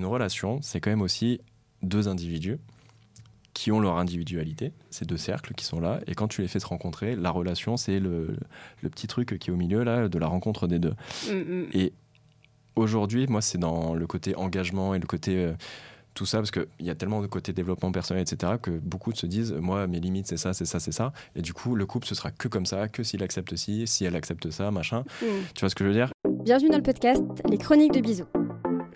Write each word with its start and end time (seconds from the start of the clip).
Une 0.00 0.06
relation, 0.06 0.60
c'est 0.62 0.78
quand 0.78 0.90
même 0.90 1.02
aussi 1.02 1.40
deux 1.82 2.06
individus 2.06 2.58
qui 3.52 3.72
ont 3.72 3.80
leur 3.80 3.98
individualité, 3.98 4.72
ces 4.90 5.04
deux 5.04 5.16
cercles 5.16 5.54
qui 5.54 5.64
sont 5.64 5.80
là, 5.80 5.98
et 6.06 6.14
quand 6.14 6.28
tu 6.28 6.40
les 6.40 6.46
fais 6.46 6.60
se 6.60 6.66
rencontrer, 6.68 7.16
la 7.16 7.32
relation, 7.32 7.76
c'est 7.76 7.98
le, 7.98 8.36
le 8.80 8.90
petit 8.90 9.08
truc 9.08 9.36
qui 9.40 9.50
est 9.50 9.52
au 9.52 9.56
milieu 9.56 9.82
là, 9.82 10.06
de 10.08 10.18
la 10.20 10.28
rencontre 10.28 10.68
des 10.68 10.78
deux. 10.78 10.94
Mm, 11.26 11.32
mm. 11.32 11.66
Et 11.74 11.92
aujourd'hui, 12.76 13.26
moi, 13.26 13.42
c'est 13.42 13.58
dans 13.58 13.96
le 13.96 14.06
côté 14.06 14.36
engagement 14.36 14.94
et 14.94 15.00
le 15.00 15.06
côté 15.08 15.36
euh, 15.36 15.54
tout 16.14 16.26
ça, 16.26 16.38
parce 16.38 16.52
qu'il 16.52 16.66
y 16.78 16.90
a 16.90 16.94
tellement 16.94 17.20
de 17.20 17.26
côté 17.26 17.52
développement 17.52 17.90
personnel, 17.90 18.22
etc., 18.22 18.52
que 18.62 18.70
beaucoup 18.70 19.12
se 19.12 19.26
disent, 19.26 19.52
moi, 19.52 19.88
mes 19.88 19.98
limites, 19.98 20.28
c'est 20.28 20.36
ça, 20.36 20.54
c'est 20.54 20.64
ça, 20.64 20.78
c'est 20.78 20.92
ça. 20.92 21.12
Et 21.34 21.42
du 21.42 21.52
coup, 21.52 21.74
le 21.74 21.86
couple, 21.86 22.06
ce 22.06 22.14
sera 22.14 22.30
que 22.30 22.46
comme 22.46 22.66
ça, 22.66 22.86
que 22.86 23.02
s'il 23.02 23.24
accepte 23.24 23.56
ci, 23.56 23.88
si 23.88 24.04
elle 24.04 24.14
accepte 24.14 24.48
ça, 24.52 24.70
machin. 24.70 25.00
Mm. 25.22 25.26
Tu 25.56 25.60
vois 25.60 25.70
ce 25.70 25.74
que 25.74 25.82
je 25.82 25.88
veux 25.88 25.96
dire? 25.96 26.12
Bienvenue 26.44 26.70
dans 26.70 26.76
le 26.76 26.84
podcast 26.84 27.20
Les 27.50 27.58
Chroniques 27.58 27.94
de 27.94 28.00
Bisous. 28.00 28.28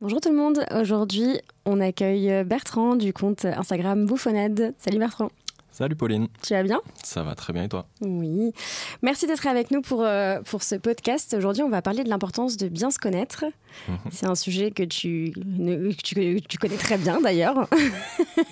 Bonjour 0.00 0.20
tout 0.20 0.30
le 0.30 0.36
monde, 0.36 0.64
aujourd'hui 0.80 1.40
on 1.64 1.80
accueille 1.80 2.44
Bertrand 2.44 2.94
du 2.94 3.12
compte 3.12 3.44
Instagram 3.44 4.06
Bouffonnade. 4.06 4.72
Salut 4.78 4.98
Bertrand, 4.98 5.30
Salut 5.72 5.96
Pauline, 5.96 6.28
tu 6.42 6.54
vas 6.54 6.62
bien? 6.62 6.80
Ça 7.04 7.22
va 7.24 7.34
très 7.34 7.52
bien 7.52 7.64
et 7.64 7.68
toi? 7.68 7.86
Oui. 8.00 8.52
Merci 9.02 9.26
d'être 9.26 9.46
avec 9.48 9.70
nous 9.72 9.80
pour, 9.80 10.02
euh, 10.04 10.40
pour 10.42 10.62
ce 10.62 10.76
podcast. 10.76 11.34
Aujourd'hui 11.36 11.62
on 11.64 11.68
va 11.68 11.82
parler 11.82 12.04
de 12.04 12.08
l'importance 12.08 12.56
de 12.56 12.68
bien 12.68 12.90
se 12.92 12.98
connaître. 13.00 13.44
Mhm. 13.88 13.96
C'est 14.12 14.26
un 14.26 14.34
sujet 14.36 14.70
que 14.70 14.84
tu, 14.84 15.32
ne- 15.44 15.90
que 15.92 16.02
tu, 16.02 16.14
que 16.14 16.46
tu 16.48 16.58
connais 16.58 16.76
très 16.76 16.96
bien 16.96 17.20
d'ailleurs. 17.20 17.68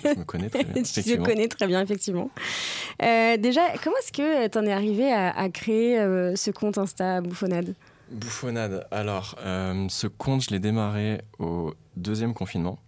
Je 0.03 0.19
me 0.19 0.23
connais 0.25 0.49
très 0.49 0.65
bien. 0.65 0.83
tu 0.83 1.01
te 1.03 1.15
connais 1.23 1.47
très 1.47 1.67
bien 1.67 1.81
effectivement. 1.81 2.29
Euh, 3.01 3.37
déjà, 3.37 3.61
comment 3.83 3.95
est-ce 3.97 4.11
que 4.11 4.47
tu 4.47 4.57
en 4.57 4.65
es 4.65 4.73
arrivé 4.73 5.11
à, 5.13 5.29
à 5.31 5.47
créer 5.49 5.97
euh, 5.99 6.35
ce 6.35 6.51
compte 6.51 6.77
Insta 6.77 7.21
Bouffonnade 7.21 7.73
Bouffonnade. 8.11 8.87
Alors, 8.91 9.35
euh, 9.39 9.87
ce 9.89 10.07
compte, 10.07 10.41
je 10.41 10.49
l'ai 10.51 10.59
démarré 10.59 11.21
au 11.39 11.73
deuxième 11.95 12.33
confinement. 12.33 12.79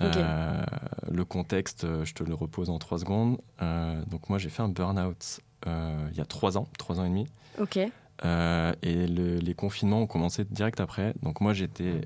Euh, 0.00 0.62
le 1.10 1.24
contexte, 1.26 1.84
euh, 1.84 2.04
je 2.06 2.14
te 2.14 2.24
le 2.24 2.32
repose 2.34 2.70
en 2.70 2.78
trois 2.78 2.98
secondes. 2.98 3.38
Euh, 3.60 4.02
donc 4.06 4.30
moi, 4.30 4.38
j'ai 4.38 4.48
fait 4.48 4.62
un 4.62 4.68
burn-out 4.70 5.40
il 5.66 6.16
y 6.16 6.20
a 6.22 6.24
trois 6.24 6.56
ans, 6.56 6.66
trois 6.78 7.00
ans 7.00 7.04
et 7.04 7.08
demi. 7.10 7.26
Ok. 7.60 7.76
Et 7.76 9.06
le- 9.06 9.36
les 9.36 9.54
confinements 9.54 10.00
ont 10.02 10.06
commencé 10.06 10.44
direct 10.44 10.80
après. 10.80 11.12
Donc 11.22 11.40
moi, 11.42 11.52
j'étais, 11.52 12.00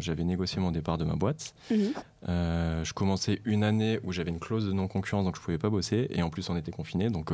j'avais 0.00 0.24
négocié 0.24 0.60
mon 0.60 0.72
départ 0.72 0.98
de 0.98 1.04
ma 1.04 1.14
boîte. 1.14 1.54
Mhm. 1.70 1.92
Je 2.26 2.92
commençais 2.94 3.40
une 3.44 3.62
année 3.62 4.00
où 4.02 4.10
j'avais 4.12 4.30
une 4.30 4.40
clause 4.40 4.66
de 4.66 4.72
non-concurrence, 4.72 5.24
donc 5.24 5.36
je 5.36 5.40
pouvais 5.40 5.58
pas 5.58 5.70
bosser. 5.70 6.08
Et 6.10 6.22
en 6.22 6.30
plus, 6.30 6.50
on 6.50 6.56
était 6.56 6.72
confinés, 6.72 7.10
donc 7.10 7.30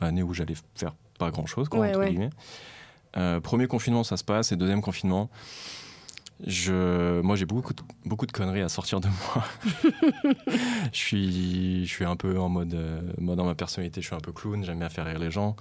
année 0.00 0.22
où 0.22 0.32
j'allais 0.32 0.54
faire 0.74 0.94
pas 1.18 1.30
grand-chose, 1.30 1.68
quoi, 1.68 1.80
Ouais, 1.80 1.90
entre 1.90 2.00
ouais. 2.00 2.08
guillemets. 2.10 2.30
Euh, 3.16 3.40
premier 3.40 3.66
confinement, 3.66 4.04
ça 4.04 4.16
se 4.16 4.24
passe. 4.24 4.52
Et 4.52 4.56
deuxième 4.56 4.82
confinement, 4.82 5.30
je, 6.46 7.20
moi, 7.22 7.34
j'ai 7.36 7.46
beaucoup, 7.46 7.72
de- 7.72 7.82
beaucoup 8.04 8.26
de 8.26 8.32
conneries 8.32 8.60
à 8.62 8.68
sortir 8.68 9.00
de 9.00 9.08
moi. 9.08 9.44
je, 10.92 10.98
suis, 10.98 11.86
je 11.86 11.90
suis 11.90 12.04
un 12.04 12.16
peu 12.16 12.38
en 12.38 12.48
mode, 12.48 12.74
euh, 12.74 13.00
moi, 13.18 13.36
dans 13.36 13.44
ma 13.46 13.54
personnalité, 13.54 14.00
je 14.02 14.06
suis 14.06 14.16
un 14.16 14.20
peu 14.20 14.32
clown. 14.32 14.62
J'aime 14.64 14.78
bien 14.78 14.88
faire 14.90 15.06
rire 15.06 15.18
les 15.18 15.30
gens, 15.30 15.56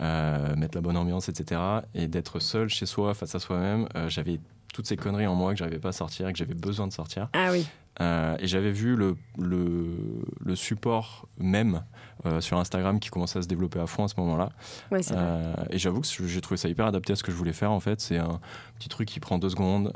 euh, 0.00 0.54
mettre 0.56 0.76
la 0.76 0.82
bonne 0.82 0.96
ambiance, 0.96 1.28
etc. 1.28 1.60
Et 1.94 2.08
d'être 2.08 2.40
seul 2.40 2.68
chez 2.68 2.84
soi, 2.86 3.14
face 3.14 3.34
à 3.34 3.38
soi-même, 3.38 3.88
j'avais 4.08 4.38
toutes 4.74 4.86
ces 4.86 4.96
conneries 4.96 5.26
en 5.26 5.34
moi 5.34 5.52
que 5.52 5.58
j'arrivais 5.58 5.78
pas 5.78 5.88
à 5.88 5.92
sortir 5.92 6.28
et 6.28 6.32
que 6.32 6.38
j'avais 6.38 6.54
besoin 6.54 6.86
de 6.86 6.92
sortir. 6.92 7.28
Ah 7.32 7.48
oui. 7.50 7.66
Euh, 8.00 8.36
et 8.38 8.46
j'avais 8.46 8.70
vu 8.70 8.94
le, 8.94 9.16
le, 9.38 9.96
le 10.40 10.54
support 10.54 11.26
même 11.38 11.82
euh, 12.26 12.40
sur 12.40 12.58
Instagram 12.58 13.00
qui 13.00 13.08
commençait 13.08 13.40
à 13.40 13.42
se 13.42 13.48
développer 13.48 13.80
à 13.80 13.86
fond 13.86 14.04
à 14.04 14.08
ce 14.08 14.14
moment-là. 14.18 14.50
Ouais. 14.92 15.00
Euh, 15.10 15.54
et 15.70 15.78
j'avoue 15.78 16.02
que 16.02 16.06
j'ai 16.06 16.40
trouvé 16.40 16.56
ça 16.58 16.68
hyper 16.68 16.86
adapté 16.86 17.12
à 17.12 17.16
ce 17.16 17.22
que 17.22 17.32
je 17.32 17.36
voulais 17.36 17.52
faire 17.52 17.72
en 17.72 17.80
fait. 17.80 18.00
C'est 18.00 18.18
un 18.18 18.40
petit 18.78 18.88
truc 18.88 19.08
qui 19.08 19.18
prend 19.18 19.38
deux 19.38 19.50
secondes, 19.50 19.92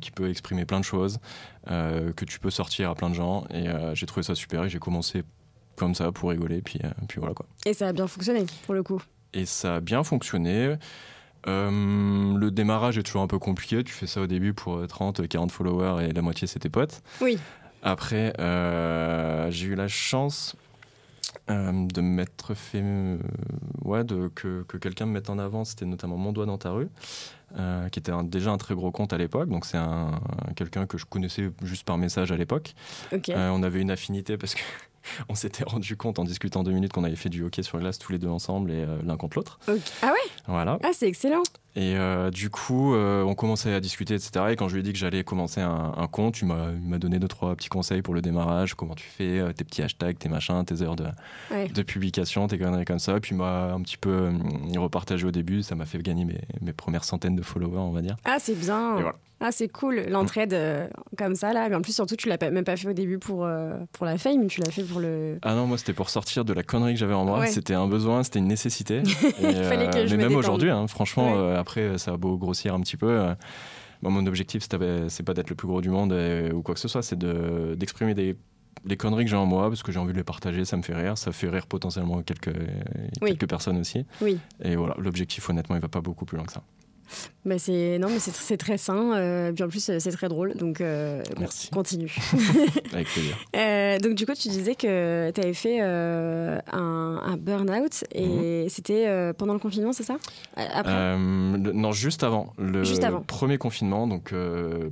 qui 0.00 0.10
peut 0.10 0.28
exprimer 0.28 0.66
plein 0.66 0.80
de 0.80 0.84
choses, 0.84 1.18
que 1.66 2.24
tu 2.24 2.38
peux 2.40 2.50
sortir 2.50 2.90
à 2.90 2.94
plein 2.94 3.08
de 3.08 3.14
gens. 3.14 3.44
Et 3.50 3.66
j'ai 3.94 4.06
trouvé 4.06 4.22
ça 4.22 4.34
super 4.34 4.64
et 4.64 4.68
j'ai 4.68 4.78
commencé 4.78 5.22
comme 5.76 5.94
ça 5.94 6.12
pour 6.12 6.30
rigoler. 6.30 6.60
Puis, 6.60 6.80
puis 7.08 7.20
voilà 7.20 7.34
quoi. 7.34 7.46
Et 7.64 7.72
ça 7.72 7.88
a 7.88 7.92
bien 7.92 8.06
fonctionné 8.06 8.44
pour 8.66 8.74
le 8.74 8.82
coup. 8.82 9.02
Et 9.32 9.46
ça 9.46 9.76
a 9.76 9.80
bien 9.80 10.04
fonctionné. 10.04 10.76
Euh, 11.48 12.36
le 12.38 12.50
démarrage 12.50 12.98
est 12.98 13.02
toujours 13.02 13.22
un 13.22 13.26
peu 13.26 13.38
compliqué. 13.38 13.82
Tu 13.84 13.92
fais 13.92 14.06
ça 14.06 14.20
au 14.20 14.26
début 14.26 14.52
pour 14.52 14.76
euh, 14.76 14.86
30, 14.86 15.26
40 15.28 15.50
followers 15.52 16.04
et 16.08 16.12
la 16.12 16.22
moitié 16.22 16.46
c'est 16.46 16.58
tes 16.58 16.68
potes. 16.70 17.02
Oui. 17.20 17.38
Après, 17.82 18.32
euh, 18.40 19.50
j'ai 19.50 19.66
eu 19.68 19.74
la 19.76 19.86
chance 19.88 20.56
euh, 21.50 21.70
de 21.86 22.00
me 22.00 22.08
mettre 22.08 22.54
fait. 22.54 22.80
euh, 22.82 23.18
ouais, 23.84 24.02
de, 24.02 24.28
que, 24.34 24.64
que 24.66 24.76
quelqu'un 24.76 25.06
me 25.06 25.12
mette 25.12 25.30
en 25.30 25.38
avant. 25.38 25.64
C'était 25.64 25.84
notamment 25.84 26.16
Mon 26.16 26.32
Doigt 26.32 26.46
dans 26.46 26.58
ta 26.58 26.70
rue, 26.70 26.88
euh, 27.58 27.88
qui 27.90 28.00
était 28.00 28.10
un- 28.10 28.24
déjà 28.24 28.50
un 28.50 28.56
très 28.56 28.74
gros 28.74 28.90
compte 28.90 29.12
à 29.12 29.18
l'époque. 29.18 29.48
Donc, 29.48 29.66
c'est 29.66 29.76
un, 29.76 30.20
quelqu'un 30.56 30.86
que 30.86 30.98
je 30.98 31.04
connaissais 31.06 31.50
juste 31.62 31.84
par 31.84 31.96
message 31.98 32.32
à 32.32 32.36
l'époque. 32.36 32.74
Ok. 33.12 33.28
Euh, 33.28 33.50
on 33.50 33.62
avait 33.62 33.80
une 33.80 33.90
affinité 33.92 34.36
parce 34.36 34.54
que. 34.54 34.60
On 35.28 35.34
s'était 35.34 35.64
rendu 35.64 35.96
compte 35.96 36.18
en 36.18 36.24
discutant 36.24 36.62
deux 36.62 36.72
minutes 36.72 36.92
qu'on 36.92 37.04
avait 37.04 37.16
fait 37.16 37.28
du 37.28 37.42
hockey 37.42 37.62
sur 37.62 37.78
glace 37.78 37.98
tous 37.98 38.12
les 38.12 38.18
deux 38.18 38.28
ensemble 38.28 38.70
et 38.70 38.84
euh, 38.84 38.98
l'un 39.04 39.16
contre 39.16 39.38
l'autre. 39.38 39.58
Ah 39.68 40.06
ouais? 40.06 40.30
Voilà. 40.46 40.78
Ah, 40.82 40.90
c'est 40.92 41.08
excellent. 41.08 41.42
Et 41.78 41.94
euh, 41.94 42.30
du 42.30 42.48
coup, 42.48 42.94
euh, 42.94 43.22
on 43.22 43.34
commençait 43.34 43.74
à 43.74 43.80
discuter, 43.80 44.14
etc. 44.14 44.46
Et 44.50 44.56
quand 44.56 44.66
je 44.66 44.74
lui 44.74 44.80
ai 44.80 44.82
dit 44.82 44.92
que 44.94 44.98
j'allais 44.98 45.24
commencer 45.24 45.60
un, 45.60 45.92
un 45.94 46.06
compte, 46.06 46.40
il 46.40 46.46
m'a 46.46 46.68
il 46.72 46.98
donné 46.98 47.18
deux, 47.18 47.28
trois 47.28 47.54
petits 47.54 47.68
conseils 47.68 48.00
pour 48.00 48.14
le 48.14 48.22
démarrage. 48.22 48.74
Comment 48.74 48.94
tu 48.94 49.06
fais, 49.06 49.38
euh, 49.38 49.52
tes 49.52 49.62
petits 49.62 49.82
hashtags, 49.82 50.16
tes 50.16 50.30
machins, 50.30 50.64
tes 50.64 50.80
heures 50.80 50.96
de, 50.96 51.04
Ouais. 51.50 51.68
de 51.68 51.82
publication, 51.82 52.46
tes 52.48 52.58
conneries 52.58 52.86
comme 52.86 52.98
ça. 52.98 53.20
Puis 53.20 53.34
il 53.34 53.38
m'a 53.38 53.74
un 53.74 53.82
petit 53.82 53.98
peu 53.98 54.30
repartagé 54.78 55.26
au 55.26 55.30
début. 55.30 55.62
Ça 55.62 55.74
m'a 55.74 55.84
fait 55.84 55.98
gagner 55.98 56.24
mes, 56.24 56.40
mes 56.62 56.72
premières 56.72 57.04
centaines 57.04 57.36
de 57.36 57.42
followers, 57.42 57.76
on 57.78 57.92
va 57.92 58.00
dire. 58.00 58.16
Ah, 58.24 58.38
c'est 58.40 58.58
bien. 58.58 58.94
Voilà. 58.94 59.12
Ah, 59.38 59.52
c'est 59.52 59.68
cool. 59.68 60.06
L'entraide 60.08 60.56
comme 61.18 61.34
ça, 61.34 61.52
là. 61.52 61.68
Mais 61.68 61.74
en 61.76 61.82
plus, 61.82 61.94
surtout, 61.94 62.16
tu 62.16 62.26
l'as 62.26 62.38
même 62.50 62.64
pas 62.64 62.74
fait 62.78 62.88
au 62.88 62.94
début 62.94 63.18
pour, 63.18 63.46
pour 63.92 64.06
la 64.06 64.16
fame, 64.16 64.46
tu 64.46 64.62
l'as 64.62 64.70
fait 64.70 64.82
pour 64.82 64.98
le. 64.98 65.38
Ah 65.42 65.54
non, 65.54 65.66
moi 65.66 65.76
c'était 65.76 65.92
pour 65.92 66.08
sortir 66.08 66.46
de 66.46 66.54
la 66.54 66.62
connerie 66.62 66.94
que 66.94 66.98
j'avais 67.00 67.12
en 67.12 67.26
moi. 67.26 67.40
Ouais. 67.40 67.46
C'était 67.48 67.74
un 67.74 67.86
besoin, 67.86 68.22
c'était 68.22 68.38
une 68.38 68.46
nécessité. 68.46 69.02
Et, 69.42 69.44
euh, 69.44 69.68
fallait 69.68 69.90
que 69.90 70.06
je 70.06 70.16
mais 70.16 70.22
me 70.24 70.28
même 70.30 70.38
aujourd'hui, 70.38 70.70
hein, 70.70 70.86
franchement, 70.86 71.34
Ouais. 71.34 71.56
Euh, 71.76 71.94
après 71.94 71.98
ça 71.98 72.12
a 72.12 72.16
beau 72.16 72.36
grossir 72.38 72.74
un 72.74 72.80
petit 72.80 72.96
peu. 72.96 73.08
euh, 73.08 73.34
moi, 74.02 74.10
mon 74.12 74.26
objectif, 74.26 74.62
c'est 75.08 75.22
pas 75.24 75.34
d'être 75.34 75.48
le 75.50 75.56
plus 75.56 75.66
gros 75.66 75.80
du 75.80 75.88
monde 75.90 76.12
euh, 76.12 76.52
ou 76.52 76.62
quoi 76.62 76.74
que 76.74 76.80
ce 76.80 76.88
soit, 76.88 77.02
c'est 77.02 77.18
de- 77.18 77.74
d'exprimer 77.78 78.14
des 78.14 78.36
les 78.84 78.96
conneries 78.96 79.24
que 79.24 79.30
j'ai 79.30 79.36
en 79.36 79.46
moi 79.46 79.68
parce 79.68 79.82
que 79.82 79.90
j'ai 79.90 79.98
envie 79.98 80.12
de 80.12 80.18
les 80.18 80.22
partager, 80.22 80.64
ça 80.64 80.76
me 80.76 80.82
fait 80.82 80.94
rire, 80.94 81.18
ça 81.18 81.32
fait 81.32 81.48
rire 81.48 81.66
potentiellement 81.66 82.22
quelques, 82.22 82.54
Oui. 83.22 83.30
quelques 83.30 83.48
personnes 83.48 83.78
aussi. 83.78 84.04
Oui. 84.20 84.38
Et 84.62 84.76
voilà, 84.76 84.94
l'objectif 84.98 85.48
honnêtement 85.50 85.74
il 85.76 85.82
va 85.82 85.88
pas 85.88 86.02
beaucoup 86.02 86.24
plus 86.24 86.36
loin 86.36 86.46
que 86.46 86.52
ça. 86.52 86.62
Bah, 87.44 87.58
c'est... 87.58 87.98
Non, 87.98 88.08
mais 88.08 88.18
c'est, 88.18 88.34
c'est 88.34 88.56
très 88.56 88.76
sain. 88.78 89.14
euh, 89.14 89.52
puis 89.52 89.62
en 89.62 89.68
plus, 89.68 89.88
euh, 89.88 89.98
c'est 90.00 90.10
très 90.10 90.28
drôle. 90.28 90.54
Donc, 90.54 90.80
euh, 90.80 91.22
bon, 91.34 91.40
Merci. 91.40 91.70
continue. 91.70 92.14
Avec 92.92 93.08
plaisir. 93.08 93.36
Euh, 93.56 93.98
donc, 93.98 94.14
du 94.14 94.26
coup, 94.26 94.34
tu 94.34 94.48
disais 94.48 94.74
que 94.74 95.30
tu 95.30 95.40
avais 95.40 95.54
fait 95.54 95.80
un, 95.80 96.60
un 96.72 97.36
burn-out 97.36 98.04
et 98.14 98.66
c'était 98.68 99.06
euh, 99.06 99.32
pendant 99.32 99.52
le 99.54 99.58
confinement, 99.58 99.92
c'est 99.92 100.02
ça? 100.02 100.16
Après? 100.56 100.92
Le- 100.92 101.72
non, 101.72 101.92
juste 101.92 102.22
avant. 102.24 102.52
Le 102.58 102.84
Juste 102.84 103.04
avant. 103.04 103.20
premier 103.22 103.58
confinement. 103.58 104.06
Donc, 104.06 104.32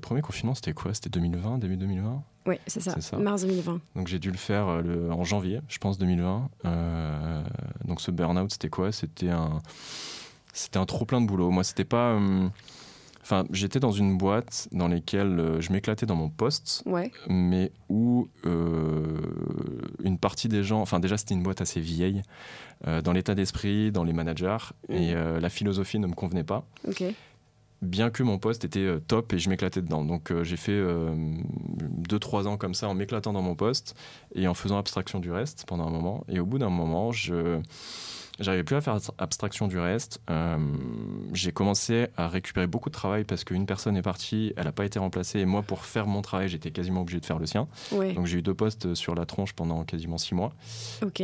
premier 0.01 0.21
confinement, 0.23 0.55
c'était 0.55 0.73
quoi? 0.73 0.95
C'était 0.95 1.11
2020, 1.11 1.59
début 1.59 1.77
2020 1.77 2.23
Oui, 2.47 2.57
c'est 2.67 2.81
ça. 2.81 2.99
ça. 3.01 3.17
Mars 3.19 3.43
2020. 3.43 3.81
Donc 3.97 4.07
j'ai 4.09 4.19
dû 4.19 4.31
le 4.31 4.37
faire 4.39 4.83
le- 4.83 5.11
en 5.13 5.25
janvier, 5.25 5.61
je 5.69 5.79
pense 5.79 5.99
2020. 5.99 6.49
Euh, 6.65 7.43
donc 7.85 8.01
ce 8.01 8.11
burn-out, 8.11 8.51
c'était 8.53 8.69
quoi? 8.69 8.93
C'était 8.93 9.31
un, 9.31 9.61
c'était 10.55 10.79
un 10.79 10.87
trop 10.87 11.05
plein 11.05 11.21
de 11.21 11.27
boulot. 11.27 11.51
Moi, 11.51 11.63
c'était 11.65 11.85
pas. 11.85 12.13
euh, 12.13 12.49
Enfin, 13.23 13.45
j'étais 13.53 13.81
dans 13.81 13.91
une 13.91 14.19
boîte 14.19 14.69
dans 14.71 14.87
laquelle 14.87 15.41
euh, 15.41 15.59
je 15.59 15.73
m'éclatais 15.73 16.05
dans 16.05 16.15
mon 16.15 16.29
poste, 16.29 16.83
Ouais. 16.85 17.11
mais 17.27 17.73
où 17.89 18.29
euh, 18.45 19.19
une 20.03 20.19
partie 20.19 20.47
des 20.49 20.63
gens, 20.63 20.83
enfin 20.83 21.01
déjà 21.01 21.17
c'était 21.17 21.33
une 21.33 21.43
boîte 21.43 21.63
assez 21.63 21.81
vieille, 21.81 22.21
dans 23.03 23.13
l'état 23.15 23.35
d'esprit, 23.35 23.91
dans 23.93 24.05
les 24.05 24.13
managers, 24.13 24.59
et 24.91 25.15
euh, 25.15 25.41
la 25.41 25.49
philosophie 25.49 25.99
ne 25.99 26.07
me 26.07 26.13
convenait 26.13 26.45
pas 26.45 26.67
bien 27.81 28.11
que 28.11 28.23
mon 28.23 28.39
poste 28.39 28.65
était 28.67 28.99
top 29.09 29.33
et 29.33 29.39
je 29.39 29.49
m'éclatais 29.49 29.81
dedans. 29.83 30.05
Donc 30.05 30.31
j'ai 30.43 30.57
fait 30.59 30.81
2-3 32.09 32.47
ans 32.47 32.57
comme 32.57 32.75
ça 32.75 32.89
en 32.89 32.95
m'éclatant 32.95 33.33
dans 33.33 33.43
mon 33.43 33.55
poste 33.55 33.95
et 34.35 34.47
en 34.49 34.55
faisant 34.55 34.79
abstraction 34.79 35.19
du 35.21 35.31
reste 35.33 35.65
pendant 35.67 35.87
un 35.87 35.91
moment. 35.91 36.25
Et 36.29 36.41
au 36.41 36.47
bout 36.47 36.59
d'un 36.59 36.71
moment, 36.71 37.13
je, 37.13 37.61
J'arrivais 38.41 38.65
plus 38.65 38.75
à 38.75 38.81
faire 38.81 38.99
abstraction 39.19 39.69
du 39.69 39.79
reste. 39.79 40.21
Euh, 40.29 40.59
j'ai 41.33 41.53
commencé 41.53 42.09
à 42.17 42.27
récupérer 42.29 42.67
beaucoup 42.67 42.89
de 42.89 42.95
travail 42.95 43.25
parce 43.25 43.45
qu'une 43.45 43.65
personne 43.65 43.97
est 43.97 44.03
partie, 44.03 44.53
elle 44.57 44.65
n'a 44.65 44.73
pas 44.73 44.85
été 44.85 44.99
remplacée. 44.99 45.39
Et 45.39 45.45
moi, 45.45 45.63
pour 45.63 45.85
faire 45.85 46.07
mon 46.07 46.21
travail, 46.21 46.49
j'étais 46.49 46.73
quasiment 46.73 47.03
obligé 47.03 47.21
de 47.21 47.27
faire 47.27 47.39
le 47.39 47.47
sien. 47.47 47.69
Donc 48.15 48.27
j'ai 48.27 48.39
eu 48.39 48.43
deux 48.43 48.55
postes 48.55 48.95
sur 48.95 49.15
la 49.15 49.25
tronche 49.25 49.53
pendant 49.53 49.85
quasiment 49.85 50.19
six 50.19 50.35
mois. 50.35 50.53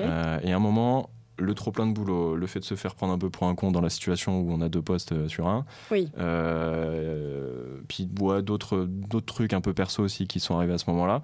Euh, 0.05 0.39
et 0.45 0.53
à 0.53 0.57
un 0.57 0.61
moment, 0.61 1.11
le 1.41 1.55
trop 1.55 1.73
plein 1.73 1.87
de 1.87 1.93
boulot, 1.93 2.37
le 2.37 2.47
fait 2.47 2.61
de 2.61 2.65
se 2.65 2.75
faire 2.75 2.95
prendre 2.95 3.13
un 3.13 3.19
peu 3.19 3.31
pour 3.31 3.47
un 3.47 3.55
con 3.55 3.73
dans 3.73 3.81
la 3.81 3.91
situation 3.91 4.41
où 4.41 4.53
on 4.53 4.61
a 4.61 4.69
deux 4.69 4.83
postes 4.83 5.13
euh, 5.13 5.29
sur 5.29 5.49
un. 5.49 5.65
Oui. 5.91 6.09
Euh, 6.19 7.81
puis 7.89 8.07
d'autres 8.07 8.87
d'autres 8.87 9.27
trucs 9.27 9.53
un 9.53 9.61
peu 9.61 9.73
perso 9.73 10.03
aussi 10.03 10.27
qui 10.27 10.41
sont 10.41 10.57
arrivés 10.57 10.75
à 10.75 10.79
ce 10.79 10.89
moment-là. 10.91 11.23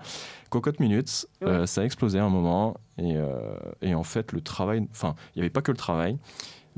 Cocotte 0.51 0.81
Minutes, 0.81 1.27
euh, 1.43 1.67
ça 1.67 1.83
a 1.83 1.85
explosé 1.85 2.19
à 2.19 2.25
un 2.25 2.29
moment 2.29 2.77
et, 2.99 3.17
et 3.83 3.95
en 3.95 4.05
fait 4.05 4.33
le 4.33 4.41
travail, 4.41 4.87
enfin 4.91 5.15
il 5.35 5.39
n'y 5.39 5.43
avait 5.43 5.51
pas 5.51 5.63
que 5.63 5.71
le 5.71 5.77
travail. 5.77 6.19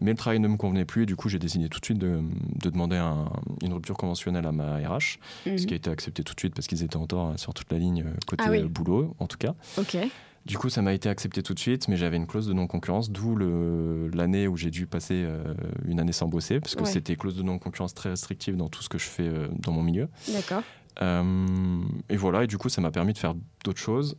Mais 0.01 0.13
le 0.13 0.17
travail 0.17 0.39
ne 0.39 0.47
me 0.47 0.57
convenait 0.57 0.85
plus 0.85 1.03
et 1.03 1.07
du 1.07 1.17
coup 1.17 1.29
j'ai 1.29 1.41
décidé 1.41 1.69
tout 1.69 1.81
de 1.81 1.85
suite 1.85 1.99
de, 1.99 2.21
de 2.63 2.71
demander 2.71 3.03
une 3.63 3.73
rupture 3.73 3.97
conventionnelle 3.97 4.47
à 4.47 4.53
ma 4.53 4.77
RH, 4.77 5.19
ce 5.45 5.51
mhm. 5.51 5.57
qui 5.57 5.75
a 5.75 5.77
été 5.77 5.91
accepté 5.91 6.23
tout 6.23 6.35
de 6.35 6.41
suite 6.41 6.55
parce 6.55 6.69
qu'ils 6.69 6.85
étaient 6.85 6.97
en 6.97 7.07
tort 7.07 7.35
sur 7.37 7.53
toute 7.53 7.71
la 7.73 7.79
ligne 7.79 8.05
côté 8.27 8.45
ah 8.47 8.69
boulot 8.69 9.17
en 9.19 9.27
tout 9.27 9.39
cas. 9.39 9.55
Ok. 9.77 9.97
Du 10.47 10.57
coup, 10.57 10.71
ça 10.71 10.83
m'a 10.83 10.95
été 10.95 11.09
accepté 11.09 11.43
tout 11.43 11.55
de 11.55 11.59
suite, 11.59 11.89
mais 11.89 11.97
j'avais 11.97 12.17
une 12.17 12.27
clause 12.27 12.47
de 12.47 12.53
non-concurrence, 12.53 13.11
d'où 13.11 13.37
l'année 13.37 14.49
où 14.49 14.57
j'ai 14.57 14.71
dû 14.71 14.87
passer 14.87 15.25
euh, 15.27 15.43
une 15.87 16.01
année 16.01 16.13
sans 16.13 16.27
bosser, 16.27 16.61
parce 16.61 16.75
que 16.75 16.85
c'était 16.85 17.17
clause 17.17 17.37
de 17.37 17.43
non-concurrence 17.43 17.95
très 17.95 18.11
restrictive 18.11 18.57
dans 18.57 18.69
tout 18.69 18.83
ce 18.83 18.89
que 18.89 18.99
je 18.99 19.07
fais 19.07 19.29
euh, 19.29 19.49
dans 19.59 19.73
mon 19.73 19.83
milieu. 19.83 20.09
D'accord. 20.33 20.63
Euh, 21.03 21.83
et 22.09 22.17
voilà, 22.17 22.45
et 22.45 22.47
du 22.47 22.59
coup, 22.59 22.69
ça 22.69 22.81
m'a 22.81 22.91
permis 22.91 23.13
de 23.13 23.19
faire 23.19 23.35
d'autres 23.65 23.81
choses, 23.81 24.17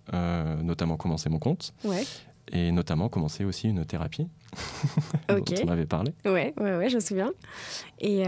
notamment 0.62 0.98
commencer 0.98 1.30
mon 1.30 1.40
compte. 1.40 1.74
Ouais 1.84 2.04
et 2.52 2.72
notamment 2.72 3.10
commencer 3.10 3.46
aussi 3.46 3.70
une 3.70 3.86
thérapie 3.86 4.28
ok 5.30 5.54
dont 5.54 5.66
on 5.66 5.68
avait 5.68 5.86
parlé. 5.86 6.14
Ouais, 6.26 6.54
ouais, 6.58 6.78
ouais, 6.78 6.90
je 6.90 6.96
me 6.96 7.00
souviens. 7.00 7.32
Et, 8.00 8.24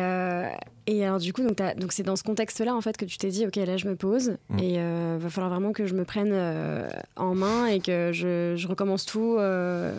et 0.91 1.05
alors 1.05 1.19
du 1.19 1.33
coup, 1.33 1.43
donc, 1.43 1.57
donc 1.77 1.91
c'est 1.91 2.03
dans 2.03 2.15
ce 2.15 2.23
contexte-là 2.23 2.75
en 2.75 2.81
fait 2.81 2.97
que 2.97 3.05
tu 3.05 3.17
t'es 3.17 3.29
dit, 3.29 3.45
ok, 3.45 3.55
là 3.55 3.77
je 3.77 3.87
me 3.87 3.95
pose 3.95 4.37
mm. 4.49 4.59
et 4.59 4.75
euh, 4.77 5.17
va 5.19 5.29
falloir 5.29 5.51
vraiment 5.51 5.71
que 5.71 5.85
je 5.85 5.93
me 5.93 6.05
prenne 6.05 6.31
euh, 6.31 6.89
en 7.15 7.35
main 7.35 7.67
et 7.67 7.79
que 7.79 8.11
je, 8.13 8.55
je 8.57 8.67
recommence 8.67 9.05
tout 9.05 9.35
euh, 9.37 9.93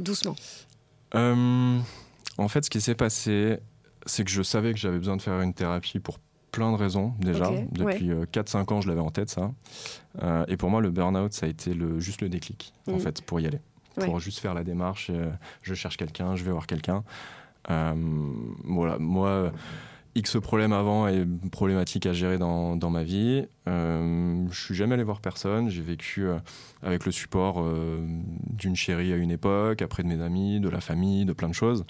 doucement. 0.00 0.36
en 1.14 2.48
fait, 2.48 2.64
ce 2.64 2.70
qui 2.70 2.80
s'est 2.80 2.94
passé, 2.94 3.58
c'est 4.04 4.24
que 4.24 4.30
je 4.30 4.42
savais 4.42 4.72
que 4.72 4.78
j'avais 4.78 4.98
besoin 4.98 5.16
de 5.16 5.22
faire 5.22 5.40
une 5.40 5.54
thérapie 5.54 5.98
pour 5.98 6.18
plein 6.52 6.72
de 6.72 6.76
raisons 6.76 7.12
déjà. 7.18 7.50
Depuis 7.72 8.10
4-5 8.10 8.72
ans, 8.72 8.80
je 8.80 8.88
l'avais 8.88 9.00
en 9.00 9.10
tête 9.10 9.30
ça. 9.30 9.52
et 10.48 10.56
pour 10.56 10.70
moi, 10.70 10.80
le 10.80 10.90
burn-out, 10.90 11.32
ça 11.32 11.46
a 11.46 11.48
été 11.48 11.74
le, 11.74 12.00
juste 12.00 12.20
le 12.20 12.28
déclic 12.28 12.72
en 12.88 12.96
mm. 12.96 13.00
fait 13.00 13.22
pour 13.22 13.40
y 13.40 13.46
aller 13.46 13.60
pour 14.04 14.20
juste 14.20 14.38
faire 14.38 14.54
la 14.54 14.64
démarche. 14.64 15.10
Euh, 15.10 15.30
je 15.62 15.74
cherche 15.74 15.96
quelqu'un, 15.96 16.36
je 16.36 16.44
vais 16.44 16.50
voir 16.50 16.66
quelqu'un. 16.66 17.04
Euh, 17.70 17.94
voilà, 18.64 18.98
moi, 18.98 19.52
X 20.16 20.38
problèmes 20.40 20.72
avant 20.72 21.06
et 21.06 21.26
problématiques 21.52 22.06
à 22.06 22.12
gérer 22.12 22.38
dans, 22.38 22.76
dans 22.76 22.90
ma 22.90 23.04
vie. 23.04 23.46
Euh, 23.68 24.44
je 24.50 24.60
suis 24.60 24.74
jamais 24.74 24.94
allé 24.94 25.04
voir 25.04 25.20
personne. 25.20 25.68
J'ai 25.68 25.82
vécu 25.82 26.26
euh, 26.26 26.38
avec 26.82 27.04
le 27.04 27.12
support 27.12 27.64
d'une 28.46 28.74
chérie 28.74 29.12
à 29.12 29.16
une 29.16 29.30
époque, 29.30 29.82
après 29.82 30.02
de 30.02 30.08
mes 30.08 30.20
amis, 30.22 30.60
de 30.60 30.68
la 30.68 30.80
famille, 30.80 31.24
de 31.24 31.32
plein 31.32 31.48
de 31.48 31.54
choses. 31.54 31.84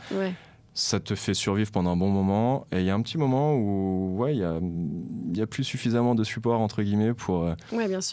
Ça 0.77 1.01
te 1.01 1.15
fait 1.15 1.33
survivre 1.33 1.71
pendant 1.71 1.93
un 1.93 1.97
bon 1.97 2.11
moment. 2.11 2.67
Et 2.71 2.81
il 2.81 2.85
y 2.85 2.91
a 2.91 2.95
un 2.95 3.01
petit 3.01 3.17
moment 3.17 3.55
où 3.55 4.15
ouais, 4.19 4.37
il 4.37 4.39
n'y 4.39 5.41
a, 5.41 5.43
a, 5.43 5.47
plus 5.47 5.65
suffisamment 5.65 6.15
de 6.15 6.23
support, 6.23 6.61
entre 6.61 6.83
guillemets, 6.83 7.15
pour, 7.15 7.45
euh, 7.45 7.55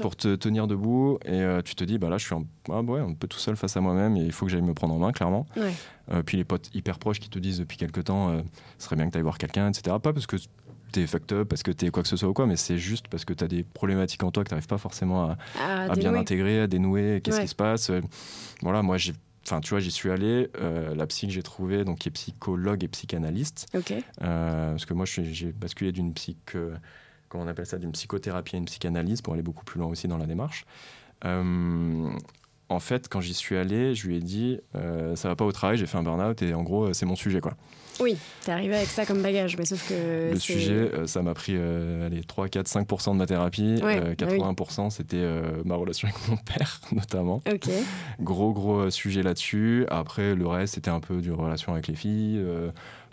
pour 0.01 0.15
te 0.15 0.33
tenir 0.35 0.65
debout. 0.65 1.19
Et 1.25 1.41
euh, 1.41 1.61
tu 1.61 1.75
te 1.75 1.83
dis, 1.83 1.97
bah 1.97 2.07
là, 2.07 2.17
je 2.17 2.25
suis 2.25 2.33
un, 2.33 2.45
ah, 2.69 2.81
ouais, 2.81 3.01
un 3.01 3.13
peu 3.15 3.27
tout 3.27 3.37
seul 3.37 3.57
face 3.57 3.75
à 3.75 3.81
moi-même 3.81 4.15
et 4.15 4.21
il 4.21 4.31
faut 4.31 4.45
que 4.45 4.51
j'aille 4.51 4.61
me 4.61 4.73
prendre 4.73 4.93
en 4.93 4.97
main, 4.97 5.11
clairement. 5.11 5.45
Euh, 5.57 6.23
puis 6.23 6.37
les 6.37 6.45
potes 6.45 6.73
hyper 6.73 6.99
proches 6.99 7.19
qui 7.19 7.29
te 7.29 7.37
disent 7.37 7.59
depuis 7.59 7.77
quelques 7.77 8.05
temps, 8.05 8.41
ce 8.77 8.85
serait 8.85 8.95
bien 8.95 9.07
que 9.07 9.11
tu 9.11 9.17
ailles 9.17 9.23
voir 9.23 9.37
quelqu'un, 9.37 9.67
etc. 9.67 9.97
Pas 10.01 10.13
parce 10.13 10.25
que 10.25 10.37
t'es 10.93 11.05
fucked 11.05 11.33
up, 11.33 11.49
parce 11.49 11.63
que 11.63 11.71
t'es 11.71 11.89
quoi 11.89 12.01
que 12.01 12.09
ce 12.09 12.15
soit 12.15 12.29
ou 12.29 12.33
quoi, 12.33 12.47
mais 12.47 12.55
c'est 12.55 12.77
juste 12.77 13.09
parce 13.09 13.25
que 13.25 13.33
t'as 13.33 13.47
des 13.47 13.63
problématiques 13.63 14.23
en 14.23 14.31
toi 14.31 14.45
que 14.45 14.49
t'arrives 14.49 14.67
pas 14.67 14.77
forcément 14.77 15.25
à, 15.25 15.37
à 15.61 15.95
bien 15.95 16.13
intégrer, 16.13 16.61
à 16.61 16.67
dénouer, 16.67 17.19
qu'est-ce 17.21 17.41
qui 17.41 17.47
se 17.49 17.55
passe. 17.55 17.91
Voilà, 18.61 18.81
moi 18.83 18.97
j'ai 18.97 19.13
Enfin, 19.45 19.59
tu 19.59 19.71
vois, 19.71 19.79
j'y 19.79 19.91
suis 19.91 20.09
allé. 20.09 20.49
Euh, 20.59 20.95
la 20.95 21.05
psy 21.07 21.27
que 21.27 21.33
j'ai 21.33 21.43
trouvée, 21.43 21.83
donc 21.83 21.99
qui 21.99 22.09
est 22.09 22.11
psychologue 22.11 22.83
et 22.83 22.87
psychanalyste. 22.87 23.67
Ok. 23.75 23.91
Euh, 23.91 24.71
parce 24.71 24.85
que 24.85 24.93
moi, 24.93 25.05
j'ai 25.05 25.51
basculé 25.51 25.91
d'une 25.91 26.13
psych, 26.13 26.55
comment 27.29 27.43
on 27.43 27.47
appelle 27.47 27.65
ça, 27.65 27.77
d'une 27.77 27.91
psychothérapie 27.91 28.55
à 28.55 28.59
une 28.59 28.65
psychanalyse 28.65 29.21
pour 29.21 29.33
aller 29.33 29.43
beaucoup 29.43 29.65
plus 29.65 29.79
loin 29.79 29.89
aussi 29.89 30.07
dans 30.07 30.17
la 30.17 30.25
démarche. 30.25 30.65
Euh, 31.25 32.09
en 32.69 32.79
fait, 32.79 33.09
quand 33.09 33.21
j'y 33.21 33.33
suis 33.33 33.57
allé, 33.57 33.95
je 33.95 34.07
lui 34.07 34.15
ai 34.17 34.21
dit, 34.21 34.59
ça 34.73 35.27
va 35.27 35.35
pas 35.35 35.45
au 35.45 35.51
travail, 35.51 35.77
j'ai 35.77 35.85
fait 35.85 35.97
un 35.97 36.03
burn-out 36.03 36.41
et 36.41 36.53
en 36.53 36.63
gros, 36.63 36.93
c'est 36.93 37.05
mon 37.05 37.15
sujet, 37.15 37.41
quoi. 37.41 37.55
Oui, 37.99 38.17
t'es 38.43 38.51
arrivé 38.51 38.75
avec 38.75 38.87
ça 38.87 39.05
comme 39.05 39.21
bagage, 39.21 39.57
mais 39.57 39.65
sauf 39.65 39.87
que. 39.87 40.31
Le 40.31 40.39
sujet, 40.39 40.73
euh, 40.73 41.07
ça 41.07 41.21
m'a 41.21 41.33
pris 41.33 41.53
euh, 41.55 42.07
allez, 42.07 42.23
3, 42.23 42.47
4, 42.47 42.67
5% 42.67 43.13
de 43.13 43.17
ma 43.17 43.25
thérapie. 43.25 43.75
80%, 43.75 44.55
bah 44.55 44.89
c'était 44.89 45.17
euh, 45.17 45.61
ma 45.65 45.75
relation 45.75 46.07
avec 46.07 46.27
mon 46.27 46.37
père, 46.37 46.81
notamment. 46.91 47.41
Ok. 47.51 47.69
Gros, 48.19 48.53
gros 48.53 48.89
sujet 48.89 49.21
là-dessus. 49.21 49.85
Après, 49.89 50.35
le 50.35 50.47
reste, 50.47 50.75
c'était 50.75 50.91
un 50.91 50.99
peu 50.99 51.21
du 51.21 51.31
relation 51.31 51.73
avec 51.73 51.87
les 51.87 51.95
filles, 51.95 52.43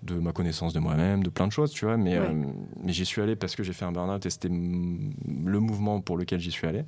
de 0.03 0.15
ma 0.15 0.33
connaissance 0.33 0.73
de 0.73 0.81
moi-même, 0.81 1.23
de 1.23 1.31
plein 1.31 1.47
de 1.47 1.53
choses, 1.53 1.73
tu 1.73 1.85
vois. 1.85 1.99
Mais, 1.99 2.19
mais 2.83 2.93
j'y 2.93 3.05
suis 3.05 3.21
allé 3.21 3.37
parce 3.37 3.55
que 3.55 3.63
j'ai 3.63 3.75
fait 3.75 3.85
un 3.85 3.93
burn-out 3.93 4.25
et 4.25 4.31
c'était 4.31 4.49
le 4.49 5.61
mouvement 5.61 6.01
pour 6.01 6.17
lequel 6.17 6.41
j'y 6.41 6.51
suis 6.51 6.67
allé. 6.67 6.85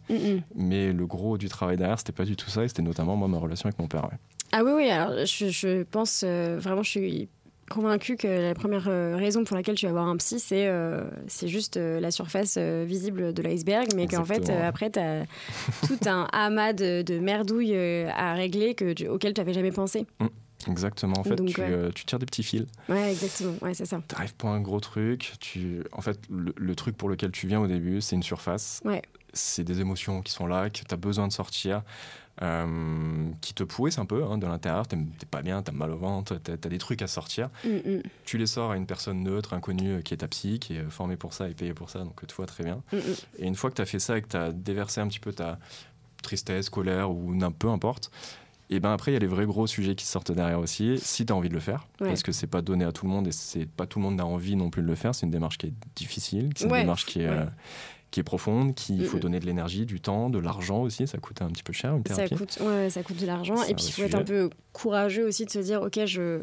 Mais 0.55 0.93
le 0.93 1.06
gros 1.06 1.37
du 1.37 1.49
travail 1.49 1.77
derrière, 1.77 1.99
c'était 1.99 2.12
pas 2.12 2.25
du 2.25 2.37
tout 2.37 2.49
ça. 2.49 2.65
Et 2.65 2.69
c'était 2.69 2.83
notamment, 2.83 3.17
moi, 3.17 3.29
ma 3.29 3.39
relation 3.39 3.67
avec 3.67 3.79
mon 3.79 3.87
père. 3.87 4.09
Ah 4.55 4.62
oui, 4.65 4.73
oui, 4.75 4.89
alors 4.89 5.25
je, 5.25 5.49
je 5.49 5.83
pense 5.83 6.25
vraiment, 6.25 6.83
je 6.83 6.91
suis 6.91 7.29
convaincu 7.72 8.16
que 8.16 8.28
la 8.28 8.54
première 8.54 8.88
euh, 8.88 9.16
raison 9.16 9.44
pour 9.44 9.56
laquelle 9.56 9.74
tu 9.74 9.86
vas 9.86 9.92
voir 9.92 10.06
un 10.06 10.16
psy, 10.16 10.38
c'est 10.38 10.66
euh, 10.66 11.04
c'est 11.26 11.48
juste 11.48 11.76
euh, 11.76 12.00
la 12.00 12.10
surface 12.10 12.58
visible 12.58 13.32
de 13.32 13.42
l'iceberg, 13.42 13.88
mais 13.96 14.06
qu'en 14.06 14.24
fait, 14.24 14.50
après, 14.50 14.90
tu 14.90 14.98
as 14.98 15.24
tout 15.86 15.98
un 16.06 16.28
amas 16.32 16.72
de, 16.72 17.02
de 17.02 17.19
merdouilles 17.19 17.76
à 17.76 18.34
régler 18.34 18.74
que 18.74 19.08
auquel 19.08 19.34
tu 19.34 19.40
n'avais 19.40 19.54
jamais 19.54 19.72
pensé. 19.72 20.06
Mmh, 20.20 20.26
exactement, 20.70 21.19
en 21.19 21.24
fait, 21.24 21.36
tu, 21.44 21.54
tu, 21.94 22.04
tires 22.04 22.19
des 22.19 22.26
petits 22.26 22.42
fils. 22.42 22.66
Ouais, 22.88 23.10
exactement, 23.10 23.54
ouais, 23.62 23.74
c'est 23.74 23.86
ça. 23.86 24.02
Tu 24.06 24.14
arrives 24.14 24.34
pour 24.34 24.50
un 24.50 24.60
gros 24.60 24.80
truc, 24.80 25.32
tu... 25.40 25.82
en 25.92 26.02
fait, 26.02 26.19
le, 26.30 26.52
le, 26.56 26.74
truc 26.74 26.96
pour 26.96 27.08
lequel 27.08 27.30
tu 27.30 27.46
viens 27.46 27.60
au 27.60 27.66
début, 27.66 28.00
c'est 28.00 28.16
une 28.16 28.22
surface. 28.22 28.80
Ouais. 28.84 29.02
C'est 29.32 29.64
des 29.64 29.80
émotions 29.80 30.20
qui 30.20 30.32
sont 30.32 30.46
là, 30.46 30.69
que 30.69 30.80
tu 30.80 30.84
as 30.90 30.96
besoin 30.96 31.26
de 31.26 31.32
sortir. 31.32 31.82
Euh, 32.40 33.31
qui 33.43 33.52
te 33.52 33.62
pourrissent 33.62 33.99
un 33.99 34.06
peu 34.06 34.25
hein, 34.25 34.38
de 34.38 34.46
l'intérieur. 34.46 34.88
T'es 34.88 34.96
pas 35.31 35.43
bien, 35.43 35.62
t'as 35.62 35.73
mal 35.73 35.90
au 35.90 35.99
ventre, 35.99 36.37
t'as 36.43 36.55
as 36.55 36.56
des 36.56 36.79
trucs 36.79 37.02
à 37.02 37.06
sortir. 37.06 37.50
Mm, 37.62 37.69
mm. 37.69 38.02
Tu 38.25 38.38
les 38.38 38.46
sors 38.46 38.70
à 38.70 38.76
une 38.76 38.87
personne 38.87 39.23
neutre, 39.23 39.52
inconnue, 39.52 39.96
euh, 39.96 40.00
qui 40.00 40.14
est 40.14 40.19
ta 40.19 40.29
psy, 40.29 40.58
qui 40.58 40.76
est 40.76 40.90
formée 40.90 41.17
pour 41.17 41.34
ça 41.34 41.50
et 41.50 41.52
payée 41.52 41.75
pour 41.75 41.90
ça, 41.90 41.99
donc 41.99 42.26
tu 42.26 42.34
vois 42.34 42.46
très 42.46 42.64
bien. 42.64 42.82
Mm, 42.90 42.96
et 43.38 43.46
une 43.46 43.55
fois 43.55 43.69
que 43.69 43.75
t'as 43.75 43.84
fait 43.84 43.99
ça 43.99 44.17
et 44.17 44.23
que 44.23 44.29
t'as 44.29 44.50
déversé 44.50 45.02
un 45.02 45.08
petit 45.08 45.20
peu 45.20 45.32
ta 45.32 45.58
tristesse, 46.23 46.70
colère 46.70 47.11
ou 47.11 47.37
peu 47.58 47.69
importe, 47.69 48.11
et 48.70 48.81
ben 48.81 48.93
après 48.93 49.11
il 49.11 49.14
y 49.14 49.17
a 49.17 49.20
les 49.20 49.26
vrais 49.26 49.44
gros 49.44 49.67
sujets 49.67 49.94
qui 49.94 50.06
sortent 50.06 50.32
derrière 50.32 50.58
aussi 50.58 50.98
si 50.98 51.27
tu 51.27 51.32
as 51.32 51.36
envie 51.36 51.51
de 51.51 51.55
le 51.55 51.60
faire 51.60 51.86
parce 51.98 52.22
que 52.22 52.32
c'est 52.32 52.46
pas 52.46 52.62
donné 52.62 52.84
à 52.84 52.93
tout 52.93 53.05
le 53.05 53.12
monde 53.12 53.29
et 53.29 53.32
c'est 53.32 53.67
pas 53.67 53.86
tout 53.86 53.98
le 53.98 54.05
monde 54.05 54.19
a 54.20 54.24
envie 54.24 54.56
non 54.56 54.70
plus 54.70 54.82
de 54.82 54.86
le 54.86 54.94
faire 54.94 55.15
c'est 55.15 55.27
une 55.27 55.32
démarche 55.32 55.58
qui 55.58 55.67
est 55.67 55.74
difficile 55.94 56.51
c'est 56.56 56.65
une 56.65 56.72
démarche 56.72 57.05
qui 57.05 57.20
est 57.20 57.27
euh, 57.27 57.44
qui 58.12 58.20
est 58.20 58.24
profonde, 58.24 58.74
qu'il 58.74 59.04
faut 59.06 59.19
donner 59.19 59.40
de 59.40 59.46
l'énergie, 59.46 59.86
du 59.86 60.00
temps, 60.00 60.31
de 60.31 60.38
l'argent 60.38 60.82
aussi. 60.82 61.08
Ça 61.08 61.19
coûte 61.19 61.42
un 61.42 61.48
petit 61.48 61.64
peu 61.64 61.72
cher 61.72 61.96
une 61.96 62.04
thérapie. 62.04 62.28
Ça 62.28 62.36
coûte, 62.36 62.58
ouais, 62.60 62.90
ça 62.90 63.02
coûte 63.02 63.16
de 63.16 63.26
l'argent. 63.26 63.60
Et 63.64 63.74
puis 63.74 63.86
il 63.88 63.92
faut 63.92 64.02
être 64.02 64.14
un 64.14 64.22
peu 64.22 64.50
courageux 64.72 65.26
aussi 65.26 65.44
de 65.46 65.50
se 65.50 65.58
dire 65.58 65.82
ok, 65.82 66.04
je, 66.04 66.40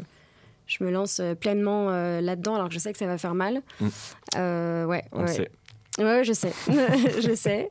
je 0.66 0.84
me 0.84 0.90
lance 0.90 1.20
euh, 1.20 1.34
pleinement 1.34 1.90
euh, 1.90 2.20
là-dedans 2.20 2.56
alors 2.56 2.68
que 2.68 2.74
je 2.74 2.80
sais 2.80 2.92
que 2.92 2.98
ça 2.98 3.06
va 3.06 3.16
faire 3.16 3.34
mal. 3.34 3.62
Mm. 3.80 3.88
Euh, 4.36 4.84
ouais, 4.84 5.04
On 5.12 5.22
ouais. 5.22 5.28
Sait. 5.28 5.50
Ouais, 5.98 6.24
je 6.24 6.32
sais, 6.32 6.52
je 7.20 7.34
sais. 7.34 7.70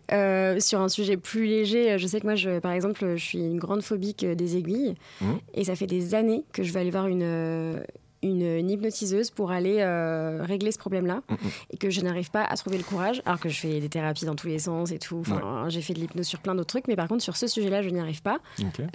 sur 0.60 0.82
un 0.82 0.90
sujet 0.90 1.18
plus 1.18 1.46
léger, 1.46 1.98
je 1.98 2.06
sais 2.06 2.20
que 2.20 2.26
moi, 2.26 2.36
je, 2.36 2.60
par 2.60 2.74
exemple, 2.74 3.16
je 3.16 3.24
suis 3.24 3.40
une 3.40 3.58
grande 3.58 3.82
phobique 3.82 4.26
des 4.26 4.58
aiguilles, 4.58 4.96
mm. 5.22 5.34
et 5.56 5.64
ça 5.64 5.76
fait 5.76 5.88
des 5.88 6.16
années 6.16 6.44
que 6.52 6.62
je 6.62 6.72
vais 6.72 6.82
aller 6.82 6.92
voir 6.92 7.08
une, 7.08 7.82
une, 8.24 8.70
hypnotiseuse 8.70 9.32
pour 9.32 9.52
aller 9.52 9.78
euh, 9.80 10.44
régler 10.44 10.72
ce 10.72 10.78
problème-là 10.78 11.22
mm, 11.30 11.34
mm. 11.34 11.38
et 11.72 11.78
que 11.78 11.90
je 11.90 12.02
n'arrive 12.02 12.32
pas 12.32 12.44
à 12.44 12.56
trouver 12.56 12.78
le 12.78 12.84
courage, 12.84 13.22
alors 13.26 13.40
que 13.40 13.50
je 13.50 13.60
fais 13.60 13.80
des 13.80 13.90
thérapies 13.90 14.26
dans 14.26 14.36
tous 14.36 14.48
les 14.48 14.60
sens 14.60 14.92
et 14.92 15.00
tout. 15.00 15.18
Enfin, 15.20 15.66
J'ai 15.70 15.82
fait 15.82 15.94
de 15.94 16.00
l'hypnose 16.00 16.28
sur 16.28 16.40
plein 16.40 16.56
d'autres 16.56 16.68
trucs, 16.68 16.88
mais 16.88 16.96
par 16.96 17.08
contre, 17.08 17.24
sur 17.24 17.38
ce 17.38 17.48
sujet-là, 17.48 17.82
je 17.82 17.90
n'y 17.90 18.00
arrive 18.00 18.22
pas 18.22 18.40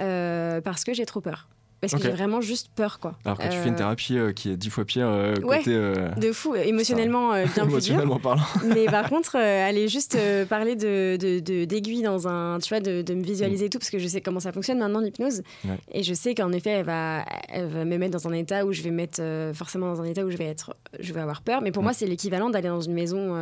euh, 0.00 0.60
parce 0.60 0.84
que 0.84 0.92
j'ai 0.94 1.06
trop 1.06 1.20
peur 1.20 1.48
parce 1.90 2.02
que 2.02 2.08
j'ai 2.08 2.14
vraiment 2.14 2.40
juste 2.40 2.70
peur 2.74 2.98
quoi. 2.98 3.14
Alors 3.24 3.38
que 3.38 3.44
tu 3.44 3.56
fais 3.56 3.68
une 3.68 3.74
euh, 3.74 3.78
thérapie 3.78 4.18
euh, 4.18 4.32
qui 4.32 4.50
est 4.50 4.56
dix 4.56 4.70
fois 4.70 4.84
pire 4.84 5.06
euh, 5.08 5.34
côté 5.36 5.72
de 5.74 6.32
fou 6.32 6.54
émotionnellement 6.54 7.32
bien 7.32 7.64
émotionnellement 7.64 8.18
parlant. 8.18 8.42
Mais 8.74 8.86
par 8.86 9.08
contre 9.10 9.36
aller 9.36 9.88
juste 9.88 10.16
parler 10.48 10.76
de 10.76 11.16
d'aiguille 11.64 12.02
dans 12.02 12.28
un 12.28 12.58
tu 12.60 12.68
vois 12.68 12.80
de, 12.80 13.02
de 13.02 13.14
me 13.14 13.22
visualiser 13.22 13.66
mm. 13.66 13.70
tout 13.70 13.78
parce 13.78 13.90
que 13.90 13.98
je 13.98 14.06
sais 14.06 14.20
comment 14.20 14.40
ça 14.40 14.52
fonctionne 14.52 14.78
maintenant 14.78 15.00
l'hypnose 15.00 15.42
et 15.92 16.02
je 16.02 16.14
sais 16.14 16.34
qu'en 16.34 16.52
effet 16.52 16.70
elle 16.70 16.86
va 16.86 17.24
elle 17.48 17.66
va 17.66 17.84
me 17.84 17.96
mettre 17.98 18.12
dans 18.12 18.28
un 18.28 18.32
état 18.32 18.64
où 18.64 18.72
je 18.72 18.82
vais 18.82 18.90
mettre 18.90 19.22
forcément 19.54 19.86
dans 19.86 20.00
un 20.00 20.04
état 20.04 20.24
où 20.24 20.30
je 20.30 20.36
vais 20.36 20.46
être 20.46 20.74
je 21.00 21.12
vais 21.12 21.20
avoir 21.20 21.42
peur 21.42 21.60
mais 21.60 21.72
pour 21.72 21.82
mm. 21.82 21.86
moi 21.86 21.92
c'est 21.92 22.06
l'équivalent 22.06 22.50
d'aller 22.50 22.68
dans 22.68 22.80
une 22.80 22.94
maison 22.94 23.34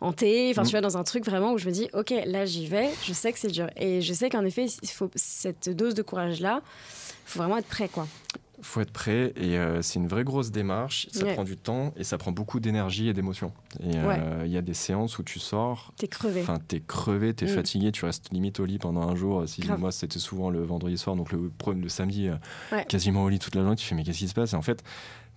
hantée 0.00 0.50
enfin 0.50 0.62
tu 0.62 0.68
mm. 0.68 0.70
vois 0.70 0.80
dans 0.80 0.96
un 0.96 1.04
truc 1.04 1.24
vraiment 1.24 1.52
où 1.52 1.58
je 1.58 1.66
me 1.66 1.72
dis 1.72 1.88
ok 1.92 2.12
là 2.26 2.44
j'y 2.44 2.66
vais 2.66 2.88
je 3.04 3.12
sais 3.12 3.32
que 3.32 3.38
c'est 3.38 3.48
dur 3.48 3.68
et 3.76 4.00
je 4.00 4.12
sais 4.12 4.30
qu'en 4.30 4.44
effet 4.44 4.66
il 4.82 4.88
faut 4.88 5.10
cette 5.14 5.68
dose 5.68 5.94
de 5.94 6.02
courage 6.02 6.40
là 6.40 6.62
faut 7.30 7.38
vraiment 7.40 7.58
être 7.58 7.66
prêt, 7.68 7.88
quoi. 7.88 8.06
faut 8.62 8.80
être 8.82 8.90
prêt 8.92 9.32
et 9.36 9.56
euh, 9.56 9.80
c'est 9.80 9.98
une 9.98 10.06
vraie 10.08 10.22
grosse 10.24 10.50
démarche. 10.50 11.06
Ça 11.12 11.24
Ouais. 11.24 11.32
prend 11.34 11.44
du 11.44 11.56
temps 11.56 11.94
et 11.96 12.04
ça 12.04 12.18
prend 12.18 12.30
beaucoup 12.30 12.60
d'énergie 12.60 13.08
et 13.08 13.14
d'émotion. 13.14 13.52
Et 13.82 13.96
euh, 13.96 14.06
Ouais. 14.08 14.20
il 14.46 14.52
y 14.52 14.58
a 14.58 14.62
des 14.62 14.74
séances 14.74 15.18
où 15.18 15.22
tu 15.22 15.38
sors, 15.38 15.94
T'es 15.96 16.08
crevé. 16.08 16.42
enfin 16.42 16.58
t'es 16.68 16.80
crevé, 16.80 17.32
t'es 17.32 17.46
Mm. 17.46 17.54
fatigué, 17.54 17.90
tu 17.92 18.04
restes 18.04 18.30
limite 18.32 18.60
au 18.60 18.66
lit 18.66 18.78
pendant 18.78 19.02
un 19.08 19.14
jour. 19.16 19.48
Si 19.48 19.62
Grave. 19.62 19.80
moi 19.80 19.92
c'était 19.92 20.18
souvent 20.18 20.50
le 20.50 20.62
vendredi 20.62 20.98
soir, 20.98 21.16
donc 21.16 21.32
le, 21.32 21.50
le 21.74 21.88
samedi, 21.88 22.28
euh, 22.28 22.36
Ouais. 22.70 22.84
quasiment 22.84 23.24
au 23.24 23.28
lit 23.30 23.38
toute 23.38 23.54
la 23.54 23.62
journée, 23.62 23.76
tu 23.76 23.86
fais 23.86 23.94
mais 23.94 24.02
qu'est-ce 24.04 24.18
qui 24.18 24.28
se 24.28 24.34
passe? 24.34 24.52
Et 24.52 24.56
en 24.56 24.62
fait, 24.62 24.82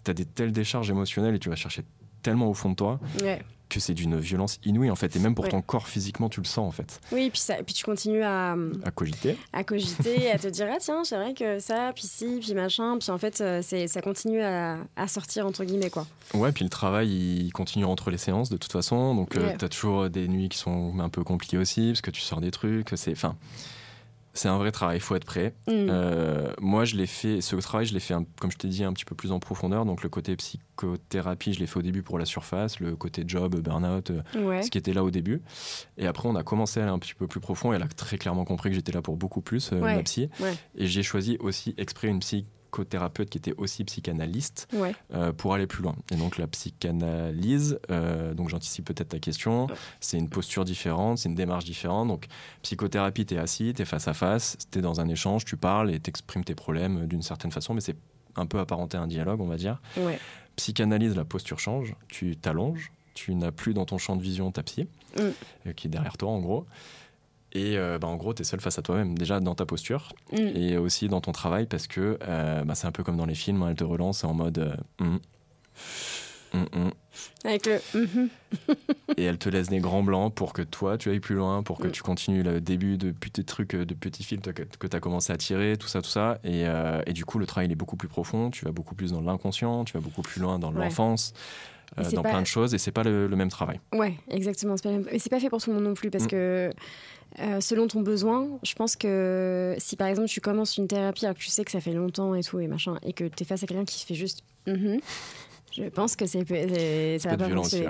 t'as 0.04 0.14
des 0.14 0.26
telles 0.26 0.52
décharges 0.52 0.90
émotionnelles 0.90 1.36
et 1.36 1.40
tu 1.40 1.48
vas 1.50 1.56
chercher 1.56 1.84
tellement 2.24 2.50
au 2.50 2.54
fond 2.56 2.70
de 2.72 2.76
toi 2.76 3.00
Ouais. 3.22 3.42
que 3.70 3.80
c'est 3.80 3.94
d'une 3.96 4.20
violence 4.20 4.60
inouïe 4.66 4.92
en 4.92 4.96
fait. 4.96 5.16
Et 5.16 5.20
même 5.20 5.34
pour 5.34 5.46
Ouais. 5.46 5.50
ton 5.52 5.62
corps 5.64 5.88
physiquement, 5.88 6.30
tu 6.30 6.40
le 6.42 6.46
sens 6.46 6.68
en 6.68 6.72
fait. 6.72 7.00
Oui, 7.12 7.24
et 7.26 7.30
puis, 7.32 7.40
ça, 7.40 7.58
et 7.60 7.64
puis 7.64 7.74
tu 7.74 7.84
continues 7.84 8.22
à, 8.22 8.56
À 8.84 8.92
cogiter. 8.92 9.36
à 9.52 9.64
cogiter, 9.64 10.30
à 10.32 10.38
te 10.38 10.48
dire 10.48 10.68
ah 10.72 10.78
tiens, 10.80 11.04
c'est 11.04 11.16
vrai 11.16 11.34
que 11.34 11.58
ça, 11.60 11.92
puis 11.96 12.04
ci, 12.06 12.38
puis 12.40 12.54
machin, 12.54 12.98
puis 13.00 13.10
en 13.10 13.18
fait 13.18 13.42
euh, 13.42 13.62
c'est 13.64 13.88
ça 13.88 14.02
continue 14.02 14.42
à, 14.44 14.78
à 14.96 15.08
sortir 15.08 15.48
entre 15.48 15.64
guillemets 15.64 15.90
quoi. 15.90 16.06
Ouais, 16.36 16.52
puis 16.52 16.64
le 16.64 16.70
travail, 16.70 17.10
il 17.10 17.52
continue 17.52 17.86
entre 17.86 18.12
les 18.12 18.18
séances 18.20 18.50
de 18.50 18.58
toute 18.58 18.72
façon. 18.72 19.16
Donc, 19.16 19.34
Ouais. 19.36 19.56
tu 19.58 19.66
as 19.66 19.70
toujours 19.70 20.08
des 20.10 20.28
nuits 20.28 20.50
qui 20.50 20.58
sont 20.60 20.94
un 21.00 21.10
peu 21.10 21.24
compliquées 21.24 21.58
aussi, 21.58 21.88
parce 21.90 22.02
que 22.02 22.12
tu 22.12 22.22
sors 22.22 22.42
des 22.42 22.52
trucs. 22.52 22.90
C'est, 22.96 23.12
enfin, 23.14 23.36
c'est 24.34 24.50
un 24.50 24.58
vrai 24.58 24.72
travail, 24.72 24.98
il 24.98 25.02
faut 25.02 25.16
être 25.16 25.26
prêt. 25.26 25.54
Mm. 25.68 25.72
Euh, 25.72 26.54
moi, 26.60 26.86
je 26.86 26.96
l'ai 26.96 27.06
fait, 27.06 27.40
ce 27.42 27.56
travail, 27.58 27.86
je 27.86 27.94
l'ai 27.94 28.00
fait, 28.00 28.16
comme 28.40 28.52
je 28.52 28.58
t'ai 28.58 28.68
dit, 28.68 28.84
un 28.84 28.92
petit 28.92 29.06
peu 29.06 29.16
plus 29.16 29.32
en 29.32 29.40
profondeur. 29.40 29.86
Donc, 29.86 30.02
le 30.02 30.10
côté 30.10 30.36
psychothérapie, 30.36 31.54
je 31.54 31.60
l'ai 31.60 31.68
fait 31.68 31.78
au 31.78 31.82
début 31.84 32.02
pour 32.02 32.18
la 32.18 32.26
surface, 32.26 32.80
le 32.80 32.96
côté 32.96 33.24
job, 33.28 33.56
burn-out, 33.60 34.10
euh, 34.12 34.44
ouais. 34.44 34.64
ce 34.64 34.72
qui 34.72 34.78
était 34.78 34.94
là 34.94 35.04
au 35.04 35.12
début. 35.12 35.42
Et 35.98 36.08
après, 36.08 36.28
on 36.28 36.36
a 36.36 36.44
commencé 36.44 36.80
à 36.80 36.84
aller 36.84 36.92
un 36.92 37.00
petit 37.00 37.14
peu 37.14 37.28
plus 37.28 37.40
profond. 37.40 37.74
Et 37.74 37.76
elle 37.76 37.84
a 37.84 37.88
très 37.88 38.18
clairement 38.18 38.44
compris 38.46 38.70
que 38.70 38.76
j'étais 38.76 38.92
là 38.92 39.02
pour 39.02 39.18
beaucoup 39.18 39.42
plus, 39.42 39.72
euh, 39.72 39.80
Ouais. 39.80 39.96
ma 39.96 40.04
psy. 40.04 40.30
Ouais. 40.40 40.54
Et 40.76 40.88
j'ai 40.88 41.04
choisi 41.04 41.38
aussi 41.40 41.76
exprès 41.78 42.08
une 42.08 42.20
psychothérapeute 42.74 43.30
qui 43.30 43.38
était 43.38 43.54
aussi 43.58 43.84
psychanalyste 43.84 44.68
Ouais. 44.74 44.96
euh, 45.14 45.32
pour 45.32 45.54
aller 45.54 45.68
plus 45.68 45.84
loin. 45.84 45.96
Et 46.12 46.16
donc 46.16 46.38
la 46.40 46.48
psychanalyse, 46.48 47.80
euh, 47.92 48.34
donc 48.34 48.50
j'anticipe 48.50 48.86
peut-être 48.86 49.10
ta 49.10 49.20
question, 49.20 49.68
c'est 50.00 50.18
une 50.18 50.30
posture 50.30 50.66
différente, 50.66 51.20
c'est 51.20 51.30
une 51.30 51.36
démarche 51.36 51.66
différente. 51.66 52.08
Donc 52.08 52.26
psychothérapie, 52.64 53.26
t'es 53.26 53.38
assis, 53.38 53.74
t'es 53.74 53.86
face 53.86 54.08
à 54.08 54.14
face, 54.14 54.58
t'es 54.72 54.82
dans 54.82 55.00
un 55.00 55.08
échange, 55.08 55.46
tu 55.46 55.56
parles 55.58 55.92
et 55.92 56.00
t'exprimes 56.00 56.44
tes 56.44 56.56
problèmes 56.56 57.06
d'une 57.06 57.22
certaine 57.22 57.52
façon, 57.52 57.74
mais 57.74 57.82
c'est 57.82 57.96
un 58.36 58.46
peu 58.48 58.60
apparenté 58.60 58.98
à 58.98 59.02
un 59.02 59.08
dialogue, 59.08 59.40
on 59.42 59.48
va 59.48 59.58
dire. 59.58 59.80
Ouais. 59.98 60.20
Psychanalyse, 60.56 61.16
la 61.16 61.26
posture 61.26 61.60
change, 61.60 61.96
tu 62.08 62.36
t'allonges, 62.38 62.92
tu 63.14 63.36
n'as 63.36 63.52
plus 63.52 63.74
dans 63.76 63.86
ton 63.86 64.00
champ 64.00 64.16
de 64.16 64.22
vision 64.24 64.52
ta 64.52 64.64
psy, 64.64 64.88
Mm. 65.16 65.22
euh, 65.68 65.74
qui 65.74 65.86
est 65.86 65.90
derrière 65.92 66.18
toi 66.18 66.32
en 66.32 66.40
gros. 66.40 66.66
Et 67.56 67.78
euh, 67.78 68.00
bah, 68.00 68.08
en 68.08 68.16
gros, 68.16 68.34
tu 68.34 68.42
es 68.42 68.46
seul 68.46 68.60
face 68.62 68.80
à 68.80 68.82
toi-même, 68.82 69.16
déjà 69.18 69.40
dans 69.40 69.56
ta 69.56 69.66
posture, 69.66 70.10
Mm. 70.32 70.38
et 70.56 70.78
aussi 70.78 71.08
dans 71.08 71.22
ton 71.22 71.32
travail 71.32 71.68
parce 71.68 71.86
que 71.88 72.18
euh, 72.28 72.64
bah, 72.64 72.74
c'est 72.76 72.88
un 72.88 72.92
peu 72.92 73.04
comme 73.04 73.18
dans 73.18 73.28
les 73.28 73.36
films, 73.36 73.62
hein, 73.64 73.70
elle 73.70 73.76
te 73.76 73.84
relance 73.84 74.24
en 74.24 74.34
mode 74.34 74.58
euh, 74.58 74.76
hum, 75.00 75.20
hum 76.54 76.92
Avec 77.46 77.66
le 77.68 77.80
mhm. 77.94 78.30
et 79.18 79.24
elle 79.24 79.38
te 79.38 79.50
laisse 79.50 79.70
des 79.70 79.80
grands 79.80 80.04
blancs 80.04 80.34
pour 80.34 80.54
que 80.54 80.62
toi 80.62 80.98
tu 80.98 81.10
ailles 81.10 81.20
plus 81.20 81.36
loin, 81.36 81.62
pour 81.64 81.78
que 81.80 81.88
Mm. 81.88 81.92
tu 81.92 82.02
continues 82.04 82.44
le 82.44 82.60
début 82.62 82.98
de 82.98 83.12
petits 83.12 83.44
trucs, 83.46 83.76
euh, 83.76 83.86
de 83.86 83.94
petits 83.94 84.24
fils 84.24 84.40
que, 84.42 84.88
tu 84.88 84.96
as 84.96 85.00
commencé 85.00 85.32
à 85.34 85.38
tirer, 85.38 85.78
tout 85.78 85.88
ça, 85.88 86.02
tout 86.02 86.10
ça. 86.10 86.40
Et, 86.44 86.66
euh, 86.68 87.02
et 87.06 87.14
du 87.14 87.26
coup, 87.26 87.38
le 87.40 87.46
travail 87.46 87.68
il 87.68 87.72
est 87.72 87.76
beaucoup 87.76 87.98
plus 87.98 88.08
profond, 88.08 88.50
tu 88.50 88.66
vas 88.66 88.72
beaucoup 88.72 88.96
plus 88.96 89.12
dans 89.12 89.22
l'inconscient, 89.22 89.84
tu 89.86 89.94
vas 89.94 90.00
beaucoup 90.00 90.22
plus 90.24 90.42
loin 90.42 90.58
dans 90.60 90.72
Ouais. 90.74 90.80
l'enfance, 90.86 91.34
euh, 91.98 92.12
dans 92.12 92.22
pas- 92.24 92.30
plein 92.30 92.42
de 92.42 92.48
choses, 92.48 92.74
et 92.74 92.78
c'est 92.78 92.92
pas 92.92 93.04
le, 93.04 93.28
le 93.28 93.36
même 93.36 93.50
travail. 93.50 93.80
Ouais, 93.94 94.16
exactement. 94.30 94.76
pas 94.76 94.90
même- 94.92 95.08
Mais 95.12 95.20
c'est 95.20 95.30
pas 95.30 95.40
fait 95.40 95.50
pour 95.50 95.62
tout 95.62 95.70
le 95.70 95.76
monde 95.76 95.86
non 95.86 95.94
plus 95.94 96.10
parce 96.10 96.26
Mm. 96.26 96.28
que 96.28 96.72
euh, 97.40 97.62
selon 97.62 97.88
ton 97.88 98.02
besoin, 98.02 98.48
je 98.64 98.74
pense 98.76 98.96
que 98.96 99.76
si 99.80 99.96
par 99.96 100.08
exemple 100.08 100.28
tu 100.28 100.40
commences 100.42 100.78
une 100.78 100.88
thérapie 100.88 101.26
alors 101.26 101.36
que 101.38 101.42
tu 101.42 101.50
sais 101.50 101.64
que 101.66 101.72
ça 101.72 101.82
fait 101.82 101.94
longtemps 101.94 102.36
et 102.36 102.44
tout 102.44 102.60
et 102.60 102.68
machin 102.68 102.98
et 103.04 103.14
que 103.14 103.24
tu 103.26 103.44
es 103.44 103.46
face 103.46 103.64
à 103.64 103.68
quelqu'un 103.68 103.86
qui 103.86 104.06
fait 104.06 104.16
juste 104.16 104.42
Mhm 104.68 105.00
je 105.76 105.86
pense 105.86 106.16
que 106.16 106.28
c'est, 106.28 107.18
ça 107.18 107.30
va 107.30 107.38
pas 107.38 107.48
violent 107.48 107.62
aussi. 107.64 107.80
ouais. 107.82 107.88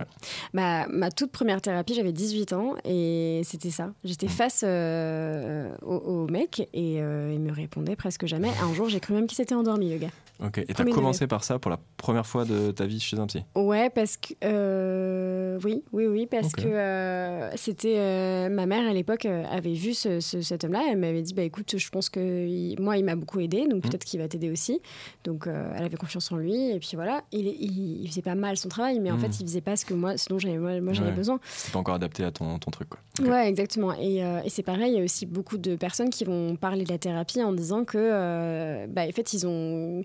Ma, 0.53 0.87
ma 0.87 1.11
toute 1.11 1.33
première 1.33 1.59
thérapie, 1.61 1.93
j'avais 1.95 2.13
18 2.13 2.53
ans 2.53 2.75
et 2.85 3.41
c'était 3.43 3.71
ça. 3.71 3.91
J'étais 4.05 4.27
Mm. 4.27 4.29
face 4.29 4.63
euh, 4.65 5.69
au, 5.81 5.95
au 5.95 6.27
mec 6.27 6.61
et 6.73 7.01
euh, 7.01 7.33
il 7.33 7.41
me 7.41 7.51
répondait 7.51 7.97
presque 7.97 8.25
jamais. 8.25 8.51
Un 8.63 8.73
jour, 8.73 8.87
j'ai 8.87 9.01
cru 9.01 9.13
même 9.13 9.27
qu'il 9.27 9.35
s'était 9.35 9.53
endormi, 9.53 9.91
le 9.91 9.97
gars. 9.97 10.07
Ok. 10.39 10.57
Et 10.57 10.65
tu 10.65 10.71
as 10.71 10.75
Premier 10.75 10.91
commencé 10.91 11.27
par 11.27 11.43
ça 11.43 11.59
pour 11.59 11.69
la 11.71 11.79
première 11.97 12.25
fois 12.25 12.43
de 12.45 12.71
ta 12.71 12.85
vie 12.85 12.99
chez 12.99 13.17
un 13.19 13.27
psy? 13.27 13.43
Ouais, 13.55 13.89
parce 13.89 14.17
que. 14.17 14.33
euh, 14.43 15.59
oui, 15.63 15.83
oui, 15.93 16.07
oui, 16.07 16.25
parce 16.29 16.47
Ok. 16.47 16.63
que 16.63 16.67
euh, 16.67 17.55
c'était. 17.55 17.95
euh, 17.97 18.49
ma 18.49 18.65
mère, 18.65 18.89
à 18.89 18.93
l'époque, 18.93 19.25
euh, 19.25 19.43
avait 19.49 19.73
vu 19.73 19.93
ce, 19.93 20.19
ce- 20.19 20.41
cet 20.41 20.63
homme-là. 20.63 20.83
Elle 20.89 20.97
m'avait 20.97 21.21
dit 21.21 21.33
bah, 21.33 21.43
écoute, 21.43 21.75
je 21.77 21.89
pense 21.89 22.09
que. 22.09 22.19
il- 22.47 22.75
moi, 22.81 22.97
il 22.97 23.05
m'a 23.05 23.15
beaucoup 23.15 23.39
aidé, 23.39 23.61
donc 23.67 23.75
Mhm. 23.75 23.89
peut-être 23.89 24.03
qu'il 24.05 24.19
va 24.19 24.27
t'aider 24.27 24.49
aussi. 24.51 24.81
Donc, 25.23 25.47
euh, 25.47 25.71
elle 25.77 25.83
avait 25.85 25.97
confiance 25.97 26.31
en 26.31 26.37
lui. 26.37 26.71
Et 26.71 26.79
puis 26.79 26.91
voilà, 26.95 27.23
il, 27.31 27.47
il, 27.47 28.01
il 28.01 28.07
faisait 28.09 28.21
pas 28.21 28.35
mal 28.35 28.57
son 28.57 28.69
travail, 28.69 28.99
mais 28.99 29.11
en 29.11 29.15
Mhm. 29.15 29.21
fait, 29.21 29.39
il 29.39 29.45
faisait 29.45 29.61
pas 29.61 29.75
ce 29.75 29.85
que 29.85 29.93
moi, 29.93 30.17
ce 30.17 30.29
dont 30.29 30.39
j'avais, 30.39 30.57
moi, 30.57 30.79
moi, 30.81 30.93
j'avais 30.93 31.09
Ouais. 31.09 31.15
besoin. 31.15 31.39
C'est 31.45 31.71
pas 31.71 31.79
encore 31.79 31.95
adapté 31.95 32.23
à 32.23 32.31
ton, 32.31 32.57
ton 32.59 32.71
truc. 32.71 32.89
Quoi. 32.89 32.99
Ok. 33.21 33.27
Ouais, 33.29 33.47
exactement. 33.47 33.93
Et, 33.93 34.23
euh, 34.23 34.41
et 34.43 34.49
c'est 34.49 34.63
pareil, 34.63 34.93
il 34.93 34.97
y 34.97 35.01
a 35.01 35.03
aussi 35.03 35.25
beaucoup 35.25 35.57
de 35.57 35.75
personnes 35.75 36.09
qui 36.09 36.23
vont 36.25 36.55
parler 36.55 36.83
de 36.83 36.89
la 36.91 36.97
thérapie 36.97 37.41
en 37.43 37.53
disant 37.53 37.85
que, 37.85 38.87
bah, 38.87 39.03
en 39.07 39.11
fait, 39.11 39.33
ils 39.33 39.45
ont, 39.47 40.03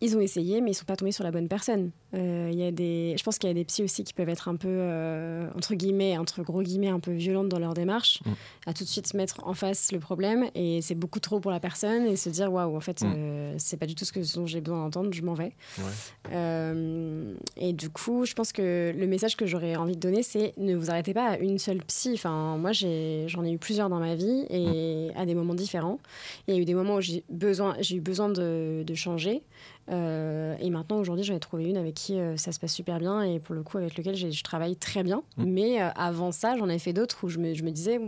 ils 0.00 0.16
ont 0.16 0.20
essayé, 0.20 0.60
mais 0.60 0.70
ils 0.70 0.74
sont 0.74 0.84
pas 0.84 0.96
tombés 0.96 1.12
sur 1.12 1.24
la 1.24 1.30
bonne 1.30 1.48
personne. 1.48 1.90
Euh, 2.14 2.50
y 2.54 2.62
a 2.62 2.70
des, 2.70 3.14
je 3.18 3.22
pense 3.22 3.38
qu'il 3.38 3.48
y 3.48 3.50
a 3.50 3.54
des 3.54 3.64
psys 3.64 3.82
aussi 3.82 4.02
qui 4.04 4.12
peuvent 4.14 4.28
être 4.28 4.48
un 4.48 4.56
peu, 4.56 4.68
euh, 4.70 5.48
entre 5.56 5.74
guillemets, 5.74 6.16
entre 6.16 6.42
gros 6.42 6.62
guillemets, 6.62 6.88
un 6.88 7.00
peu 7.00 7.12
violentes 7.12 7.48
dans 7.48 7.58
leur 7.58 7.74
démarche, 7.74 8.20
Mm. 8.24 8.30
à 8.66 8.72
tout 8.74 8.84
de 8.84 8.88
suite 8.88 9.12
mettre 9.14 9.46
en 9.46 9.54
face 9.54 9.92
le 9.92 9.98
problème, 9.98 10.46
et 10.54 10.80
c'est 10.82 10.94
beaucoup 10.94 11.20
trop 11.20 11.40
pour 11.40 11.50
la 11.50 11.60
personne, 11.60 12.06
et 12.06 12.16
se 12.16 12.28
dire, 12.30 12.52
waouh, 12.52 12.76
en 12.76 12.80
fait, 12.80 13.02
Mm. 13.02 13.12
euh, 13.16 13.54
c'est 13.58 13.76
pas 13.76 13.86
du 13.86 13.94
tout 13.94 14.04
ce 14.04 14.12
que, 14.12 14.20
dont 14.36 14.46
j'ai 14.46 14.60
besoin 14.60 14.84
d'entendre, 14.84 15.12
je 15.12 15.22
m'en 15.22 15.34
vais. 15.34 15.52
Ouais. 15.78 15.84
Euh, 16.32 17.34
et 17.56 17.72
du 17.72 17.90
coup, 17.90 18.24
je 18.24 18.34
pense 18.34 18.52
que 18.52 18.92
le 18.96 19.06
message 19.06 19.36
que 19.36 19.46
j'aurais 19.46 19.76
envie 19.76 19.94
de 19.94 20.00
donner, 20.00 20.22
c'est 20.22 20.52
ne 20.56 20.74
vous 20.76 20.90
arrêtez 20.90 21.14
pas 21.14 21.30
à 21.30 21.38
une 21.38 21.58
seule 21.58 21.82
psy. 21.84 22.12
Enfin, 22.14 22.56
moi, 22.56 22.72
j'ai- 22.72 23.24
j'en 23.28 23.44
ai, 23.44 23.52
eu 23.52 23.58
plusieurs 23.58 23.88
dans 23.88 23.98
ma 23.98 24.14
vie 24.14 24.44
et 24.50 25.08
à 25.16 25.24
des 25.26 25.34
moments 25.34 25.54
différents. 25.54 25.98
Il 26.46 26.54
y 26.54 26.58
a 26.58 26.60
eu 26.60 26.64
des 26.64 26.74
moments 26.74 26.96
où 26.96 27.00
j'ai 27.00 27.24
besoin, 27.30 27.76
j'ai 27.80 27.96
eu 27.96 28.00
besoin 28.00 28.28
de, 28.28 28.82
de 28.86 28.94
changer. 28.94 29.42
Euh, 29.90 30.56
et 30.60 30.70
maintenant, 30.70 30.98
aujourd'hui, 30.98 31.24
j'en 31.24 31.34
ai 31.34 31.40
trouvé 31.40 31.64
une 31.64 31.76
avec 31.76 31.94
qui 31.94 32.18
euh, 32.18 32.36
ça 32.36 32.52
se 32.52 32.60
passe 32.60 32.72
super 32.72 32.98
bien 32.98 33.22
et 33.22 33.38
pour 33.40 33.54
le 33.54 33.62
coup, 33.62 33.78
avec 33.78 33.96
lequel 33.96 34.16
je 34.16 34.42
travaille 34.42 34.76
très 34.76 35.02
bien. 35.02 35.22
Mm. 35.36 35.44
Mais 35.44 35.82
euh, 35.82 35.88
avant 35.96 36.32
ça, 36.32 36.56
j'en 36.56 36.68
ai 36.68 36.78
fait 36.78 36.92
d'autres 36.92 37.24
où 37.24 37.28
je 37.28 37.38
me, 37.38 37.54
je 37.54 37.62
me 37.62 37.70
disais, 37.70 38.00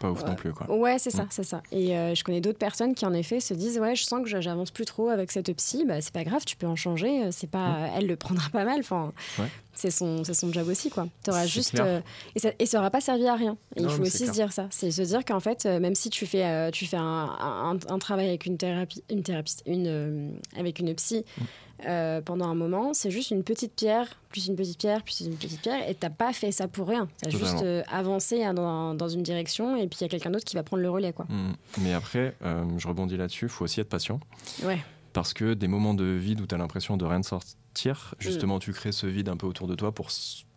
Pas 0.00 0.10
ouf 0.10 0.24
non 0.24 0.34
plus. 0.34 0.52
Quoi. 0.52 0.70
Ouais, 0.74 0.98
c'est 0.98 1.10
ça, 1.10 1.24
Mm. 1.24 1.28
c'est 1.30 1.42
ça. 1.44 1.62
Et 1.72 1.96
euh, 1.96 2.14
je 2.14 2.22
connais 2.24 2.40
d'autres 2.40 2.58
personnes 2.58 2.94
qui, 2.94 3.04
en 3.04 3.12
effet, 3.12 3.40
se 3.40 3.52
disent 3.54 3.78
Ouais, 3.78 3.96
je 3.96 4.04
sens 4.04 4.22
que 4.22 4.28
j'avance 4.40 4.70
plus 4.70 4.84
trop 4.84 5.08
avec 5.08 5.32
cette 5.32 5.52
psy. 5.56 5.84
Bah, 5.86 6.00
c'est 6.00 6.12
pas 6.12 6.24
grave, 6.24 6.44
tu 6.44 6.56
peux 6.56 6.66
en 6.66 6.76
changer. 6.76 7.24
euh, 7.24 7.28
C'est 7.32 7.46
pas, 7.50 7.88
Elle 7.96 8.06
le 8.06 8.16
prendra 8.16 8.48
pas 8.50 8.64
mal. 8.64 8.80
Enfin, 8.80 9.12
Mm. 9.38 9.42
Ouais. 9.42 9.48
c'est 9.74 9.90
son, 9.90 10.22
c'est 10.24 10.34
son 10.34 10.52
job 10.52 10.68
aussi, 10.68 10.90
quoi. 10.90 11.08
T'auras 11.24 11.46
juste. 11.46 11.78
euh, 11.80 12.00
et, 12.34 12.38
ça, 12.38 12.50
et 12.58 12.66
ça 12.66 12.78
aura 12.78 12.90
pas 12.90 13.00
servi 13.00 13.26
à 13.26 13.34
rien. 13.34 13.56
Et 13.76 13.82
Non, 13.82 13.88
il 13.88 13.94
faut 13.96 14.02
aussi 14.02 14.26
se 14.26 14.32
dire 14.32 14.52
ça. 14.52 14.66
C'est 14.70 14.90
se 14.90 15.02
dire 15.02 15.24
qu'en 15.24 15.40
fait, 15.40 15.64
même 15.66 15.94
si 15.94 16.10
tu 16.10 16.26
fais, 16.26 16.70
tu 16.72 16.86
fais 16.86 16.96
un, 16.96 17.02
un, 17.40 17.78
un 17.88 17.98
travail 17.98 18.28
avec 18.28 18.46
une 18.46 18.56
thérapie, 18.56 19.02
une 19.10 19.22
thérapeute, 19.22 19.62
une, 19.66 20.32
avec 20.56 20.78
une 20.78 20.94
psy. 20.94 21.24
Mm. 21.38 21.42
Euh, 21.86 22.20
pendant 22.20 22.46
un 22.48 22.54
moment, 22.54 22.92
c'est 22.94 23.10
juste 23.10 23.30
une 23.30 23.42
petite 23.44 23.74
pierre, 23.74 24.18
plus 24.30 24.46
une 24.46 24.56
petite 24.56 24.78
pierre, 24.78 25.02
plus 25.02 25.20
une 25.20 25.34
petite 25.36 25.60
pierre, 25.60 25.88
et 25.88 25.94
t'as 25.94 26.10
pas 26.10 26.32
fait 26.32 26.52
ça 26.52 26.68
pour 26.68 26.88
rien. 26.88 27.08
T'as 27.22 27.30
juste 27.30 27.62
euh, 27.62 27.82
avancé 27.90 28.42
hein, 28.44 28.54
dans, 28.54 28.94
dans 28.94 29.08
une 29.08 29.22
direction, 29.22 29.76
et 29.76 29.86
puis 29.86 29.98
il 30.00 30.02
y 30.02 30.06
a 30.06 30.08
quelqu'un 30.08 30.30
d'autre 30.30 30.44
qui 30.44 30.56
va 30.56 30.62
prendre 30.62 30.82
le 30.82 30.90
relais, 30.90 31.12
quoi. 31.12 31.26
Mm. 31.28 31.52
Mais 31.82 31.92
après, 31.92 32.34
euh, 32.44 32.64
je 32.78 32.88
rebondis 32.88 33.16
là-dessus, 33.16 33.46
il 33.46 33.50
faut 33.50 33.64
aussi 33.64 33.80
être 33.80 33.88
patient. 33.88 34.20
Ouais. 34.64 34.78
Parce 35.12 35.32
que 35.32 35.54
des 35.54 35.68
moments 35.68 35.94
de 35.94 36.04
vide 36.04 36.40
où 36.40 36.46
tu 36.46 36.54
as 36.54 36.58
l'impression 36.58 36.96
de 36.96 37.04
rien 37.04 37.22
sortir, 37.22 37.54
Mm. 37.84 37.94
justement, 38.18 38.58
tu 38.58 38.72
crées 38.72 38.90
ce 38.90 39.06
vide 39.06 39.28
un 39.28 39.36
peu 39.36 39.46
autour 39.46 39.68
de 39.68 39.76
toi. 39.76 39.92
Pour 39.92 40.10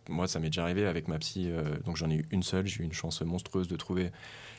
Moi, 0.08 0.26
ça 0.26 0.40
m'est 0.40 0.48
déjà 0.48 0.62
arrivé 0.64 0.86
avec 0.86 1.08
ma 1.08 1.18
psy, 1.18 1.46
euh, 1.48 1.62
donc 1.84 1.96
j'en 1.96 2.10
ai 2.10 2.16
eu 2.16 2.26
une 2.30 2.42
seule. 2.42 2.66
J'ai 2.66 2.82
eu 2.82 2.84
une 2.84 2.92
chance 2.92 3.22
monstrueuse 3.22 3.68
de 3.68 3.76
trouver 3.76 4.10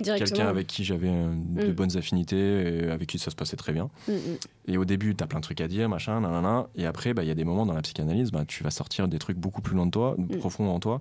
quelqu'un 0.02 0.48
avec 0.48 0.68
qui 0.68 0.84
j'avais 0.84 1.10
euh, 1.10 1.34
de 1.36 1.68
Mm. 1.72 1.74
bonnes 1.74 1.98
affinités 1.98 2.86
et 2.86 2.90
avec 2.90 3.10
qui 3.10 3.20
ça 3.20 3.30
se 3.30 3.36
passait 3.36 3.58
très 3.58 3.74
bien. 3.74 3.90
Mm, 4.08 4.12
mm. 4.14 4.38
Et 4.68 4.78
au 4.78 4.86
début, 4.86 5.16
tu 5.16 5.24
as 5.24 5.28
plein 5.28 5.40
de 5.40 5.44
trucs 5.44 5.62
à 5.62 5.68
dire, 5.68 5.90
machin, 5.90 6.22
nanana. 6.22 6.68
Et 6.76 6.86
après, 6.86 7.14
bah, 7.14 7.24
il 7.24 7.28
y 7.28 7.32
a 7.32 7.36
des 7.36 7.44
moments 7.44 7.66
dans 7.66 7.74
la 7.74 7.82
psychanalyse, 7.82 8.32
bah, 8.32 8.46
tu 8.48 8.64
vas 8.64 8.72
sortir 8.72 9.08
des 9.08 9.20
trucs 9.20 9.38
beaucoup 9.38 9.62
plus 9.62 9.76
loin 9.76 9.86
de 9.86 9.92
toi, 9.92 10.16
profonds 10.40 10.70
en 10.70 10.80
toi. 10.80 11.00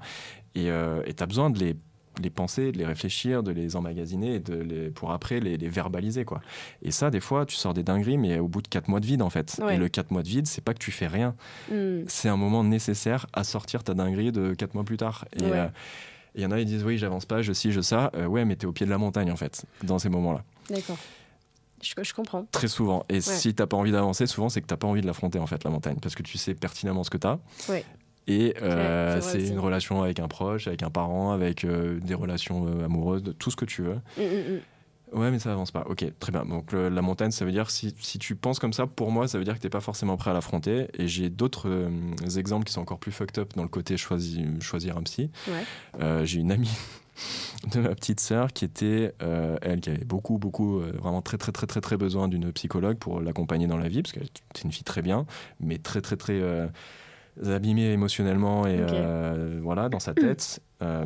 Et 0.55 0.65
tu 0.65 1.23
as 1.23 1.27
besoin 1.27 1.51
de 1.51 1.59
les, 1.59 1.77
les 2.21 2.31
penser, 2.31 2.73
de 2.73 2.79
les 2.79 2.85
réfléchir, 2.85 3.43
de 3.43 3.53
les 3.53 3.77
emmagasiner 3.77 4.35
et 4.35 4.41
de 4.41 4.55
les, 4.55 4.91
pour 4.91 5.13
après 5.13 5.41
les, 5.41 5.57
les 5.57 5.69
verbaliser. 5.69 6.25
quoi. 6.25 6.41
Et 6.83 6.91
ça, 6.91 7.11
des 7.11 7.21
fois, 7.21 7.47
tu 7.47 7.57
sors 7.57 7.75
des 7.75 7.83
dingueries, 7.83 8.19
mais 8.19 8.39
au 8.39 8.49
bout 8.49 8.61
de 8.63 8.69
4 8.69 8.89
mois 8.89 9.01
de 9.01 9.07
vide, 9.07 9.23
en 9.23 9.31
fait. 9.31 9.59
Ouais. 9.63 9.77
Et 9.77 9.79
le 9.79 9.89
4 9.89 10.11
mois 10.11 10.23
de 10.23 10.29
vide, 10.29 10.47
c'est 10.47 10.61
pas 10.63 10.75
que 10.75 10.79
tu 10.79 10.91
fais 10.91 11.07
rien. 11.07 11.35
Mm. 11.71 12.01
C'est 12.09 12.29
un 12.29 12.37
moment 12.37 12.65
nécessaire 12.65 13.27
à 13.33 13.45
sortir 13.45 13.83
ta 13.85 13.95
dinguerie 13.95 14.33
de 14.33 14.55
4 14.55 14.75
mois 14.75 14.85
plus 14.85 14.97
tard. 14.99 15.25
Et 15.39 15.43
Ouais. 15.45 15.51
euh, 15.53 15.69
il 16.35 16.43
y 16.43 16.47
en 16.47 16.51
a, 16.51 16.59
ils 16.61 16.67
disent 16.67 16.85
oui, 16.85 16.99
j'avance 16.99 17.25
pas, 17.27 17.43
je 17.43 17.53
ci, 17.53 17.73
je 17.73 17.81
ça. 17.81 18.11
Euh, 18.15 18.27
ouais, 18.27 18.45
mais 18.45 18.57
t'es 18.57 18.67
au 18.67 18.73
pied 18.73 18.87
de 18.87 18.91
la 18.91 18.99
montagne, 18.99 19.31
en 19.31 19.37
fait, 19.37 19.65
dans 19.83 19.99
ces 19.99 20.09
moments-là. 20.09 20.43
D'accord. 20.71 20.99
Je, 21.83 21.95
je 22.01 22.15
comprends. 22.15 22.47
Très 22.53 22.69
souvent. 22.69 23.05
Et 23.09 23.21
si 23.21 23.55
t'as 23.55 23.67
pas 23.67 23.77
envie 23.77 23.91
d'avancer, 23.91 24.27
souvent, 24.27 24.49
c'est 24.49 24.61
que 24.61 24.67
t'as 24.67 24.77
pas 24.77 24.87
envie 24.87 25.01
de 25.01 25.07
l'affronter, 25.07 25.39
en 25.41 25.47
fait, 25.47 25.65
la 25.65 25.71
montagne. 25.71 25.97
Parce 26.01 26.15
que 26.15 26.23
tu 26.23 26.39
sais 26.39 26.55
pertinemment 26.55 27.03
ce 27.05 27.11
que 27.11 27.19
t'as. 27.19 27.39
Ouais. 27.69 27.85
Et 28.29 28.55
euh, 28.63 29.21
c'est 29.21 29.49
une 29.49 29.59
relation 29.59 30.03
avec 30.03 30.21
un 30.21 30.29
proche, 30.29 30.69
avec 30.69 30.83
un 30.83 30.91
parent, 30.91 31.33
avec 31.33 31.65
euh, 31.65 31.99
des 32.01 32.15
relations 32.15 32.67
euh, 32.69 32.85
amoureuses, 32.85 33.23
tout 33.39 33.51
ce 33.51 33.57
que 33.57 33.65
tu 33.65 33.83
veux. 33.83 33.97
Mm, 34.17 34.21
mm, 34.23 34.55
mm. 34.57 34.61
Ouais, 35.19 35.31
mais 35.31 35.39
ça 35.39 35.53
avance 35.53 35.71
pas. 35.73 35.85
Ok, 35.91 36.07
très 36.21 36.33
bien. 36.33 36.45
Donc 36.47 36.73
le- 36.73 36.89
la 36.89 37.03
montagne, 37.03 37.33
ça 37.33 37.45
veut 37.45 37.53
dire 37.53 37.71
si, 37.71 37.95
si 38.01 38.19
tu 38.19 38.35
penses 38.35 38.59
comme 38.59 38.73
ça, 38.73 38.87
pour 38.87 39.11
moi, 39.11 39.29
ça 39.29 39.37
veut 39.39 39.45
dire 39.45 39.55
que 39.55 39.59
t'es 39.59 39.69
pas 39.69 39.81
forcément 39.81 40.17
prêt 40.17 40.31
à 40.31 40.35
l'affronter. 40.35 40.87
Et 40.95 41.07
j'ai 41.07 41.29
d'autres 41.29 41.69
exemples 42.37 42.65
qui 42.65 42.73
sont 42.73 42.81
encore 42.81 42.99
plus 42.99 43.13
fucked 43.13 43.39
up 43.39 43.53
dans 43.55 43.63
le 43.63 43.69
côté 43.69 43.97
choisi, 43.99 44.43
choisir 44.61 44.97
un 44.97 45.03
psy. 45.03 45.31
Ouais. 45.49 46.25
J'ai 46.25 46.39
une 46.41 46.51
amie 46.51 46.71
de 47.75 47.81
ma 47.81 47.95
petite 47.95 48.21
sœur 48.21 48.55
qui 48.55 48.65
était, 48.65 49.13
euh, 49.23 49.59
elle, 49.61 49.81
qui 49.81 49.91
avait 49.91 50.05
beaucoup, 50.05 50.39
beaucoup, 50.39 50.81
euh, 50.81 50.93
vraiment 50.99 51.21
très, 51.21 51.37
très, 51.37 51.53
très, 51.53 51.67
très, 51.67 51.83
très 51.83 51.97
besoin 51.99 52.27
d'une 52.27 52.51
psychologue 52.53 52.97
pour 52.97 53.21
l'accompagner 53.21 53.67
dans 53.67 53.77
la 53.77 53.89
vie, 53.89 54.01
parce 54.03 54.13
qu'elle 54.13 54.23
était 54.25 54.63
une 54.65 54.73
fille 54.73 54.83
très 54.85 55.03
bien, 55.03 55.27
mais 55.61 55.77
très, 55.77 56.01
très, 56.01 56.17
très 56.17 56.41
euh, 56.41 56.69
abîmée 57.47 57.93
émotionnellement 57.93 58.67
et 58.67 58.77
euh, 58.79 59.59
voilà, 59.63 59.89
dans 59.89 60.01
sa 60.01 60.15
tête. 60.15 60.61
Euh, 60.83 61.05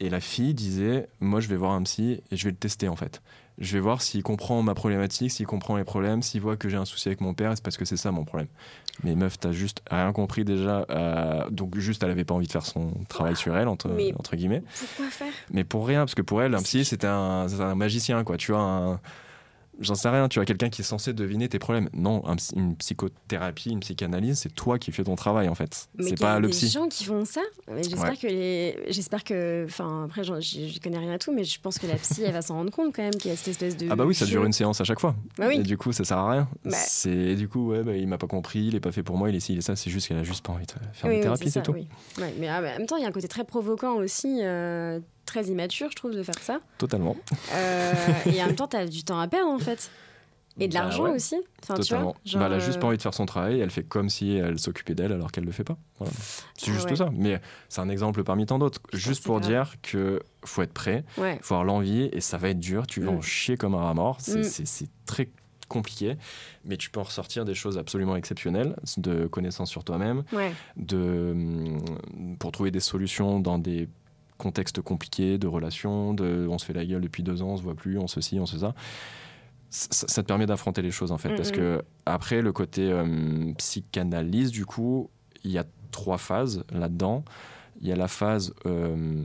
et 0.00 0.10
la 0.10 0.20
fille 0.20 0.52
disait, 0.54 1.08
moi, 1.20 1.40
je 1.40 1.48
vais 1.48 1.56
voir 1.56 1.72
un 1.72 1.82
psy 1.82 2.20
et 2.30 2.36
je 2.36 2.44
vais 2.44 2.50
le 2.50 2.56
tester, 2.56 2.88
en 2.88 2.96
fait. 2.96 3.22
Je 3.58 3.72
vais 3.72 3.80
voir 3.80 4.02
s'il 4.02 4.22
comprend 4.22 4.60
ma 4.62 4.74
problématique, 4.74 5.30
s'il 5.30 5.46
comprend 5.46 5.78
les 5.78 5.84
problèmes, 5.84 6.20
s'il 6.20 6.42
voit 6.42 6.58
que 6.58 6.68
j'ai 6.68 6.76
un 6.76 6.84
souci 6.84 7.08
avec 7.08 7.22
mon 7.22 7.32
père, 7.32 7.52
c'est 7.54 7.64
parce 7.64 7.78
que 7.78 7.86
c'est 7.86 7.96
ça 7.96 8.10
mon 8.12 8.24
problème. 8.26 8.48
Mais 9.02 9.14
meuf, 9.14 9.38
t'as 9.40 9.52
juste 9.52 9.80
rien 9.90 10.12
compris 10.12 10.44
déjà. 10.44 10.84
euh, 10.90 11.48
donc 11.50 11.78
juste, 11.78 12.02
elle 12.02 12.10
avait 12.10 12.24
pas 12.24 12.34
envie 12.34 12.46
de 12.46 12.52
faire 12.52 12.66
son 12.66 12.90
travail 13.08 13.34
sur 13.34 13.56
elle, 13.56 13.68
entre, 13.68 13.88
Mais- 13.88 14.12
entre 14.18 14.36
guillemets. 14.36 14.62
Pourquoi 14.78 15.06
faire? 15.10 15.32
Mais 15.50 15.64
pour 15.64 15.86
rien, 15.86 16.00
parce 16.00 16.14
que 16.14 16.20
pour 16.20 16.42
elle, 16.42 16.54
un 16.54 16.62
psy, 16.62 16.84
c'était 16.84 17.06
un, 17.06 17.48
c'était 17.48 17.62
un 17.62 17.74
magicien, 17.74 18.22
quoi. 18.24 18.36
Tu 18.36 18.52
vois, 18.52 18.60
un- 18.60 19.00
j'en 19.80 19.94
sais 19.94 20.08
rien, 20.08 20.28
tu 20.28 20.38
vois, 20.38 20.44
quelqu'un 20.46 20.68
qui 20.70 20.82
est 20.82 20.84
censé 20.84 21.12
deviner 21.12 21.48
tes 21.48 21.58
problèmes. 21.58 21.88
Non, 21.92 22.22
un 22.26 22.36
une 22.54 22.76
psychothérapie, 22.76 23.70
une 23.70 23.80
psychanalyse, 23.80 24.38
c'est 24.40 24.54
toi 24.54 24.78
qui 24.78 24.92
fais 24.92 25.04
ton 25.04 25.16
travail, 25.16 25.48
en 25.48 25.54
fait. 25.54 25.88
C'est 25.98 26.10
qu'il 26.14 26.20
y 26.20 26.24
a 26.24 26.40
pas 26.40 26.40
des 26.40 26.68
gens 26.68 26.88
qui 26.88 27.04
font 27.04 27.24
ça. 27.24 27.40
J'espère 27.76 28.10
Ouais. 28.10 28.16
que 28.16 28.26
les, 28.26 28.78
j'espère 28.88 29.24
que, 29.24 29.64
enfin 29.66 30.04
après, 30.04 30.22
j'y 30.40 30.80
connais 30.80 30.98
rien 30.98 31.12
à 31.12 31.18
tout, 31.18 31.32
mais 31.32 31.44
je 31.44 31.60
pense 31.60 31.78
que 31.78 31.86
la 31.86 31.96
psy, 31.96 32.22
elle 32.24 32.32
va 32.32 32.42
s'en 32.42 32.54
rendre 32.54 32.70
compte 32.70 32.94
quand 32.94 33.02
même 33.02 33.14
qu'il 33.14 33.30
y 33.30 33.34
a 33.34 33.36
cette 33.36 33.48
espèce 33.48 33.76
de. 33.76 33.88
Ah 33.90 33.96
bah 33.96 34.04
oui, 34.04 34.14
ça 34.14 34.24
dure 34.26 34.44
une 34.44 34.52
séance 34.52 34.80
à 34.80 34.84
chaque 34.84 35.00
fois. 35.00 35.14
Bah 35.38 35.46
oui. 35.48 35.56
Et 35.58 35.62
du 35.62 35.76
coup, 35.76 35.92
ça 35.92 36.04
sert 36.04 36.18
à 36.18 36.30
rien. 36.30 36.48
Bah. 36.64 36.76
C'est 36.76 37.10
et 37.10 37.34
du 37.34 37.48
coup, 37.48 37.70
ouais, 37.70 37.82
bah, 37.82 37.94
il 37.96 38.06
m'a 38.08 38.18
pas 38.18 38.26
compris, 38.26 38.60
il 38.66 38.74
est 38.74 38.80
pas 38.80 38.92
fait 38.92 39.02
pour 39.02 39.16
moi, 39.16 39.28
il 39.30 39.36
est 39.36 39.40
ci, 39.40 39.52
il 39.52 39.58
est 39.58 39.62
ça. 39.62 39.76
C'est 39.76 39.90
juste 39.90 40.08
qu'elle 40.08 40.18
a 40.18 40.24
juste 40.24 40.44
pas 40.44 40.52
envie 40.52 40.66
de 40.66 40.72
faire 40.72 40.80
Oui, 41.04 41.10
une 41.10 41.16
oui, 41.16 41.22
thérapie, 41.22 41.50
c'est 41.50 41.62
tout. 41.62 41.72
oui. 41.72 41.86
Ouais, 42.18 42.32
mais 42.38 42.48
ah, 42.48 42.60
bah, 42.62 42.68
en 42.74 42.78
même 42.78 42.86
temps, 42.86 42.96
il 42.96 43.02
y 43.02 43.04
a 43.04 43.08
un 43.08 43.12
côté 43.12 43.28
très 43.28 43.44
provoquant 43.44 43.94
aussi, 43.96 44.40
euh, 44.42 45.00
très 45.26 45.44
immature, 45.44 45.88
je 45.90 45.96
trouve, 45.96 46.12
de 46.14 46.22
faire 46.22 46.38
ça. 46.40 46.60
Totalement. 46.78 47.16
Euh, 47.54 47.92
et 48.26 48.42
en 48.42 48.46
même 48.46 48.54
temps, 48.56 48.68
t'as 48.68 48.86
du 48.86 49.04
temps 49.04 49.18
à 49.20 49.28
perdre 49.28 49.50
en 49.50 49.58
fait. 49.58 49.90
Et 50.58 50.68
de 50.68 50.72
Bah 50.72 50.84
l'argent 50.84 51.02
ouais, 51.02 51.10
aussi. 51.10 51.34
Enfin, 51.62 51.74
tu 51.74 51.82
Totalement. 51.82 52.04
vois, 52.12 52.16
genre, 52.24 52.40
Bah, 52.40 52.46
elle 52.46 52.52
a 52.54 52.58
juste 52.60 52.78
euh, 52.78 52.80
pas 52.80 52.86
envie 52.86 52.96
de 52.96 53.02
faire 53.02 53.12
son 53.12 53.26
travail, 53.26 53.60
elle 53.60 53.68
fait 53.70 53.82
comme 53.82 54.08
si 54.08 54.36
elle 54.36 54.58
s'occupait 54.58 54.94
d'elle 54.94 55.12
alors 55.12 55.30
qu'elle 55.30 55.44
le 55.44 55.52
fait 55.52 55.64
pas. 55.64 55.76
Voilà. 55.98 56.14
C'est 56.56 56.70
Ah 56.70 56.74
juste 56.74 56.88
ouais. 56.88 56.96
ça. 56.96 57.10
Mais 57.12 57.42
c'est 57.68 57.82
un 57.82 57.90
exemple 57.90 58.24
parmi 58.24 58.46
tant 58.46 58.58
d'autres. 58.58 58.80
Juste 58.94 59.22
pour 59.24 59.38
grave. 59.40 59.50
dire 59.50 59.74
que 59.82 60.22
faut 60.46 60.62
être 60.62 60.72
prêt, 60.72 61.04
Ouais. 61.18 61.38
faut 61.42 61.52
avoir 61.52 61.64
l'envie 61.66 62.08
et 62.10 62.22
ça 62.22 62.38
va 62.38 62.48
être 62.48 62.58
dur. 62.58 62.86
Tu 62.86 63.02
vas 63.02 63.12
Mm. 63.12 63.16
en 63.18 63.20
chier 63.20 63.56
comme 63.58 63.74
un 63.74 63.82
rat 63.84 63.92
mort. 63.92 64.16
C'est 64.20 64.38
Mm. 64.38 64.64
c'est- 64.64 64.88
très 65.04 65.28
compliqué, 65.68 66.16
mais 66.64 66.78
tu 66.78 66.88
peux 66.88 67.00
en 67.00 67.02
ressortir 67.02 67.44
des 67.44 67.54
choses 67.54 67.76
absolument 67.76 68.16
exceptionnelles, 68.16 68.76
de 68.96 69.26
connaissances 69.26 69.68
sur 69.68 69.84
toi-même, 69.84 70.22
de, 70.76 71.32
hum, 71.32 72.36
pour 72.38 72.52
trouver 72.52 72.70
des 72.70 72.80
solutions 72.80 73.40
dans 73.40 73.58
des 73.58 73.88
contextes 74.38 74.80
compliqués 74.80 75.38
de 75.38 75.46
relations, 75.46 76.14
de 76.14 76.46
on 76.48 76.58
se 76.58 76.64
fait 76.64 76.72
la 76.72 76.84
gueule 76.84 77.02
depuis 77.02 77.22
deux 77.22 77.42
ans, 77.42 77.50
on 77.50 77.56
se 77.56 77.62
voit 77.62 77.74
plus, 77.74 77.98
on 77.98 78.06
se 78.06 78.20
ci, 78.20 78.38
on 78.38 78.46
se 78.46 78.58
ça. 78.58 78.74
Ça, 79.70 80.06
ça 80.06 80.22
te 80.22 80.28
permet 80.28 80.46
d'affronter 80.46 80.80
les 80.80 80.90
choses 80.90 81.12
en 81.12 81.18
fait, 81.18 81.30
Mm, 81.30 81.36
parce 81.36 81.50
mm. 81.50 81.54
que 81.54 81.82
après 82.06 82.42
le 82.42 82.52
côté 82.52 82.92
hum, 82.92 83.54
psychanalyse, 83.56 84.50
du 84.50 84.64
coup, 84.64 85.10
il 85.44 85.50
y 85.50 85.58
a 85.58 85.64
trois 85.90 86.18
phases 86.18 86.64
là-dedans. 86.70 87.24
Il 87.80 87.88
y 87.88 87.92
a 87.92 87.96
la 87.96 88.08
phase 88.08 88.54
euh, 88.64 89.22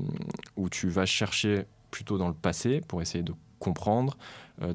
où 0.57 0.69
tu 0.69 0.89
vas 0.89 1.05
chercher 1.05 1.65
plutôt 1.89 2.17
dans 2.17 2.27
le 2.27 2.33
passé 2.33 2.81
pour 2.87 3.01
essayer 3.01 3.23
de 3.23 3.33
comprendre 3.59 4.17
euh, 4.17 4.17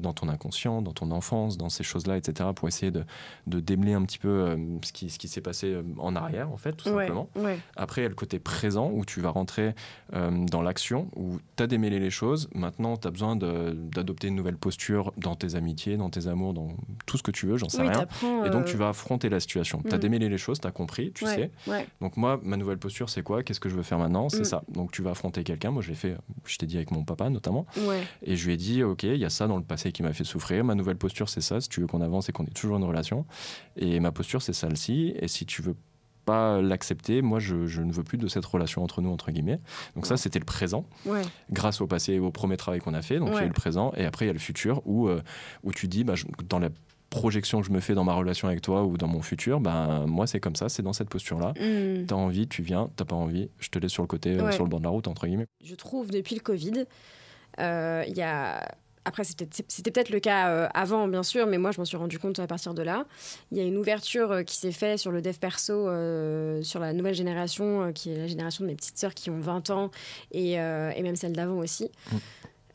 dans 0.01 0.13
ton 0.13 0.27
inconscient, 0.29 0.81
dans 0.81 0.91
ton 0.93 1.11
enfance, 1.11 1.57
dans 1.57 1.69
ces 1.69 1.83
choses-là, 1.83 2.17
etc., 2.17 2.49
pour 2.55 2.67
essayer 2.67 2.91
de, 2.91 3.03
de 3.47 3.59
démêler 3.59 3.93
un 3.93 4.03
petit 4.03 4.17
peu 4.17 4.27
euh, 4.27 4.57
ce 4.83 4.91
qui, 4.91 5.09
ce 5.09 5.17
qui 5.19 5.27
s'est 5.27 5.41
passé 5.41 5.67
euh, 5.73 5.83
en 5.97 6.15
arrière, 6.15 6.51
en 6.51 6.57
fait, 6.57 6.73
tout 6.73 6.89
Ouais. 6.89 7.05
simplement. 7.07 7.29
Ouais. 7.35 7.59
Après, 7.75 8.01
il 8.01 8.03
y 8.03 8.05
a 8.05 8.09
le 8.09 8.15
côté 8.15 8.39
présent 8.39 8.89
où 8.93 9.05
tu 9.05 9.21
vas 9.21 9.29
rentrer 9.29 9.73
euh, 10.13 10.45
dans 10.45 10.61
l'action, 10.61 11.09
où 11.15 11.37
tu 11.55 11.63
as 11.63 11.67
démêlé 11.67 11.99
les 11.99 12.09
choses. 12.09 12.49
Maintenant, 12.53 12.97
tu 12.97 13.07
as 13.07 13.11
besoin 13.11 13.35
d'adopter 13.35 14.27
une 14.27 14.35
nouvelle 14.35 14.57
posture 14.57 15.13
dans 15.17 15.35
tes 15.35 15.55
amitiés, 15.55 15.97
dans 15.97 16.09
tes 16.09 16.27
amours, 16.27 16.53
dans 16.53 16.69
tout 17.05 17.17
ce 17.17 17.23
que 17.23 17.31
tu 17.31 17.45
veux, 17.47 17.57
j'en 17.57 17.69
sais 17.69 17.81
Oui, 17.81 17.87
rien. 17.89 18.07
Et 18.45 18.49
donc, 18.49 18.61
euh, 18.63 18.65
tu 18.71 18.77
vas 18.77 18.89
affronter 18.89 19.29
la 19.29 19.39
situation. 19.39 19.81
Tu 19.87 19.93
as 19.93 19.97
mm. 19.97 19.99
démêlé 19.99 20.29
les 20.29 20.37
choses, 20.37 20.59
tu 20.59 20.67
as 20.67 20.71
compris, 20.71 21.11
tu 21.13 21.25
ouais, 21.25 21.51
sais. 21.67 21.87
Donc, 22.01 22.17
moi, 22.17 22.39
ma 22.43 22.57
nouvelle 22.57 22.77
posture, 22.77 23.09
c'est 23.09 23.23
quoi? 23.23 23.43
Qu'est-ce 23.43 23.59
que 23.59 23.69
je 23.69 23.75
veux 23.75 23.83
faire 23.83 23.99
maintenant? 23.99 24.29
C'est 24.29 24.41
Mm. 24.41 24.45
ça. 24.45 24.63
Donc, 24.69 24.91
tu 24.91 25.01
vas 25.01 25.11
affronter 25.11 25.43
quelqu'un. 25.43 25.71
Moi, 25.71 25.81
je 25.81 25.89
l'ai 25.89 25.95
fait, 25.95 26.15
je 26.45 26.57
t'ai 26.57 26.65
dit 26.65 26.77
avec 26.77 26.91
mon 26.91 27.03
papa 27.03 27.29
notamment. 27.29 27.65
Et 28.23 28.35
je 28.35 28.45
lui 28.47 28.53
ai 28.53 28.57
dit, 28.57 28.83
OK, 28.83 29.03
il 29.03 29.15
y 29.17 29.25
a 29.25 29.29
ça 29.29 29.47
dans 29.47 29.57
le 29.57 29.63
passé 29.67 29.91
qui 29.91 30.01
m'a 30.03 30.13
fait 30.13 30.23
souffrir. 30.23 30.63
Ma 30.63 30.75
nouvelle 30.75 30.97
posture, 30.97 31.29
c'est 31.29 31.41
ça. 31.41 31.61
Si 31.61 31.69
tu 31.69 31.81
veux 31.81 31.87
qu'on 31.87 32.01
avance 32.01 32.29
et 32.29 32.31
qu'on 32.31 32.45
ait 32.45 32.51
toujours 32.51 32.77
une 32.77 32.83
relation. 32.83 33.25
Et 33.75 33.99
ma 33.99 34.11
posture, 34.11 34.41
c'est 34.41 34.53
celle-ci. 34.53 35.13
Et 35.19 35.27
si 35.27 35.45
tu 35.45 35.61
veux 35.61 35.75
pas 36.25 36.61
l'accepter, 36.61 37.21
moi, 37.21 37.39
je, 37.39 37.67
je 37.67 37.81
ne 37.81 37.91
veux 37.93 38.03
plus 38.03 38.17
de 38.17 38.27
cette 38.27 38.45
relation 38.45 38.83
entre 38.83 39.01
nous, 39.01 39.09
entre 39.11 39.31
guillemets. 39.31 39.59
Donc, 39.95 40.05
ça, 40.05 40.17
c'était 40.17 40.39
le 40.39 40.45
présent, 40.45 40.85
Ouais. 41.05 41.21
grâce 41.51 41.79
au 41.79 41.87
passé 41.87 42.13
et 42.13 42.19
au 42.19 42.31
premier 42.31 42.57
travail 42.57 42.79
qu'on 42.81 42.93
a 42.93 43.01
fait. 43.01 43.19
Donc, 43.19 43.29
il 43.29 43.33
y 43.33 43.35
Ouais. 43.35 43.43
a 43.43 43.47
le 43.47 43.53
présent. 43.53 43.93
Et 43.95 44.03
après, 44.05 44.25
il 44.25 44.27
y 44.27 44.31
a 44.31 44.33
le 44.33 44.39
futur 44.39 44.81
où, 44.85 45.07
euh, 45.07 45.21
où 45.63 45.71
tu 45.71 45.87
dis, 45.87 46.03
bah, 46.03 46.15
je- 46.15 46.25
dans 46.49 46.59
la 46.59 46.67
projection 47.09 47.61
que 47.61 47.67
je 47.67 47.71
me 47.71 47.79
fais 47.79 47.93
dans 47.93 48.03
ma 48.03 48.13
relation 48.13 48.49
avec 48.49 48.59
toi 48.61 48.83
ou 48.83 48.97
dans 48.97 49.07
mon 49.07 49.21
futur, 49.21 49.61
ben 49.61 50.05
moi, 50.07 50.27
c'est 50.27 50.41
comme 50.41 50.57
ça, 50.57 50.67
c'est 50.67 50.83
dans 50.83 50.91
cette 50.91 51.07
posture-là. 51.07 51.53
Hmm. 51.57 52.05
T'as 52.05 52.15
envie, 52.15 52.49
tu 52.49 52.61
viens. 52.61 52.89
T'as 52.97 53.05
pas 53.05 53.15
envie, 53.15 53.49
je 53.59 53.69
te 53.69 53.79
laisse 53.79 53.93
sur 53.93 54.03
le 54.03 54.07
côté, 54.07 54.37
euh, 54.37 54.47
Ouais. 54.47 54.51
sur 54.51 54.65
le 54.65 54.69
bord 54.69 54.79
de 54.81 54.83
la 54.83 54.89
route, 54.89 55.07
entre 55.07 55.25
guillemets. 55.27 55.47
je 55.63 55.75
trouve, 55.75 56.11
depuis 56.11 56.35
le 56.35 56.41
Covid. 56.41 56.83
Euh, 57.61 58.03
Il 58.07 58.17
y 58.17 58.21
a... 58.21 58.67
Après, 59.07 59.23
c'était 59.23 59.45
peut-être 59.91 60.09
le 60.09 60.19
cas 60.19 60.49
euh, 60.49 60.67
avant, 60.73 61.07
bien 61.07 61.23
sûr, 61.23 61.47
mais 61.47 61.57
moi, 61.57 61.71
je 61.71 61.79
m'en 61.79 61.85
suis 61.85 61.95
rendu 61.95 62.19
compte 62.19 62.39
à 62.39 62.47
partir 62.47 62.73
de 62.73 62.81
là. 62.81 63.05
Il 63.53 63.57
y 63.57 63.61
a 63.61 63.63
une 63.63 63.77
ouverture 63.77 64.33
euh, 64.33 64.43
qui 64.43 64.57
s'est 64.57 64.73
faite 64.73 64.99
sur 64.99 65.11
le 65.11 65.21
dev 65.21 65.37
perso, 65.37 65.87
euh, 65.87 66.61
sur 66.61 66.81
la 66.81 66.91
nouvelle 66.91 67.15
génération, 67.15 67.93
qui 67.93 68.11
est 68.11 68.17
la 68.17 68.27
génération 68.27 68.65
de 68.65 68.69
mes 68.69 68.75
petites 68.75 68.97
sœurs 68.97 69.13
qui 69.13 69.29
ont 69.29 69.39
20 69.39 69.69
ans, 69.69 69.91
et, 70.33 70.59
euh, 70.59 70.91
et 70.93 71.03
même 71.03 71.15
celle 71.15 71.31
d'avant 71.31 71.57
aussi. 71.57 71.89
Mm. 72.11 72.17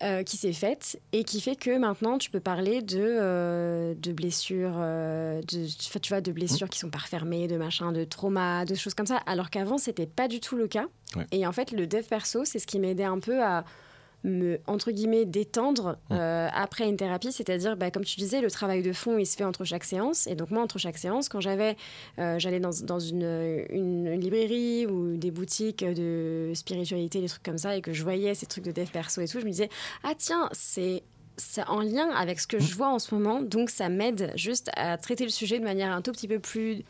euh, 0.02 0.22
qui 0.24 0.36
s'est 0.36 0.52
faite 0.54 0.98
et 1.12 1.22
qui 1.22 1.40
fait 1.40 1.54
que 1.54 1.78
maintenant 1.78 2.18
tu 2.18 2.30
peux 2.30 2.40
parler 2.40 2.82
de, 2.82 2.98
euh, 2.98 3.94
de 3.96 4.12
blessures, 4.12 4.74
euh, 4.78 5.40
de, 5.42 5.66
tu 6.00 6.08
vois, 6.08 6.20
de 6.20 6.32
blessures 6.32 6.68
qui 6.68 6.78
sont 6.78 6.90
pas 6.90 6.98
refermées, 6.98 7.46
de 7.46 7.56
machin, 7.56 7.92
de 7.92 8.04
traumas, 8.04 8.64
de 8.64 8.74
choses 8.74 8.94
comme 8.94 9.06
ça, 9.06 9.18
alors 9.26 9.50
qu'avant 9.50 9.78
c'était 9.78 10.06
pas 10.06 10.26
du 10.26 10.40
tout 10.40 10.56
le 10.56 10.66
cas. 10.66 10.86
Ouais. 11.14 11.26
Et 11.30 11.46
en 11.46 11.52
fait, 11.52 11.72
le 11.72 11.86
dev 11.86 12.02
perso, 12.02 12.44
c'est 12.44 12.58
ce 12.58 12.66
qui 12.66 12.80
m'aidait 12.80 13.04
un 13.04 13.20
peu 13.20 13.42
à 13.44 13.64
me, 14.24 14.60
entre 14.66 14.90
guillemets, 14.90 15.24
détendre 15.24 15.98
Mm. 16.10 16.14
euh, 16.14 16.48
après 16.52 16.88
une 16.88 16.96
thérapie. 16.96 17.32
C'est-à-dire, 17.32 17.76
bah, 17.76 17.90
comme 17.90 18.04
tu 18.04 18.16
disais, 18.16 18.40
le 18.40 18.50
travail 18.50 18.82
de 18.82 18.92
fond, 18.92 19.18
il 19.18 19.26
se 19.26 19.36
fait 19.36 19.44
entre 19.44 19.64
chaque 19.64 19.84
séance. 19.84 20.26
Et 20.26 20.34
donc, 20.34 20.50
moi, 20.50 20.62
entre 20.62 20.78
chaque 20.78 20.98
séance, 20.98 21.28
quand 21.28 21.40
j'avais, 21.40 21.76
euh, 22.18 22.38
j'allais 22.38 22.60
dans, 22.60 22.70
dans 22.84 22.98
une, 23.00 23.64
une, 23.70 24.06
une 24.06 24.20
librairie 24.20 24.86
ou 24.86 25.16
des 25.16 25.30
boutiques 25.30 25.84
de 25.84 26.52
spiritualité, 26.54 27.20
des 27.20 27.28
trucs 27.28 27.42
comme 27.42 27.58
ça, 27.58 27.76
et 27.76 27.80
que 27.80 27.92
je 27.92 28.02
voyais 28.02 28.34
ces 28.34 28.46
trucs 28.46 28.64
de 28.64 28.72
dev 28.72 28.88
perso 28.90 29.20
et 29.20 29.28
tout, 29.28 29.40
je 29.40 29.44
me 29.44 29.50
disais, 29.50 29.68
ah 30.04 30.12
tiens, 30.16 30.48
c'est 30.52 31.02
c'est 31.38 31.66
en 31.66 31.80
lien 31.80 32.10
avec 32.10 32.38
ce 32.40 32.46
que 32.46 32.60
je 32.60 32.74
vois 32.74 32.90
en 32.90 32.98
ce 32.98 33.14
moment, 33.14 33.40
donc 33.40 33.70
ça 33.70 33.88
m'aide 33.88 34.32
juste 34.36 34.70
à 34.76 34.98
traiter 34.98 35.24
le 35.24 35.30
sujet 35.30 35.58
de 35.58 35.64
manière 35.64 35.90
un 35.90 36.02
tout 36.02 36.12
petit 36.12 36.28
peu 36.28 36.38
plus 36.38 36.84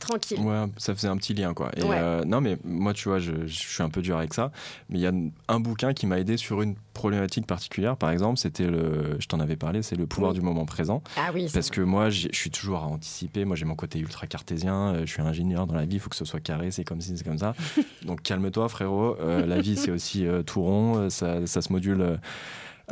tranquille. 0.00 0.40
Ouais, 0.40 0.64
ça 0.76 0.94
faisait 0.94 1.06
un 1.08 1.16
petit 1.16 1.32
lien, 1.34 1.54
quoi. 1.54 1.70
Et 1.76 1.84
Ouais. 1.84 1.96
euh, 1.98 2.24
non, 2.24 2.40
mais 2.40 2.58
moi, 2.64 2.92
tu 2.92 3.08
vois, 3.08 3.18
je, 3.20 3.46
je 3.46 3.52
suis 3.58 3.82
un 3.82 3.88
peu 3.90 4.02
dur 4.02 4.16
avec 4.16 4.34
ça. 4.34 4.50
Mais 4.88 4.98
il 4.98 5.02
y 5.02 5.06
a 5.06 5.12
un 5.48 5.60
bouquin 5.60 5.92
qui 5.92 6.06
m'a 6.06 6.18
aidé 6.18 6.36
sur 6.36 6.60
une 6.62 6.74
problématique 6.94 7.46
particulière. 7.46 7.96
Par 7.96 8.10
exemple, 8.10 8.38
c'était 8.38 8.66
le, 8.66 9.16
je 9.20 9.26
t'en 9.28 9.38
avais 9.40 9.56
parlé, 9.56 9.82
c'est 9.82 9.94
le 9.96 10.06
pouvoir 10.06 10.32
Oui. 10.32 10.38
du 10.38 10.44
moment 10.44 10.64
présent. 10.66 11.02
Ah 11.16 11.30
oui, 11.32 11.48
Parce 11.54 11.70
que 11.70 11.80
moi, 11.80 12.10
je 12.10 12.28
suis 12.32 12.50
toujours 12.50 12.78
à 12.80 12.86
anticiper. 12.86 13.44
Moi, 13.44 13.54
j'ai 13.56 13.64
mon 13.64 13.76
côté 13.76 13.98
ultra 14.00 14.26
cartésien. 14.26 14.94
euh, 14.94 15.00
Je 15.06 15.12
suis 15.12 15.22
ingénieur 15.22 15.66
dans 15.66 15.74
la 15.74 15.84
vie. 15.84 15.96
Il 15.96 16.00
faut 16.00 16.10
que 16.10 16.16
ce 16.16 16.24
soit 16.24 16.40
carré. 16.40 16.70
C'est 16.72 16.84
comme 16.84 17.00
ci, 17.00 17.16
c'est 17.16 17.24
comme 17.24 17.38
ça. 17.38 17.54
Donc, 18.04 18.22
calme-toi, 18.22 18.68
frérot. 18.68 19.16
Euh, 19.20 19.46
la 19.46 19.60
vie, 19.60 19.76
c'est 19.76 19.90
aussi 19.90 20.26
tout 20.46 20.62
rond. 20.62 21.08
Ça, 21.10 21.46
ça 21.46 21.62
se 21.62 21.72
module. 21.72 22.18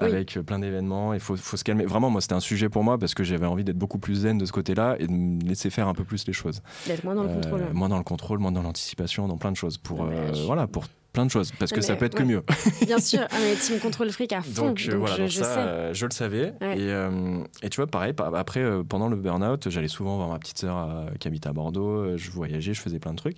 Oui. 0.02 0.08
avec 0.12 0.36
euh, 0.36 0.42
plein 0.42 0.58
d'événements, 0.58 1.14
il 1.14 1.20
faut, 1.20 1.36
faut 1.36 1.56
se 1.56 1.64
calmer. 1.64 1.84
Vraiment, 1.84 2.10
moi, 2.10 2.20
c'était 2.20 2.34
un 2.34 2.40
sujet 2.40 2.68
pour 2.68 2.84
moi 2.84 2.98
parce 2.98 3.14
que 3.14 3.24
j'avais 3.24 3.46
envie 3.46 3.64
d'être 3.64 3.78
beaucoup 3.78 3.98
plus 3.98 4.14
zen 4.16 4.38
de 4.38 4.44
ce 4.44 4.52
côté-là 4.52 4.96
et 4.98 5.06
de 5.06 5.12
me 5.12 5.40
laisser 5.42 5.70
faire 5.70 5.88
un 5.88 5.94
peu 5.94 6.04
plus 6.04 6.26
les 6.26 6.32
choses. 6.32 6.62
d'être 6.86 7.04
moins 7.04 7.14
dans 7.14 7.22
le 7.24 7.30
Euh, 7.30 7.34
contrôle. 7.34 7.62
moins 7.72 7.88
dans 7.88 7.98
le 7.98 8.04
contrôle, 8.04 8.38
moins 8.38 8.52
dans 8.52 8.62
l'anticipation, 8.62 9.28
dans 9.28 9.36
plein 9.38 9.50
de 9.52 9.56
choses. 9.56 9.78
Pour, 9.78 9.98
Non, 9.98 10.06
mais 10.10 10.16
euh, 10.16 10.34
je- 10.34 10.42
voilà, 10.44 10.66
pour 10.66 10.84
plein 11.12 11.24
de 11.26 11.30
choses. 11.30 11.52
Parce 11.58 11.72
Non, 11.72 11.76
que 11.76 11.80
ça 11.82 11.94
mais 11.94 11.98
peut 11.98 12.04
être 12.04 12.14
que 12.14 12.22
mieux. 12.22 12.42
Bien 12.86 12.98
sûr, 12.98 13.20
ah, 13.30 13.36
mais 13.40 13.54
team 13.60 13.78
contrôle 13.80 14.10
fric 14.10 14.32
à 14.32 14.42
fond. 14.42 14.66
Donc, 14.66 14.86
donc 14.86 15.00
voilà, 15.00 15.16
je, 15.16 15.20
donc 15.22 15.30
je 15.30 15.38
ça, 15.38 15.44
sais. 15.44 15.58
euh, 15.60 15.94
je 15.94 16.06
le 16.06 16.10
savais. 16.12 16.52
Ouais. 16.60 16.78
Et, 16.78 16.90
euh, 16.90 17.38
et 17.62 17.68
tu 17.70 17.76
vois, 17.76 17.86
pareil, 17.86 18.12
pa- 18.12 18.30
après, 18.34 18.60
euh, 18.60 18.82
pendant 18.84 19.08
le 19.08 19.16
burn-out, 19.16 19.68
j'allais 19.70 19.88
souvent 19.88 20.16
voir 20.16 20.28
ma 20.28 20.38
petite 20.38 20.58
sœur 20.58 21.06
qui 21.18 21.26
habite 21.28 21.46
à 21.46 21.52
Bordeaux. 21.52 22.16
Je 22.16 22.30
voyageais, 22.30 22.74
je 22.74 22.80
faisais 22.80 22.98
plein 22.98 23.12
de 23.12 23.16
trucs. 23.18 23.36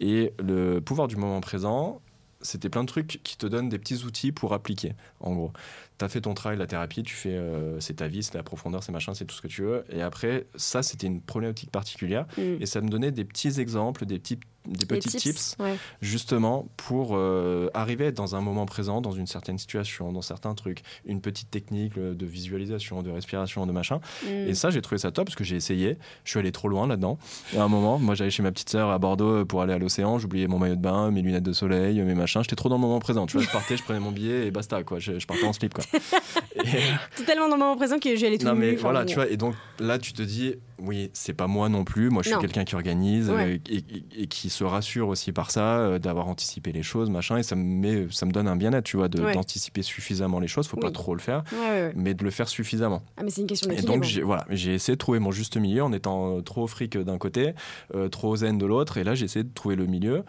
Et 0.00 0.32
le 0.42 0.80
pouvoir 0.80 1.08
du 1.08 1.16
moment 1.16 1.40
présent, 1.40 2.00
c'était 2.44 2.68
plein 2.68 2.82
de 2.82 2.88
trucs 2.88 3.20
qui 3.24 3.36
te 3.36 3.46
donnent 3.46 3.68
des 3.68 3.78
petits 3.78 4.04
outils 4.04 4.30
pour 4.30 4.52
appliquer, 4.52 4.94
en 5.20 5.34
gros. 5.34 5.52
tu 5.98 6.04
as 6.04 6.08
fait 6.08 6.20
ton 6.20 6.34
travail, 6.34 6.58
la 6.58 6.66
thérapie, 6.66 7.02
tu 7.02 7.14
fais, 7.14 7.34
euh, 7.34 7.80
c'est 7.80 7.94
ta 7.94 8.06
vie, 8.06 8.22
c'est 8.22 8.34
la 8.34 8.42
profondeur, 8.42 8.82
c'est 8.82 8.92
machin, 8.92 9.14
c'est 9.14 9.24
tout 9.24 9.34
ce 9.34 9.42
que 9.42 9.48
tu 9.48 9.62
veux. 9.62 9.84
Et 9.90 10.02
après, 10.02 10.46
ça, 10.54 10.82
c'était 10.82 11.06
une 11.06 11.20
problématique 11.20 11.70
particulière. 11.70 12.26
Mm. 12.36 12.56
Et 12.60 12.66
ça 12.66 12.80
me 12.82 12.88
donnait 12.88 13.10
des 13.10 13.24
petits 13.24 13.60
exemples, 13.60 14.04
des 14.04 14.18
petits, 14.18 14.38
des 14.66 14.86
petits 14.86 15.08
tips, 15.08 15.56
ouais. 15.58 15.76
justement, 16.00 16.68
pour 16.76 17.10
euh, 17.12 17.68
arriver 17.74 18.06
à 18.06 18.08
être 18.08 18.16
dans 18.16 18.34
un 18.34 18.40
moment 18.40 18.66
présent, 18.66 19.00
dans 19.00 19.12
une 19.12 19.26
certaine 19.26 19.58
situation, 19.58 20.12
dans 20.12 20.22
certains 20.22 20.54
trucs. 20.54 20.82
Une 21.04 21.20
petite 21.20 21.50
technique 21.50 21.98
euh, 21.98 22.14
de 22.14 22.26
visualisation, 22.26 23.02
de 23.02 23.10
respiration, 23.10 23.66
de 23.66 23.72
machin. 23.72 24.00
Mm. 24.24 24.48
Et 24.48 24.54
ça, 24.54 24.70
j'ai 24.70 24.80
trouvé 24.80 24.98
ça 24.98 25.10
top 25.10 25.26
parce 25.26 25.36
que 25.36 25.44
j'ai 25.44 25.56
essayé. 25.56 25.98
Je 26.24 26.30
suis 26.30 26.38
allé 26.38 26.52
trop 26.52 26.68
loin 26.68 26.86
là-dedans. 26.86 27.18
Et 27.54 27.58
à 27.58 27.64
un 27.64 27.68
moment, 27.68 27.98
moi, 27.98 28.14
j'allais 28.14 28.30
chez 28.30 28.42
ma 28.42 28.52
petite 28.52 28.70
sœur 28.70 28.90
à 28.90 28.98
Bordeaux 28.98 29.44
pour 29.44 29.62
aller 29.62 29.74
à 29.74 29.78
l'océan. 29.78 30.18
J'oubliais 30.18 30.46
mon 30.46 30.58
maillot 30.58 30.76
de 30.76 30.80
bain, 30.80 31.10
mes 31.10 31.22
lunettes 31.22 31.42
de 31.42 31.52
soleil, 31.52 32.00
mes 32.00 32.14
machins. 32.14 32.42
J'étais 32.42 32.56
trop 32.56 32.68
dans 32.68 32.76
le 32.76 32.80
moment 32.82 33.00
présent. 33.00 33.26
Tu 33.26 33.36
vois, 33.36 33.46
je 33.46 33.50
partais, 33.50 33.76
je 33.76 33.82
prenais 33.82 34.00
mon 34.00 34.12
billet 34.12 34.46
et 34.46 34.50
basta, 34.50 34.82
quoi. 34.82 34.98
Je, 34.98 35.18
je 35.18 35.26
partais 35.26 35.44
en 35.44 35.52
slip, 35.52 35.74
quoi. 35.74 35.84
Et, 36.64 37.24
tellement 37.24 37.48
dans 37.48 37.56
le 37.56 37.60
moment 37.60 37.76
présent 37.76 37.98
que 37.98 38.14
j'y 38.16 38.26
allais 38.26 38.38
tout 38.38 38.46
non, 38.46 38.54
mais 38.54 38.74
voilà, 38.76 39.04
tu 39.04 39.16
vois. 39.16 39.28
Et 39.28 39.36
donc 39.36 39.54
là, 39.78 39.98
tu 39.98 40.12
te 40.12 40.22
dis, 40.22 40.54
oui, 40.78 41.10
c'est 41.12 41.32
pas 41.34 41.46
moi 41.46 41.68
non 41.68 41.84
plus. 41.84 42.10
Moi, 42.10 42.22
je 42.22 42.30
suis 42.30 42.38
quelqu'un 42.38 42.64
qui 42.64 42.74
organise 42.74 43.30
Ouais. 43.30 43.54
euh, 43.54 43.58
et, 43.70 43.76
et- 43.76 44.22
et 44.22 44.26
qui 44.26 44.50
se 44.50 44.64
rassure 44.64 45.08
aussi 45.08 45.32
par 45.32 45.50
ça, 45.50 45.78
euh, 45.78 45.98
d'avoir 45.98 46.26
anticipé 46.28 46.72
les 46.72 46.82
choses, 46.82 47.10
machin. 47.10 47.36
Et 47.38 47.42
ça 47.42 47.56
me, 47.56 47.62
met, 47.62 48.06
ça 48.10 48.26
me 48.26 48.32
donne 48.32 48.48
un 48.48 48.56
bien-être, 48.56 48.84
tu 48.84 48.96
vois, 48.96 49.06
Ouais. 49.14 49.32
d'anticiper 49.34 49.82
suffisamment 49.82 50.40
les 50.40 50.48
choses. 50.48 50.66
Faut 50.68 50.76
pas 50.76 50.90
trop 50.90 51.14
le 51.14 51.20
faire, 51.20 51.44
Ouais, 51.52 51.92
mais 51.94 52.14
de 52.14 52.24
le 52.24 52.30
faire 52.30 52.48
suffisamment. 52.48 53.02
Ah, 53.16 53.22
mais 53.22 53.30
c'est 53.30 53.40
une 53.42 53.46
question 53.46 53.70
Et 53.70 53.82
donc 53.82 54.02
j'ai 54.04 54.22
voilà, 54.22 54.46
j'ai 54.50 54.74
essayé 54.74 54.94
de 54.96 54.98
trouver 54.98 55.18
mon 55.18 55.30
juste 55.30 55.56
milieu 55.56 55.82
en 55.82 55.92
étant 55.92 56.36
euh, 56.38 56.40
trop 56.40 56.66
fric 56.66 56.96
d'un 56.98 57.18
côté, 57.18 57.54
euh, 57.94 58.08
trop 58.08 58.34
zen 58.36 58.58
de 58.58 58.66
l'autre. 58.66 58.98
Et 58.98 59.04
là, 59.04 59.14
j'ai 59.14 59.24
essayé 59.26 59.44
de 59.44 59.52
trouver 59.54 59.76
le 59.76 59.86
milieu. 59.86 60.24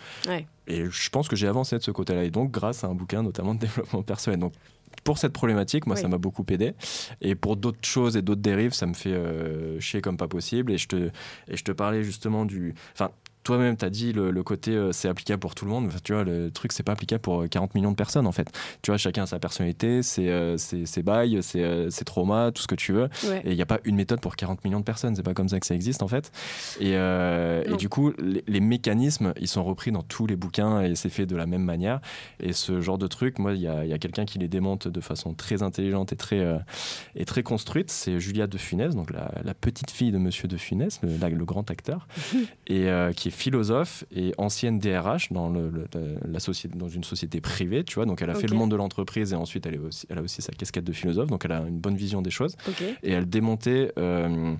Et 0.68 0.86
je 0.90 1.10
pense 1.12 1.28
que 1.28 1.36
j'ai 1.36 1.48
avancé 1.48 1.78
de 1.78 1.84
ce 1.84 1.92
côté-là. 1.92 2.24
Et 2.24 2.32
donc, 2.32 2.50
grâce 2.52 2.84
à 2.84 2.88
un 2.88 2.96
bouquin 2.96 3.22
notamment 3.22 3.54
de 3.54 3.60
développement 3.60 4.02
personnel. 4.02 4.40
Donc, 4.40 4.54
pour 5.06 5.18
cette 5.20 5.32
problématique, 5.32 5.86
moi, 5.88 5.96
Oui. 5.96 6.02
ça 6.02 6.10
m'a 6.10 6.18
beaucoup 6.18 6.44
aidé. 6.50 6.74
Et 7.22 7.36
pour 7.36 7.56
d'autres 7.56 7.86
choses 7.88 8.18
et 8.18 8.22
d'autres 8.22 8.42
dérives, 8.42 8.74
ça 8.74 8.88
me 8.88 8.94
fait 8.94 9.14
euh, 9.14 9.80
chier 9.80 10.02
comme 10.02 10.18
pas 10.18 10.28
possible. 10.28 10.74
Et 10.74 10.78
je 10.78 10.88
te, 10.88 10.96
et 11.48 11.56
je 11.56 11.64
te 11.64 11.72
parlais 11.72 12.04
justement 12.04 12.44
du. 12.44 12.74
Enfin, 12.94 13.12
toi-même, 13.46 13.78
tu 13.78 13.86
as 13.86 13.90
dit 13.90 14.12
le, 14.12 14.32
le 14.32 14.44
côté 14.44 14.72
euh, 14.72 14.92
c'est 14.92 15.08
applicable 15.08 15.40
pour 15.40 15.56
tout 15.56 15.64
le 15.64 15.72
monde. 15.72 15.86
Enfin, 15.88 16.00
tu 16.04 16.12
vois, 16.14 16.24
le 16.26 16.52
truc, 16.52 16.74
c'est 16.74 16.84
pas 16.84 16.92
applicable 16.92 17.22
pour 17.22 17.44
euh, 17.44 17.48
40 17.48 17.74
millions 17.76 17.92
de 17.92 17.96
personnes, 17.96 18.28
en 18.28 18.32
fait. 18.34 18.50
Tu 18.82 18.92
vois, 18.92 18.98
chacun 18.98 19.24
a 19.24 19.26
sa 19.28 19.40
personnalité, 19.40 20.02
ses, 20.04 20.28
euh, 20.30 20.58
ses, 20.58 20.86
ses 20.86 21.04
bails, 21.04 21.42
ses, 21.42 21.62
euh, 21.64 21.90
ses 21.90 22.04
traumas, 22.04 22.52
tout 22.52 22.62
ce 22.62 22.68
que 22.68 22.76
tu 22.76 22.92
veux. 22.92 23.08
Ouais. 23.30 23.42
Et 23.46 23.52
il 23.52 23.56
n'y 23.56 23.62
a 23.62 23.66
pas 23.66 23.80
une 23.86 23.96
méthode 23.96 24.20
pour 24.20 24.36
40 24.36 24.66
millions 24.66 24.80
de 24.80 24.84
personnes. 24.86 25.16
C'est 25.16 25.24
pas 25.24 25.34
comme 25.34 25.48
ça 25.48 25.60
que 25.60 25.66
ça 25.66 25.76
existe, 25.76 26.04
en 26.04 26.08
fait. 26.08 26.32
Et, 26.82 26.94
euh, 26.96 27.64
et 27.72 27.78
du 27.78 27.88
coup, 27.88 28.12
les, 28.20 28.44
les 28.48 28.60
mécanismes, 28.60 29.34
ils 29.40 29.48
sont 29.48 29.64
repris 29.64 29.92
dans 29.92 30.02
tous 30.04 30.26
les 30.28 30.36
bouquins 30.36 30.82
et 30.82 30.96
c'est 30.96 31.10
fait 31.10 31.26
de 31.28 31.36
la 31.36 31.46
même 31.46 31.64
manière. 31.64 32.00
Et 32.40 32.52
ce 32.52 32.82
genre 32.82 32.98
de 32.98 33.08
truc, 33.08 33.40
moi, 33.40 33.54
il 33.54 33.62
y 33.62 33.68
a, 33.68 33.86
y 33.86 33.94
a 33.94 33.98
quelqu'un 34.00 34.26
qui 34.26 34.40
les 34.40 34.48
démonte 34.48 34.88
de 34.88 35.02
façon 35.02 35.34
très 35.36 35.62
intelligente 35.64 36.12
et 36.12 36.16
très, 36.16 36.40
euh, 36.40 36.58
et 37.16 37.26
très 37.26 37.44
construite. 37.44 37.92
C'est 37.92 38.20
Julia 38.20 38.48
de 38.48 38.58
Funès, 38.58 38.96
donc 38.96 39.12
la, 39.12 39.32
la 39.44 39.54
petite 39.54 39.92
fille 39.92 40.12
de 40.12 40.18
Monsieur 40.18 40.48
de 40.48 40.58
Funès, 40.58 41.00
le, 41.04 41.10
la- 41.22 41.30
le 41.30 41.46
grand 41.46 41.70
acteur, 41.70 42.08
et 42.68 42.90
euh, 42.90 43.12
qui 43.14 43.28
est 43.28 43.32
philosophe 43.36 44.04
et 44.16 44.34
ancienne 44.38 44.80
DRH 44.80 45.32
dans, 45.32 45.50
le, 45.50 45.70
le- 45.70 45.88
la- 46.28 46.40
société, 46.40 46.78
dans 46.78 46.88
une 46.90 47.04
société 47.04 47.42
privée, 47.42 47.84
tu 47.84 47.96
vois. 47.96 48.06
Donc, 48.06 48.22
elle 48.22 48.30
a 48.30 48.34
fait 48.36 48.48
le 48.48 48.56
monde 48.58 48.72
de 48.72 48.76
l'entreprise 48.76 49.34
et 49.34 49.36
ensuite, 49.36 49.66
elle, 49.66 49.76
est 49.76 49.80
aussi, 49.80 50.08
elle 50.10 50.18
a 50.18 50.22
aussi 50.22 50.42
sa 50.42 50.52
casquette 50.54 50.84
de 50.86 50.92
philosophe. 50.94 51.30
Donc, 51.30 51.46
elle 51.46 51.52
a 51.52 51.60
une 51.68 51.80
bonne 51.80 51.96
vision 51.96 52.22
des 52.22 52.32
choses 52.32 52.56
et 53.04 53.12
elle 53.12 53.30
démontait 53.30 53.92
euh, 54.00 54.56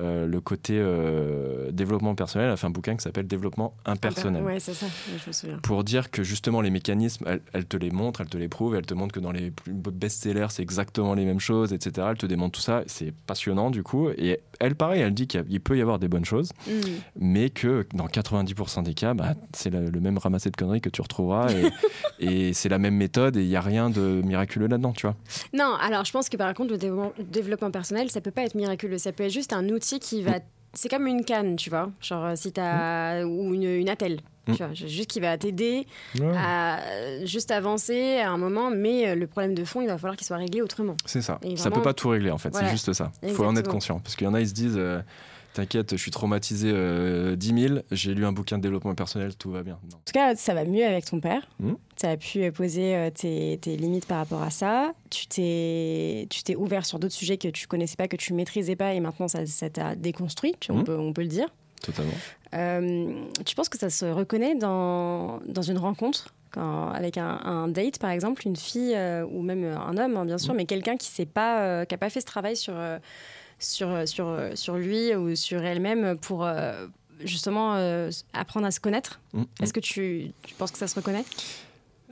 euh, 0.00 0.26
le 0.26 0.40
côté 0.40 0.74
euh, 0.78 1.70
développement 1.70 2.14
personnel. 2.14 2.46
Elle 2.48 2.54
a 2.54 2.56
fait 2.56 2.66
un 2.66 2.70
bouquin 2.70 2.96
qui 2.96 3.02
s'appelle 3.02 3.26
Développement 3.26 3.74
impersonnel. 3.84 4.42
Ouais, 4.42 4.60
c'est 4.60 4.74
ça. 4.74 4.86
Ouais, 4.86 5.18
je 5.22 5.28
me 5.28 5.32
souviens. 5.32 5.58
Pour 5.58 5.84
dire 5.84 6.10
que 6.10 6.22
justement 6.22 6.60
les 6.60 6.70
mécanismes, 6.70 7.24
elle, 7.26 7.40
elle 7.52 7.66
te 7.66 7.76
les 7.76 7.90
montre, 7.90 8.20
elle 8.20 8.28
te 8.28 8.38
les 8.38 8.48
prouve, 8.48 8.74
elle 8.74 8.86
te 8.86 8.94
montre 8.94 9.12
que 9.12 9.20
dans 9.20 9.32
les 9.32 9.52
best-sellers, 9.68 10.46
c'est 10.50 10.62
exactement 10.62 11.14
les 11.14 11.24
mêmes 11.24 11.40
choses, 11.40 11.72
etc. 11.72 12.06
Elle 12.10 12.16
te 12.16 12.26
démontre 12.26 12.58
tout 12.58 12.64
ça, 12.64 12.82
c'est 12.86 13.12
passionnant 13.12 13.70
du 13.70 13.82
coup. 13.82 14.08
Et 14.10 14.40
elle, 14.60 14.74
pareil, 14.74 15.02
elle 15.02 15.14
dit 15.14 15.26
qu'il 15.26 15.60
peut 15.60 15.76
y 15.76 15.82
avoir 15.82 15.98
des 15.98 16.08
bonnes 16.08 16.24
choses, 16.24 16.52
Mm. 16.66 16.80
mais 17.20 17.50
que 17.50 17.86
dans 17.94 18.06
90% 18.06 18.82
des 18.82 18.94
cas, 18.94 19.14
bah, 19.14 19.34
c'est 19.52 19.70
le, 19.70 19.90
même 20.00 20.18
ramassé 20.18 20.50
de 20.50 20.56
conneries 20.56 20.80
que 20.80 20.88
tu 20.88 21.00
retrouveras 21.02 21.50
et, 21.52 21.70
et 22.18 22.52
c'est 22.52 22.68
la 22.68 22.78
même 22.78 22.96
méthode 22.96 23.36
et 23.36 23.42
il 23.42 23.48
n'y 23.48 23.56
a 23.56 23.60
rien 23.60 23.90
de 23.90 24.20
miraculeux 24.24 24.66
là-dedans, 24.66 24.92
tu 24.92 25.06
vois. 25.06 25.16
Non, 25.52 25.74
alors 25.80 26.04
je 26.04 26.12
pense 26.12 26.28
que 26.28 26.36
par 26.36 26.52
contre, 26.54 26.72
le 26.72 26.78
développement, 26.78 27.12
développement 27.30 27.70
personnel, 27.70 28.10
ça 28.10 28.20
peut 28.20 28.30
pas 28.30 28.42
être 28.42 28.54
miraculeux. 28.54 28.98
Ça 28.98 29.12
peut 29.12 29.24
être 29.24 29.32
juste 29.32 29.52
un 29.52 29.68
outil 29.68 29.81
qui 29.98 30.22
va. 30.22 30.34
C'est 30.74 30.88
comme 30.88 31.06
une 31.06 31.24
canne, 31.24 31.56
tu 31.56 31.68
vois. 31.70 31.90
Genre, 32.00 32.24
euh, 32.24 32.34
si 32.36 32.52
t'as. 32.52 33.24
Ou 33.24 33.52
une, 33.54 33.64
une 33.64 33.88
attelle. 33.88 34.20
Mm. 34.48 34.52
Tu 34.54 34.58
vois, 34.64 34.72
juste 34.74 35.08
qui 35.08 35.20
va 35.20 35.38
t'aider 35.38 35.86
à 36.34 36.80
euh, 36.80 37.24
juste 37.26 37.52
avancer 37.52 38.18
à 38.18 38.30
un 38.30 38.38
moment, 38.38 38.70
mais 38.70 39.08
euh, 39.10 39.14
le 39.14 39.28
problème 39.28 39.54
de 39.54 39.64
fond, 39.64 39.80
il 39.82 39.86
va 39.86 39.96
falloir 39.98 40.16
qu'il 40.16 40.26
soit 40.26 40.36
réglé 40.36 40.62
autrement. 40.62 40.96
C'est 41.04 41.22
ça. 41.22 41.38
Et 41.42 41.56
ça 41.56 41.68
vraiment- 41.68 41.76
peut 41.76 41.82
pas 41.82 41.94
tout 41.94 42.08
régler 42.08 42.32
en 42.32 42.38
fait, 42.38 42.48
Voilà. 42.50 42.66
c'est 42.66 42.72
juste 42.72 42.92
ça. 42.92 43.12
Il 43.22 43.30
faut 43.34 43.44
en 43.44 43.54
être 43.54 43.70
conscient. 43.70 44.00
Parce 44.00 44.16
qu'il 44.16 44.26
y 44.26 44.28
en 44.28 44.34
a, 44.34 44.40
ils 44.40 44.48
se 44.48 44.52
disent 44.54 44.78
euh, 44.78 45.00
T'inquiète, 45.54 45.90
je 45.92 45.96
suis 46.00 46.10
traumatisé 46.10 46.70
euh, 46.72 47.36
10 47.36 47.60
000, 47.68 47.80
j'ai 47.90 48.14
lu 48.14 48.24
un 48.24 48.32
bouquin 48.32 48.56
de 48.56 48.62
développement 48.62 48.94
personnel, 48.94 49.34
tout 49.36 49.50
va 49.50 49.62
bien. 49.62 49.78
Non. 49.90 49.96
En 49.98 50.00
tout 50.04 50.12
cas, 50.14 50.34
ça 50.34 50.54
va 50.54 50.64
mieux 50.64 50.84
avec 50.86 51.04
ton 51.04 51.20
père. 51.20 51.42
Mm. 51.60 51.72
Tu 52.00 52.06
as 52.06 52.16
pu 52.16 52.42
euh, 52.44 52.50
poser 52.50 52.96
euh, 52.96 53.10
tes, 53.10 53.58
tes 53.60 53.76
limites 53.76 54.06
par 54.06 54.16
rapport 54.18 54.42
à 54.42 54.48
ça. 54.50 54.92
Tu 55.10 55.26
t'es 55.26 56.26
ouvert 56.56 56.86
sur 56.86 56.98
d'autres 56.98 57.14
sujets 57.14 57.36
que 57.36 57.48
tu 57.48 57.66
connaissais 57.66 57.96
pas, 57.96 58.08
que 58.08 58.16
tu 58.16 58.32
maîtrisais 58.32 58.76
pas, 58.76 58.94
et 58.94 59.00
maintenant 59.00 59.28
ça 59.28 59.40
t'a 59.70 59.94
déconstruit, 59.94 60.54
tu- 60.58 60.72
on, 60.72 60.84
peut, 60.84 60.96
on 60.98 61.12
peut 61.12 61.22
le 61.22 61.28
dire. 61.28 61.48
Totalement. 61.82 62.12
Euh, 62.54 63.12
tu 63.44 63.54
penses 63.54 63.68
que 63.68 63.78
ça 63.78 63.90
se 63.90 64.04
reconnaît 64.06 64.54
dans, 64.54 65.40
dans 65.46 65.62
une 65.62 65.78
rencontre 65.78 66.32
quand, 66.52 66.88
avec 66.90 67.18
un, 67.18 67.40
un 67.44 67.68
date, 67.68 67.98
par 67.98 68.10
exemple, 68.10 68.46
une 68.46 68.56
fille 68.56 68.94
euh, 68.94 69.26
ou 69.30 69.42
même 69.42 69.64
un 69.64 69.96
homme, 69.98 70.16
hein, 70.16 70.24
bien 70.24 70.38
sûr, 70.38 70.54
Mm. 70.54 70.56
mais 70.58 70.64
quelqu'un 70.66 70.96
qui 70.96 71.10
n'a 71.20 71.26
pas, 71.26 71.60
euh, 71.62 71.84
qui 71.84 71.94
a 71.94 71.98
pas 71.98 72.08
fait 72.10 72.20
ce 72.20 72.26
travail 72.26 72.56
sur, 72.56 72.74
sur, 73.62 73.88
euh, 73.88 74.06
sur, 74.06 74.26
euh, 74.28 74.50
sur 74.54 74.76
lui 74.76 75.14
ou 75.14 75.34
sur 75.36 75.62
elle-même 75.64 76.16
pour 76.18 76.44
euh, 76.44 76.86
justement 77.24 77.74
euh, 77.76 78.10
apprendre 78.32 78.66
à 78.66 78.70
se 78.70 78.80
connaître 78.80 79.20
Mm. 79.32 79.42
Est-ce 79.62 79.72
que 79.72 79.80
tu, 79.80 80.32
tu 80.42 80.54
penses 80.54 80.70
que 80.70 80.78
ça 80.78 80.86
se 80.88 80.94
reconnaît? 80.94 81.24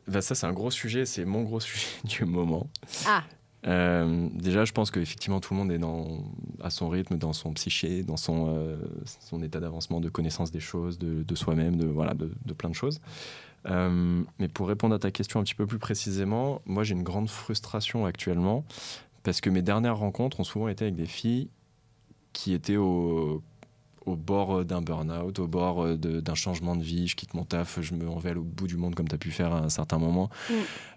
Bah, 0.08 0.22
ça, 0.22 0.34
c'est 0.34 0.46
un 0.46 0.52
gros 0.52 0.70
sujet, 0.70 1.04
c'est 1.06 1.24
mon 1.24 1.42
gros 1.42 1.60
sujet 1.68 1.86
du 2.04 2.24
moment. 2.24 2.66
Ah, 3.06 3.24
Euh, 3.66 4.26
déjà, 4.32 4.64
je 4.64 4.72
pense 4.72 4.90
qu'effectivement, 4.90 5.38
tout 5.40 5.52
le 5.52 5.58
monde 5.60 5.70
est 5.70 5.78
dans, 5.78 6.24
à 6.62 6.70
son 6.70 6.88
rythme, 6.88 7.18
dans 7.18 7.34
son 7.34 7.52
psyché, 7.52 8.02
dans 8.02 8.16
son, 8.16 8.46
euh, 8.56 8.76
son 9.20 9.42
état 9.42 9.60
d'avancement, 9.60 10.00
de 10.00 10.08
connaissance 10.08 10.50
des 10.50 10.60
choses, 10.60 10.98
de, 10.98 11.22
de 11.22 11.34
soi-même, 11.34 11.76
de, 11.76 11.86
voilà, 11.86 12.14
de, 12.14 12.30
de 12.46 12.52
plein 12.54 12.70
de 12.70 12.74
choses. 12.74 13.00
Euh, 13.66 14.22
mais 14.38 14.48
pour 14.48 14.66
répondre 14.68 14.94
à 14.94 14.98
ta 14.98 15.10
question 15.10 15.38
un 15.38 15.42
petit 15.42 15.54
peu 15.54 15.66
plus 15.66 15.78
précisément, 15.78 16.62
moi 16.64 16.82
j'ai 16.84 16.94
une 16.94 17.02
grande 17.02 17.28
frustration 17.28 18.06
actuellement 18.06 18.64
parce 19.22 19.40
que 19.40 19.50
mes 19.50 19.62
dernières 19.62 19.96
rencontres 19.98 20.40
ont 20.40 20.44
souvent 20.44 20.68
été 20.68 20.84
avec 20.84 20.96
des 20.96 21.06
filles 21.06 21.48
qui 22.32 22.52
étaient 22.54 22.76
au, 22.76 23.42
au 24.06 24.16
bord 24.16 24.64
d'un 24.64 24.80
burn-out, 24.80 25.38
au 25.40 25.46
bord 25.46 25.84
de- 25.98 26.20
d'un 26.20 26.34
changement 26.34 26.74
de 26.74 26.82
vie. 26.82 27.06
Je 27.08 27.16
quitte 27.16 27.34
mon 27.34 27.44
taf, 27.44 27.80
je 27.82 27.92
me 27.94 28.00
vais 28.20 28.34
au 28.34 28.42
bout 28.42 28.66
du 28.66 28.76
monde 28.76 28.94
comme 28.94 29.08
tu 29.08 29.14
as 29.14 29.18
pu 29.18 29.30
faire 29.30 29.52
à 29.52 29.58
un 29.64 29.68
certain 29.68 29.98
moment. 29.98 30.30
Mm. 30.48 30.52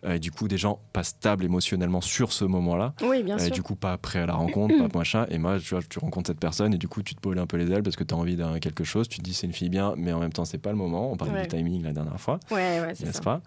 Euh, 0.06 0.14
et 0.16 0.20
du 0.20 0.32
coup, 0.32 0.48
des 0.48 0.58
gens 0.58 0.80
pas 0.94 1.04
stables 1.04 1.44
émotionnellement 1.44 2.02
sur 2.02 2.32
ce 2.32 2.46
moment-là. 2.46 2.94
oui, 3.02 3.24
bien 3.24 3.36
Euh, 3.38 3.40
sûr. 3.46 3.52
du 3.54 3.62
coup, 3.64 3.76
pas 3.76 3.98
prêt 3.98 4.20
à 4.20 4.26
la 4.26 4.36
rencontre, 4.36 4.76
pas 4.88 4.98
machin. 5.00 5.26
Et 5.30 5.38
moi, 5.38 5.60
tu 5.60 5.70
vois, 5.74 5.82
tu 5.84 6.00
rencontres 6.00 6.28
cette 6.28 6.40
personne 6.40 6.74
et 6.74 6.78
du 6.78 6.88
coup, 6.88 7.02
tu 7.04 7.16
te 7.16 7.22
brûles 7.22 7.40
un 7.40 7.48
peu 7.48 7.58
les 7.58 7.72
ailes 7.72 7.84
parce 7.84 7.96
que 7.98 8.04
tu 8.04 8.14
as 8.14 8.18
envie 8.18 8.36
d'un 8.38 8.60
quelque 8.60 8.84
chose. 8.84 9.10
Tu 9.10 9.18
te 9.18 9.24
dis, 9.24 9.34
c'est 9.34 9.48
une 9.48 9.54
fille 9.54 9.70
bien, 9.70 9.96
mais 9.98 10.14
en 10.14 10.20
même 10.20 10.32
temps, 10.34 10.46
c'est 10.46 10.58
pas 10.60 10.70
le 10.72 10.78
moment. 10.78 11.12
On 11.12 11.18
parlait 11.18 11.34
Ouais. 11.34 11.42
du 11.42 11.48
timing 11.50 11.84
la 11.84 11.94
dernière 11.94 12.20
fois, 12.22 12.40
Ouais, 12.52 12.80
ouais, 12.80 12.94
c'est 12.96 13.06
n'est-ce 13.06 13.22
pas? 13.22 13.42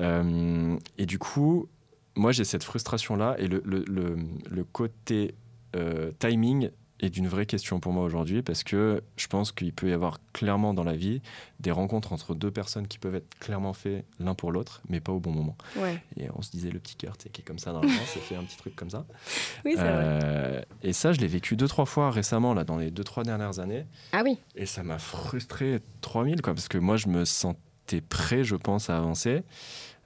Euh, 0.00 0.76
Et 0.98 1.06
du 1.06 1.18
coup, 1.18 1.68
moi, 2.16 2.32
j'ai 2.32 2.44
cette 2.44 2.64
frustration-là 2.64 3.36
et 3.38 3.46
le, 3.46 3.62
le, 3.64 3.84
le, 3.86 4.16
le 4.50 4.64
côté 4.64 5.34
euh, 5.76 6.10
timing 6.18 6.70
est 6.98 7.10
d'une 7.10 7.28
vraie 7.28 7.44
question 7.44 7.78
pour 7.78 7.92
moi 7.92 8.04
aujourd'hui 8.04 8.40
parce 8.40 8.64
que 8.64 9.02
je 9.18 9.26
pense 9.26 9.52
qu'il 9.52 9.70
peut 9.74 9.90
y 9.90 9.92
avoir 9.92 10.18
clairement 10.32 10.72
dans 10.72 10.82
la 10.82 10.96
vie 10.96 11.20
des 11.60 11.70
rencontres 11.70 12.14
entre 12.14 12.34
deux 12.34 12.50
personnes 12.50 12.88
qui 12.88 12.98
peuvent 12.98 13.16
être 13.16 13.38
clairement 13.38 13.74
faites 13.74 14.06
l'un 14.18 14.34
pour 14.34 14.50
l'autre, 14.50 14.80
mais 14.88 15.00
pas 15.00 15.12
au 15.12 15.20
bon 15.20 15.30
moment. 15.30 15.58
Ouais. 15.76 16.02
Et 16.16 16.28
on 16.34 16.40
se 16.40 16.50
disait 16.50 16.70
le 16.70 16.78
petit 16.78 16.96
cœur, 16.96 17.18
tu 17.18 17.24
sais, 17.24 17.28
qui 17.28 17.42
est 17.42 17.44
comme 17.44 17.58
ça 17.58 17.72
dans 17.74 17.82
le 17.82 17.88
vent, 17.88 18.04
ça 18.06 18.20
fait 18.20 18.34
un 18.36 18.44
petit 18.44 18.56
truc 18.56 18.74
comme 18.74 18.88
ça. 18.88 19.04
Oui, 19.66 19.72
c'est 19.76 19.82
vrai. 19.82 19.90
Euh, 19.92 20.62
et 20.82 20.94
ça, 20.94 21.12
je 21.12 21.20
l'ai 21.20 21.26
vécu 21.26 21.54
deux, 21.56 21.68
trois 21.68 21.84
fois 21.84 22.10
récemment, 22.10 22.54
là, 22.54 22.64
dans 22.64 22.78
les 22.78 22.90
deux, 22.90 23.04
trois 23.04 23.24
dernières 23.24 23.58
années. 23.58 23.84
Ah 24.12 24.22
oui, 24.24 24.38
Et 24.54 24.64
ça 24.64 24.82
m'a 24.82 24.98
frustré 24.98 25.80
3000, 26.00 26.40
quoi, 26.40 26.54
parce 26.54 26.68
que 26.68 26.78
moi, 26.78 26.96
je 26.96 27.08
me 27.08 27.26
sentais 27.26 28.00
prêt, 28.00 28.42
je 28.42 28.56
pense, 28.56 28.88
à 28.88 28.96
avancer. 28.96 29.42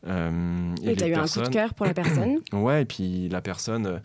Euh, 0.06 0.74
et 0.82 0.96
tu 0.96 1.04
as 1.04 1.08
eu 1.08 1.14
un 1.14 1.26
coup 1.26 1.40
de 1.40 1.48
cœur 1.48 1.74
pour 1.74 1.86
la 1.86 1.94
personne. 1.94 2.38
Ouais, 2.52 2.82
et 2.82 2.84
puis 2.86 3.28
la 3.28 3.40
personne, 3.40 3.86
euh, 3.86 3.98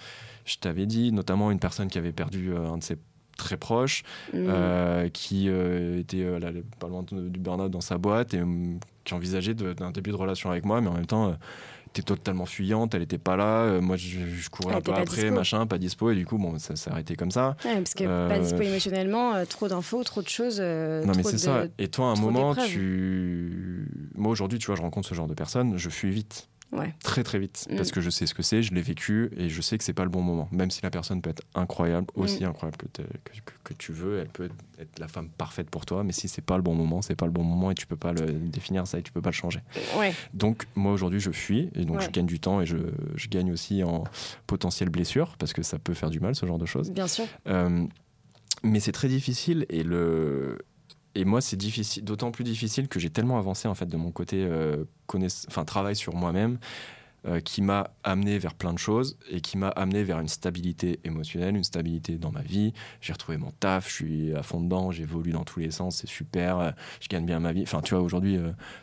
je 0.45 0.57
t'avais 0.57 0.85
dit, 0.85 1.11
notamment 1.11 1.51
une 1.51 1.59
personne 1.59 1.87
qui 1.87 1.97
avait 1.97 2.11
perdu 2.11 2.51
euh, 2.53 2.67
un 2.69 2.77
de 2.77 2.83
ses 2.83 2.97
très 3.37 3.57
proches, 3.57 4.03
Mm. 4.33 4.37
euh, 4.49 5.09
qui 5.09 5.49
euh, 5.49 5.99
était 5.99 6.21
euh, 6.23 6.39
là, 6.39 6.49
pas 6.79 6.87
loin 6.87 7.03
de- 7.03 7.29
du 7.29 7.39
burn-out 7.39 7.71
dans 7.71 7.81
sa 7.81 7.97
boîte 7.97 8.33
et 8.33 8.41
hum, 8.41 8.79
qui 9.03 9.13
envisageait 9.13 9.53
d'un 9.53 9.91
début 9.91 10.11
de 10.11 10.15
relation 10.15 10.49
avec 10.51 10.65
moi, 10.65 10.81
mais 10.81 10.87
en 10.89 10.93
même 10.93 11.05
temps, 11.05 11.35
était 11.99 12.01
totalement 12.03 12.45
fuyante, 12.45 12.93
elle 12.93 13.01
était 13.03 13.17
pas 13.17 13.37
là, 13.37 13.61
euh, 13.63 13.81
moi 13.81 13.95
je, 13.95 14.19
je 14.27 14.49
courais 14.49 14.75
un 14.75 14.81
peu 14.81 14.91
pas 14.91 14.99
après, 14.99 15.15
dispo. 15.23 15.33
machin, 15.35 15.65
pas 15.65 15.77
dispo, 15.77 16.11
et 16.11 16.15
du 16.15 16.25
coup, 16.25 16.37
bon, 16.37 16.59
ça 16.59 16.75
s'est 16.75 16.89
arrêté 16.91 17.15
comme 17.15 17.31
ça. 17.31 17.55
Ouais, 17.63 17.75
parce 17.77 17.93
que 17.93 18.03
Euh, 18.05 18.27
pas 18.27 18.39
dispo 18.39 18.61
émotionnellement, 18.61 19.33
euh, 19.35 19.45
trop 19.45 19.67
d'infos, 19.69 20.03
trop 20.03 20.21
de 20.21 20.27
choses. 20.27 20.59
non, 20.59 21.13
mais 21.15 21.23
c'est 21.23 21.33
de- 21.33 21.37
ça. 21.37 21.63
Et 21.77 21.87
toi, 21.87 22.07
à 22.07 22.09
un 22.11 22.15
moment, 22.19 22.53
tu. 22.55 23.87
Moi, 24.15 24.31
aujourd'hui, 24.31 24.59
tu 24.59 24.67
vois, 24.67 24.75
je 24.75 24.81
rencontre 24.81 25.07
ce 25.07 25.15
genre 25.15 25.27
de 25.27 25.33
personnes, 25.33 25.77
je 25.77 25.89
fuis 25.89 26.11
vite. 26.11 26.49
Très 27.03 27.23
très 27.23 27.39
vite. 27.39 27.67
Parce 27.75 27.89
mm. 27.89 27.91
que 27.91 28.01
je 28.01 28.09
sais 28.09 28.25
ce 28.25 28.33
que 28.33 28.43
c'est, 28.43 28.61
je 28.61 28.73
l'ai 28.73 28.81
vécu 28.81 29.31
et 29.37 29.49
je 29.49 29.61
sais 29.61 29.77
que 29.77 29.83
c'est 29.83 29.93
pas 29.93 30.03
le 30.03 30.09
bon 30.09 30.21
moment. 30.21 30.49
Même 30.51 30.71
si 30.71 30.81
la 30.83 30.89
personne 30.89 31.21
peut 31.21 31.29
être 31.29 31.43
incroyable, 31.53 32.07
aussi 32.15 32.43
mm. 32.43 32.47
incroyable 32.47 32.77
que, 32.77 33.01
que, 33.63 33.73
tu 33.73 33.93
veux, 33.93 34.19
elle 34.19 34.27
peut 34.27 34.49
être 34.79 34.99
la 34.99 35.07
femme 35.07 35.29
parfaite 35.29 35.69
pour 35.69 35.85
toi, 35.85 36.03
mais 36.03 36.11
si 36.11 36.27
c'est 36.27 36.41
pas 36.41 36.57
le 36.57 36.63
bon 36.63 36.75
moment, 36.75 37.01
c'est 37.01 37.15
pas 37.15 37.25
le 37.25 37.31
bon 37.31 37.43
moment 37.43 37.71
et 37.71 37.75
tu 37.75 37.87
peux 37.87 37.95
pas 37.95 38.13
le 38.13 38.25
définir 38.31 38.87
ça 38.87 38.99
et 38.99 39.03
tu 39.03 39.11
peux 39.11 39.21
pas 39.21 39.29
le 39.29 39.35
changer. 39.35 39.61
Donc 40.33 40.65
moi 40.75 40.91
aujourd'hui 40.91 41.19
je 41.19 41.31
fuis 41.31 41.69
et 41.75 41.85
donc 41.85 42.01
je 42.01 42.09
gagne 42.09 42.25
du 42.25 42.39
temps 42.39 42.61
et 42.61 42.65
je, 42.65 42.77
je, 43.15 43.27
gagne 43.27 43.51
aussi 43.51 43.83
en 43.83 44.03
potentielle 44.47 44.89
blessure 44.89 45.35
parce 45.37 45.53
que 45.53 45.63
ça 45.63 45.79
peut 45.79 45.93
faire 45.93 46.09
du 46.09 46.19
mal 46.19 46.35
ce 46.35 46.45
genre 46.45 46.57
de 46.57 46.65
choses. 46.65 46.91
Bien 46.91 47.07
sûr. 47.07 47.25
Euh, 47.47 47.85
mais 48.63 48.79
c'est 48.79 48.91
très 48.91 49.07
difficile 49.07 49.65
et 49.69 49.83
le 49.83 50.59
et 51.15 51.25
moi, 51.25 51.41
c'est 51.41 51.57
difficile, 51.57 52.03
d'autant 52.03 52.31
plus 52.31 52.43
difficile 52.43 52.87
que 52.87 52.99
j'ai 52.99 53.09
tellement 53.09 53.37
avancé 53.37 53.67
en 53.67 53.73
fait 53.73 53.87
de 53.87 53.97
mon 53.97 54.11
côté, 54.11 54.45
euh, 54.45 54.83
enfin 55.47 55.63
travail 55.63 55.95
sur 55.95 56.13
moi-même, 56.13 56.59
euh, 57.25 57.39
qui 57.39 57.61
m'a 57.61 57.89
amené 58.03 58.37
vers 58.37 58.53
plein 58.53 58.73
de 58.73 58.77
choses 58.77 59.17
et 59.31 59.41
qui 59.41 59.57
m'a 59.57 59.69
amené 59.69 60.03
vers 60.03 60.19
une 60.19 60.27
stabilité 60.27 60.99
émotionnelle, 61.05 61.55
une 61.55 61.63
stabilité 61.63 62.17
dans 62.17 62.31
ma 62.31 62.41
vie. 62.41 62.73
J'ai 62.99 63.13
retrouvé 63.13 63.37
mon 63.37 63.51
taf, 63.51 63.87
je 63.89 63.93
suis 63.93 64.35
à 64.35 64.43
fond 64.43 64.59
dedans, 64.59 64.91
j'évolue 64.91 65.31
dans 65.31 65.45
tous 65.45 65.59
les 65.59 65.71
sens, 65.71 65.97
c'est 65.97 66.07
super, 66.07 66.59
euh, 66.59 66.71
je 66.99 67.07
gagne 67.07 67.25
bien 67.25 67.39
ma 67.39 67.53
vie. 67.53 67.63
Enfin, 67.63 67.81
tu 67.81 67.95
vois, 67.95 68.03
aujourd'hui, 68.03 68.37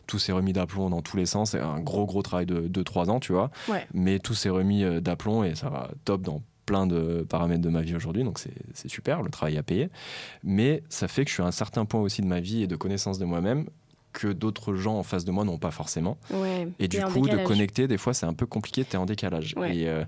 tout 0.07 0.19
s'est 0.19 0.33
remis 0.33 0.55
d'aplomb 0.55 0.89
dans 0.89 1.03
tous 1.03 1.19
les 1.19 1.27
sens. 1.27 1.51
C'est 1.51 1.61
un 1.61 1.81
gros, 1.81 2.07
gros 2.07 2.23
travail 2.23 2.47
de 2.47 2.67
2-3 2.67 3.11
ans, 3.11 3.21
tu 3.21 3.33
vois. 3.33 3.51
Mais 3.93 4.19
tout 4.19 4.35
s'est 4.35 4.49
remis 4.51 4.85
d'aplomb 5.03 5.45
et 5.45 5.55
ça 5.55 5.69
va 5.69 5.91
top 6.05 6.23
dans 6.23 6.43
plein 6.67 6.87
de 6.87 7.27
paramètres 7.29 7.63
de 7.63 7.69
ma 7.69 7.83
vie 7.83 7.95
aujourd'hui, 7.95 8.25
donc 8.25 8.39
c'est 8.39 8.89
super, 8.89 9.23
le 9.23 9.31
travail 9.31 9.59
à 9.59 9.63
payer. 9.63 9.91
Mais 10.45 10.83
ça 10.89 11.09
fait 11.09 11.25
que 11.25 11.29
je 11.31 11.35
suis 11.35 11.43
à 11.43 11.47
un 11.47 11.53
certain 11.53 11.85
point 11.85 12.01
aussi 12.01 12.23
de 12.23 12.27
ma 12.27 12.41
vie 12.41 12.63
et 12.63 12.67
de 12.67 12.77
connaissance 12.77 13.19
de 13.19 13.25
moi-même 13.25 13.67
que 14.13 14.29
d'autres 14.29 14.75
gens 14.75 14.99
en 14.99 15.03
face 15.03 15.25
de 15.25 15.33
moi 15.33 15.45
n'ont 15.45 15.59
pas 15.59 15.71
forcément. 15.71 16.19
et 16.79 16.89
du 16.89 17.01
coup, 17.03 17.27
de 17.27 17.39
connecter, 17.45 17.89
des 17.89 17.99
fois, 17.99 18.15
c'est 18.15 18.27
un 18.27 18.35
peu 18.35 18.47
compliqué, 18.47 18.85
tu 18.85 18.93
es 18.93 18.97
en 18.97 19.07
décalage. 19.07 19.55
Et, 19.67 19.89
euh, 19.89 20.05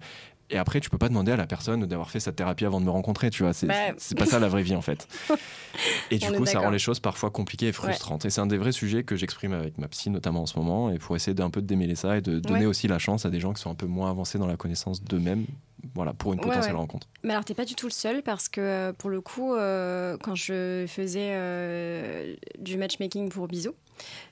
et 0.51 0.59
après, 0.59 0.81
tu 0.81 0.91
peux 0.91 0.99
pas 0.99 1.09
demander 1.09 1.33
à 1.33 1.37
la 1.37 1.47
personne 1.47 1.87
d'avoir 1.87 2.11
fait 2.11 2.21
sa 2.21 2.33
thérapie 2.33 2.67
avant 2.67 2.81
de 2.81 2.85
me 2.85 2.91
rencontrer, 2.91 3.31
tu 3.31 3.43
vois. 3.43 3.53
C'est 3.53 3.67
bah, 3.67 3.75
pas 4.17 4.27
ça 4.27 4.39
la 4.39 4.49
vraie 4.49 4.63
vie, 4.63 4.77
en 4.77 4.83
fait. 4.83 5.09
Et 6.11 6.19
du 6.19 6.31
coup, 6.33 6.45
ça 6.45 6.61
rend 6.61 6.71
les 6.71 6.79
choses 6.79 7.01
parfois 7.01 7.31
compliquées 7.31 7.69
et 7.69 7.73
frustrantes. 7.73 8.25
Et 8.25 8.31
c'est 8.31 8.41
un 8.41 8.47
des 8.47 8.59
vrais 8.59 8.73
sujets 8.73 9.05
que 9.05 9.17
j'exprime 9.17 9.53
avec 9.53 9.79
ma 9.79 9.89
psy, 9.89 10.11
notamment 10.11 10.43
en 10.43 10.47
ce 10.47 10.59
moment, 10.59 10.91
et 10.91 10.99
pour 10.99 11.17
essayer 11.17 11.35
d'un 11.35 11.51
peu 11.51 11.63
de 11.63 11.67
démêler 11.67 11.95
ça 11.95 12.19
et 12.19 12.21
de 12.21 12.39
donner 12.39 12.67
aussi 12.67 12.89
la 12.89 12.99
chance 12.99 13.25
à 13.25 13.31
des 13.31 13.41
gens 13.41 13.53
qui 13.53 13.63
sont 13.63 13.71
un 13.71 13.75
peu 13.75 13.87
moins 13.87 14.11
avancés 14.11 14.39
dans 14.39 14.47
la 14.47 14.57
connaissance 14.57 15.03
d'eux-mêmes, 15.03 15.47
voilà, 15.95 16.13
pour 16.13 16.33
une 16.33 16.41
potentielle 16.41 16.77
rencontre. 16.77 17.09
Mais 17.23 17.33
alors, 17.33 17.45
t'es 17.45 17.55
pas 17.55 17.65
du 17.65 17.75
tout 17.75 17.87
le 17.87 17.93
seul 17.93 18.23
parce 18.23 18.49
que, 18.49 18.61
euh, 18.61 18.93
pour 18.93 19.11
le 19.11 19.21
coup, 19.21 19.55
euh, 19.55 20.17
quand 20.23 20.35
je 20.35 20.85
faisais 20.87 21.31
euh, 21.33 22.35
du 22.59 22.77
matchmaking 22.77 23.31
pour 23.31 23.49
Bisous, 23.49 23.75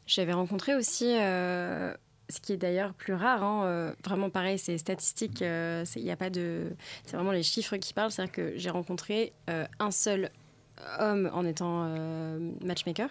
j'avais 0.07 0.33
rencontré 0.33 0.75
aussi 0.75 1.17
ce 2.29 2.41
qui 2.41 2.53
est 2.53 2.57
d'ailleurs 2.57 2.95
plus 2.95 3.15
rare. 3.15 3.43
Hein, 3.43 3.65
euh, 3.65 3.93
vraiment 4.05 4.31
pareil, 4.31 4.59
c'est 4.59 4.79
statistique. 4.79 5.43
Euh, 5.43 5.85
il 5.97 6.11
a 6.11 6.17
pas 6.17 6.31
de. 6.31 6.75
C'est 7.05 7.17
vraiment 7.17 7.33
les 7.33 7.43
chiffres 7.43 7.77
qui 7.77 7.93
parlent. 7.93 8.11
C'est-à-dire 8.11 8.33
que 8.33 8.53
j'ai 8.57 8.71
rencontré 8.71 9.33
euh, 9.51 9.67
un 9.79 9.91
seul 9.91 10.31
homme 10.99 11.31
en 11.33 11.45
étant 11.45 11.87
matchmaker 12.65 13.09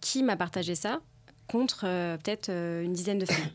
qui 0.00 0.22
m'a 0.22 0.36
partagé 0.36 0.74
ça 0.74 1.00
contre 1.48 1.80
peut-être 1.82 2.48
une 2.50 2.92
dizaine 2.92 3.18
de 3.18 3.26
femmes. 3.26 3.50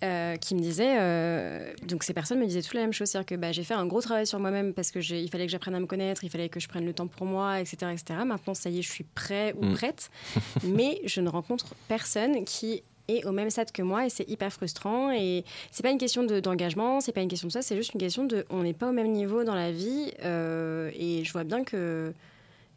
qui 0.40 0.54
me 0.54 0.60
disaient, 0.60 1.74
donc 1.86 2.02
ces 2.02 2.14
personnes 2.14 2.40
me 2.40 2.46
disaient 2.46 2.62
tout 2.62 2.74
la 2.74 2.82
même 2.82 2.92
chose, 2.92 3.08
c'est-à-dire 3.08 3.26
que 3.26 3.34
bah, 3.34 3.52
j'ai 3.52 3.64
fait 3.64 3.74
un 3.74 3.86
gros 3.86 4.00
travail 4.00 4.26
sur 4.26 4.40
moi-même 4.40 4.72
parce 4.72 4.90
que 4.90 4.98
il 4.98 5.28
fallait 5.30 5.46
que 5.46 5.52
j'apprenne 5.52 5.74
à 5.74 5.80
me 5.80 5.86
connaître, 5.86 6.24
il 6.24 6.30
fallait 6.30 6.48
que 6.48 6.58
je 6.58 6.68
prenne 6.68 6.84
le 6.84 6.94
temps 6.94 7.06
pour 7.06 7.26
moi, 7.26 7.60
etc., 7.60 7.92
etc. 7.92 8.20
Maintenant, 8.24 8.54
ça 8.54 8.70
y 8.70 8.78
est, 8.78 8.82
je 8.82 8.90
suis 8.90 9.04
prêt 9.04 9.54
ou 9.56 9.66
mm. 9.66 9.74
prête, 9.74 10.10
mais 10.64 11.00
je 11.04 11.20
ne 11.20 11.28
rencontre 11.28 11.74
personne 11.86 12.44
qui 12.44 12.82
est 13.08 13.24
au 13.24 13.32
même 13.32 13.50
stade 13.50 13.72
que 13.72 13.82
moi 13.82 14.06
et 14.06 14.10
c'est 14.10 14.28
hyper 14.28 14.52
frustrant. 14.52 15.10
Et 15.10 15.44
c'est 15.70 15.82
pas 15.82 15.90
une 15.90 15.98
question 15.98 16.24
d'engagement, 16.24 17.00
c'est 17.00 17.12
pas 17.12 17.22
une 17.22 17.28
question 17.28 17.48
de 17.48 17.52
ça, 17.52 17.62
c'est 17.62 17.76
juste 17.76 17.94
une 17.94 18.00
question 18.00 18.24
de 18.24 18.44
on 18.50 18.62
n'est 18.62 18.74
pas 18.74 18.88
au 18.88 18.92
même 18.92 19.12
niveau 19.12 19.44
dans 19.44 19.54
la 19.54 19.72
vie. 19.72 20.12
Euh, 20.24 20.90
et 20.94 21.24
je 21.24 21.32
vois 21.32 21.44
bien 21.44 21.64
que. 21.64 22.12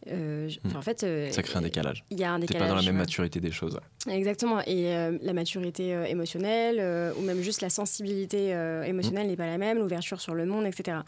Euh, 0.07 0.49
hmm. 0.63 0.75
en 0.75 0.81
fait, 0.81 1.03
euh, 1.03 1.29
ça 1.29 1.43
crée 1.43 1.59
un 1.59 1.61
décalage. 1.61 2.03
Il 2.09 2.19
y 2.19 2.23
a 2.23 2.31
un 2.31 2.39
décalage. 2.39 2.63
pas 2.63 2.69
dans 2.69 2.75
la 2.75 2.81
même 2.81 2.97
maturité 2.97 3.39
des 3.39 3.51
choses. 3.51 3.79
Exactement. 4.09 4.59
Et 4.65 4.91
la 5.21 5.33
maturité 5.33 5.89
émotionnelle, 6.07 7.13
ou 7.17 7.21
même 7.21 7.41
juste 7.41 7.61
la 7.61 7.69
sensibilité 7.69 8.49
émotionnelle 8.85 9.27
hmm. 9.27 9.29
n'est 9.29 9.35
pas 9.35 9.45
la 9.45 9.59
même, 9.59 9.77
l'ouverture 9.77 10.19
sur 10.21 10.33
le 10.33 10.45
monde, 10.45 10.65
etc. 10.65 10.99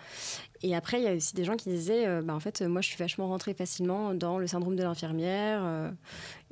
Et 0.61 0.75
après, 0.75 0.99
il 0.99 1.03
y 1.03 1.07
a 1.07 1.13
aussi 1.13 1.33
des 1.33 1.43
gens 1.43 1.55
qui 1.55 1.69
disaient, 1.69 2.21
bah, 2.21 2.35
en 2.35 2.39
fait, 2.39 2.61
moi, 2.61 2.81
je 2.81 2.87
suis 2.87 2.97
vachement 2.97 3.27
rentrée 3.27 3.55
facilement 3.55 4.13
dans 4.13 4.37
le 4.37 4.45
syndrome 4.45 4.75
de 4.75 4.83
l'infirmière. 4.83 5.91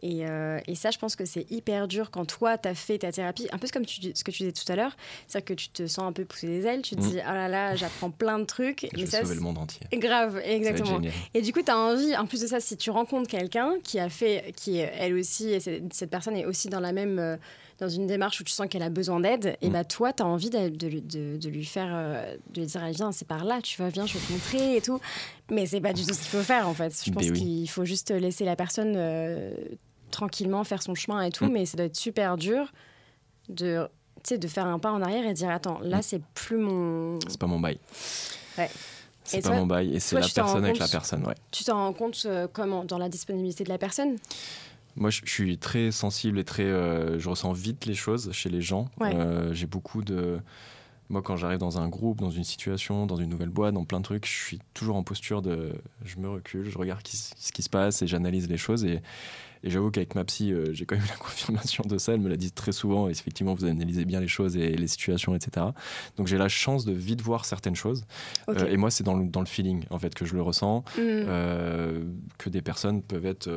Euh, 0.03 0.59
et, 0.67 0.75
ça, 0.75 0.91
je 0.91 0.97
pense 0.97 1.15
que 1.15 1.25
c'est 1.25 1.49
hyper 1.51 1.87
dur 1.87 2.11
quand 2.11 2.25
toi, 2.25 2.57
tu 2.57 2.67
as 2.67 2.75
fait 2.75 2.99
ta 2.99 3.11
thérapie, 3.11 3.47
un 3.51 3.57
peu 3.57 3.67
comme 3.71 3.85
tu, 3.85 4.01
ce 4.13 4.23
que 4.23 4.31
tu 4.31 4.39
disais 4.39 4.51
tout 4.51 4.69
à 4.71 4.75
l'heure, 4.75 4.95
c'est-à-dire 5.27 5.45
que 5.45 5.53
tu 5.53 5.69
te 5.69 5.87
sens 5.87 6.05
un 6.05 6.11
peu 6.11 6.25
pousser 6.25 6.47
des 6.47 6.65
ailes, 6.65 6.81
tu 6.81 6.95
te 6.95 7.01
mm. 7.01 7.09
dis, 7.09 7.17
oh 7.17 7.33
là 7.33 7.47
là, 7.47 7.75
j'apprends 7.75 8.09
plein 8.09 8.39
de 8.39 8.45
trucs. 8.45 8.87
Je 8.93 9.05
vais 9.05 9.21
sauver 9.23 9.35
le 9.35 9.41
monde 9.41 9.57
entier. 9.57 9.81
Grave, 9.93 10.41
exactement. 10.43 11.01
Et 11.33 11.41
du 11.41 11.53
coup, 11.53 11.61
tu 11.61 11.71
as 11.71 11.77
envie, 11.77 12.15
en 12.15 12.25
plus 12.25 12.41
de 12.41 12.47
ça, 12.47 12.59
si 12.59 12.77
tu 12.77 12.89
rencontres 12.89 13.29
quelqu'un 13.29 13.73
qui 13.83 13.99
a 13.99 14.09
fait, 14.09 14.53
qui 14.55 14.77
elle 14.77 15.15
aussi, 15.15 15.49
et 15.49 15.59
cette 15.59 16.09
personne 16.09 16.35
est 16.35 16.45
aussi 16.45 16.69
dans 16.69 16.79
la 16.79 16.91
même... 16.91 17.19
Euh, 17.19 17.37
dans 17.79 17.89
une 17.89 18.05
démarche 18.05 18.39
où 18.39 18.43
tu 18.43 18.53
sens 18.53 18.67
qu'elle 18.67 18.83
a 18.83 18.91
besoin 18.91 19.19
d'aide, 19.19 19.57
et 19.59 19.69
mm. 19.69 19.73
bah 19.73 19.83
toi, 19.83 20.13
tu 20.13 20.21
as 20.21 20.27
envie 20.27 20.51
de, 20.51 20.69
de, 20.69 21.37
de, 21.37 21.49
lui 21.49 21.65
faire, 21.65 21.89
euh, 21.91 22.35
de 22.51 22.61
lui 22.61 22.67
dire, 22.67 22.85
viens, 22.91 23.11
c'est 23.11 23.27
par 23.27 23.43
là, 23.43 23.59
tu 23.59 23.81
vas, 23.81 23.89
viens, 23.89 24.05
je 24.05 24.19
vais 24.19 24.19
te 24.19 24.31
montrer 24.31 24.75
et 24.75 24.81
tout. 24.81 24.99
Mais 25.49 25.65
c'est 25.65 25.81
pas 25.81 25.91
du 25.91 26.05
tout 26.05 26.13
ce 26.13 26.19
qu'il 26.19 26.29
faut 26.29 26.43
faire, 26.43 26.69
en 26.69 26.75
fait. 26.75 26.93
Je 27.03 27.11
pense 27.11 27.31
qu'il 27.31 27.67
faut 27.67 27.83
juste 27.83 28.11
laisser 28.11 28.45
la 28.45 28.55
personne 28.55 28.95
tranquillement 30.11 30.63
faire 30.63 30.83
son 30.83 30.95
chemin 30.95 31.21
et 31.21 31.31
tout, 31.31 31.45
mm. 31.45 31.51
mais 31.51 31.65
ça 31.65 31.77
doit 31.77 31.85
être 31.87 31.95
super 31.95 32.37
dur 32.37 32.71
de, 33.49 33.87
de 34.29 34.47
faire 34.47 34.67
un 34.67 34.79
pas 34.79 34.91
en 34.91 35.01
arrière 35.01 35.27
et 35.27 35.33
dire 35.33 35.49
attends, 35.49 35.79
là, 35.81 35.99
mm. 35.99 36.03
c'est 36.03 36.21
plus 36.35 36.57
mon. 36.57 37.19
C'est 37.27 37.39
pas 37.39 37.47
mon 37.47 37.59
bail. 37.59 37.79
Ouais. 38.57 38.69
C'est 39.23 39.41
pas 39.41 39.55
mon 39.55 39.65
bail 39.65 39.95
et 39.95 39.99
c'est 39.99 40.19
la 40.19 40.27
personne 40.27 40.65
avec 40.65 40.79
la 40.79 40.87
personne, 40.87 41.25
ouais. 41.25 41.35
Tu 41.51 41.63
t'en 41.63 41.77
rends 41.77 41.93
compte 41.93 42.23
euh, 42.25 42.47
comment 42.51 42.83
Dans 42.83 42.97
la 42.97 43.09
disponibilité 43.09 43.63
de 43.63 43.69
la 43.69 43.77
personne? 43.77 44.17
Moi, 44.95 45.09
je 45.09 45.21
suis 45.25 45.57
très 45.57 45.91
sensible 45.91 46.39
et 46.39 46.43
très. 46.43 46.63
Euh, 46.63 47.17
je 47.17 47.29
ressens 47.29 47.53
vite 47.53 47.85
les 47.85 47.93
choses 47.93 48.31
chez 48.33 48.49
les 48.49 48.61
gens. 48.61 48.89
Euh, 49.01 49.53
j'ai 49.53 49.67
beaucoup 49.67 50.03
de. 50.03 50.39
Moi, 51.09 51.21
quand 51.21 51.35
j'arrive 51.35 51.59
dans 51.59 51.77
un 51.77 51.89
groupe, 51.89 52.19
dans 52.19 52.29
une 52.29 52.43
situation, 52.43 53.05
dans 53.05 53.17
une 53.17 53.29
nouvelle 53.29 53.49
boîte, 53.49 53.73
dans 53.73 53.83
plein 53.83 53.99
de 53.99 54.05
trucs, 54.05 54.25
je 54.25 54.31
suis 54.31 54.59
toujours 54.73 54.95
en 54.95 55.03
posture 55.03 55.41
de. 55.41 55.73
Je 56.03 56.17
me 56.17 56.29
recule, 56.29 56.69
je 56.69 56.77
regarde 56.77 57.05
ce 57.07 57.51
qui 57.51 57.63
se 57.63 57.69
passe 57.69 58.01
et 58.01 58.07
j'analyse 58.07 58.49
les 58.49 58.57
choses. 58.57 58.83
Et, 58.83 59.01
et 59.63 59.69
j'avoue 59.69 59.91
qu'avec 59.91 60.15
ma 60.15 60.23
psy, 60.25 60.51
euh, 60.51 60.73
j'ai 60.73 60.85
quand 60.85 60.95
même 60.95 61.05
eu 61.05 61.09
la 61.09 61.17
confirmation 61.17 61.83
de 61.87 61.97
ça. 61.97 62.13
Elle 62.13 62.21
me 62.21 62.29
l'a 62.29 62.37
dit 62.37 62.51
très 62.51 62.71
souvent. 62.71 63.07
Et 63.07 63.11
effectivement, 63.11 63.53
vous 63.53 63.65
analysez 63.65 64.05
bien 64.05 64.19
les 64.19 64.27
choses 64.27 64.57
et 64.57 64.75
les 64.75 64.87
situations, 64.87 65.35
etc. 65.35 65.67
Donc 66.17 66.27
j'ai 66.27 66.37
la 66.37 66.49
chance 66.49 66.85
de 66.85 66.93
vite 66.93 67.21
voir 67.21 67.45
certaines 67.45 67.75
choses. 67.75 68.05
Euh, 68.49 68.67
et 68.67 68.77
moi, 68.77 68.89
c'est 68.91 69.03
dans 69.03 69.15
le, 69.15 69.27
dans 69.27 69.41
le 69.41 69.45
feeling, 69.45 69.83
en 69.89 69.99
fait, 69.99 70.13
que 70.13 70.25
je 70.25 70.33
le 70.33 70.41
ressens. 70.41 70.83
Mm. 70.97 71.01
Euh, 71.01 72.03
que 72.37 72.49
des 72.49 72.61
personnes 72.61 73.01
peuvent 73.01 73.25
être 73.25 73.49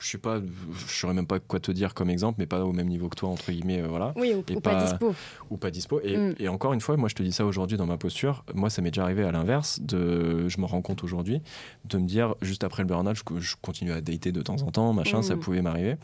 je 0.00 0.08
sais 0.10 0.18
pas, 0.18 0.40
je 0.86 0.92
saurais 0.92 1.14
même 1.14 1.26
pas 1.26 1.40
quoi 1.40 1.60
te 1.60 1.72
dire 1.72 1.94
comme 1.94 2.10
exemple, 2.10 2.36
mais 2.38 2.46
pas 2.46 2.64
au 2.64 2.72
même 2.72 2.88
niveau 2.88 3.08
que 3.08 3.16
toi, 3.16 3.28
entre 3.28 3.50
guillemets, 3.50 3.82
euh, 3.82 3.88
voilà. 3.88 4.12
Oui, 4.16 4.32
ou, 4.34 4.60
pas, 4.60 4.82
dispo. 4.82 5.14
Ou 5.50 5.56
pas 5.56 5.70
dispo. 5.70 6.00
Mm. 6.04 6.34
Et, 6.38 6.48
encore 6.48 6.72
une 6.72 6.80
fois, 6.80 6.96
moi, 6.96 7.08
je 7.08 7.14
te 7.14 7.22
dis 7.22 7.32
ça 7.32 7.44
aujourd'hui 7.44 7.76
dans 7.76 7.86
ma 7.86 7.96
posture. 7.96 8.44
Moi, 8.54 8.70
ça 8.70 8.82
m'est 8.82 8.90
déjà 8.90 9.02
arrivé 9.02 9.24
à 9.24 9.32
l'inverse. 9.32 9.80
De, 9.80 10.48
je 10.48 10.60
me 10.60 10.66
rends 10.66 10.82
compte 10.82 11.04
aujourd'hui 11.04 11.40
de 11.84 11.98
me 11.98 12.06
dire, 12.06 12.34
juste 12.42 12.64
après 12.64 12.82
le 12.82 12.88
burn-out, 12.88 13.16
je, 13.16 13.40
je, 13.40 13.56
continue 13.60 13.92
à 13.92 14.00
dater 14.00 14.32
de 14.32 14.42
temps 14.42 14.62
en 14.62 14.70
temps, 14.70 14.92
machin, 14.92 15.22
ça 15.22 15.36
mm. 15.36 15.40
pouvait 15.40 15.62
m'arriver. 15.62 15.96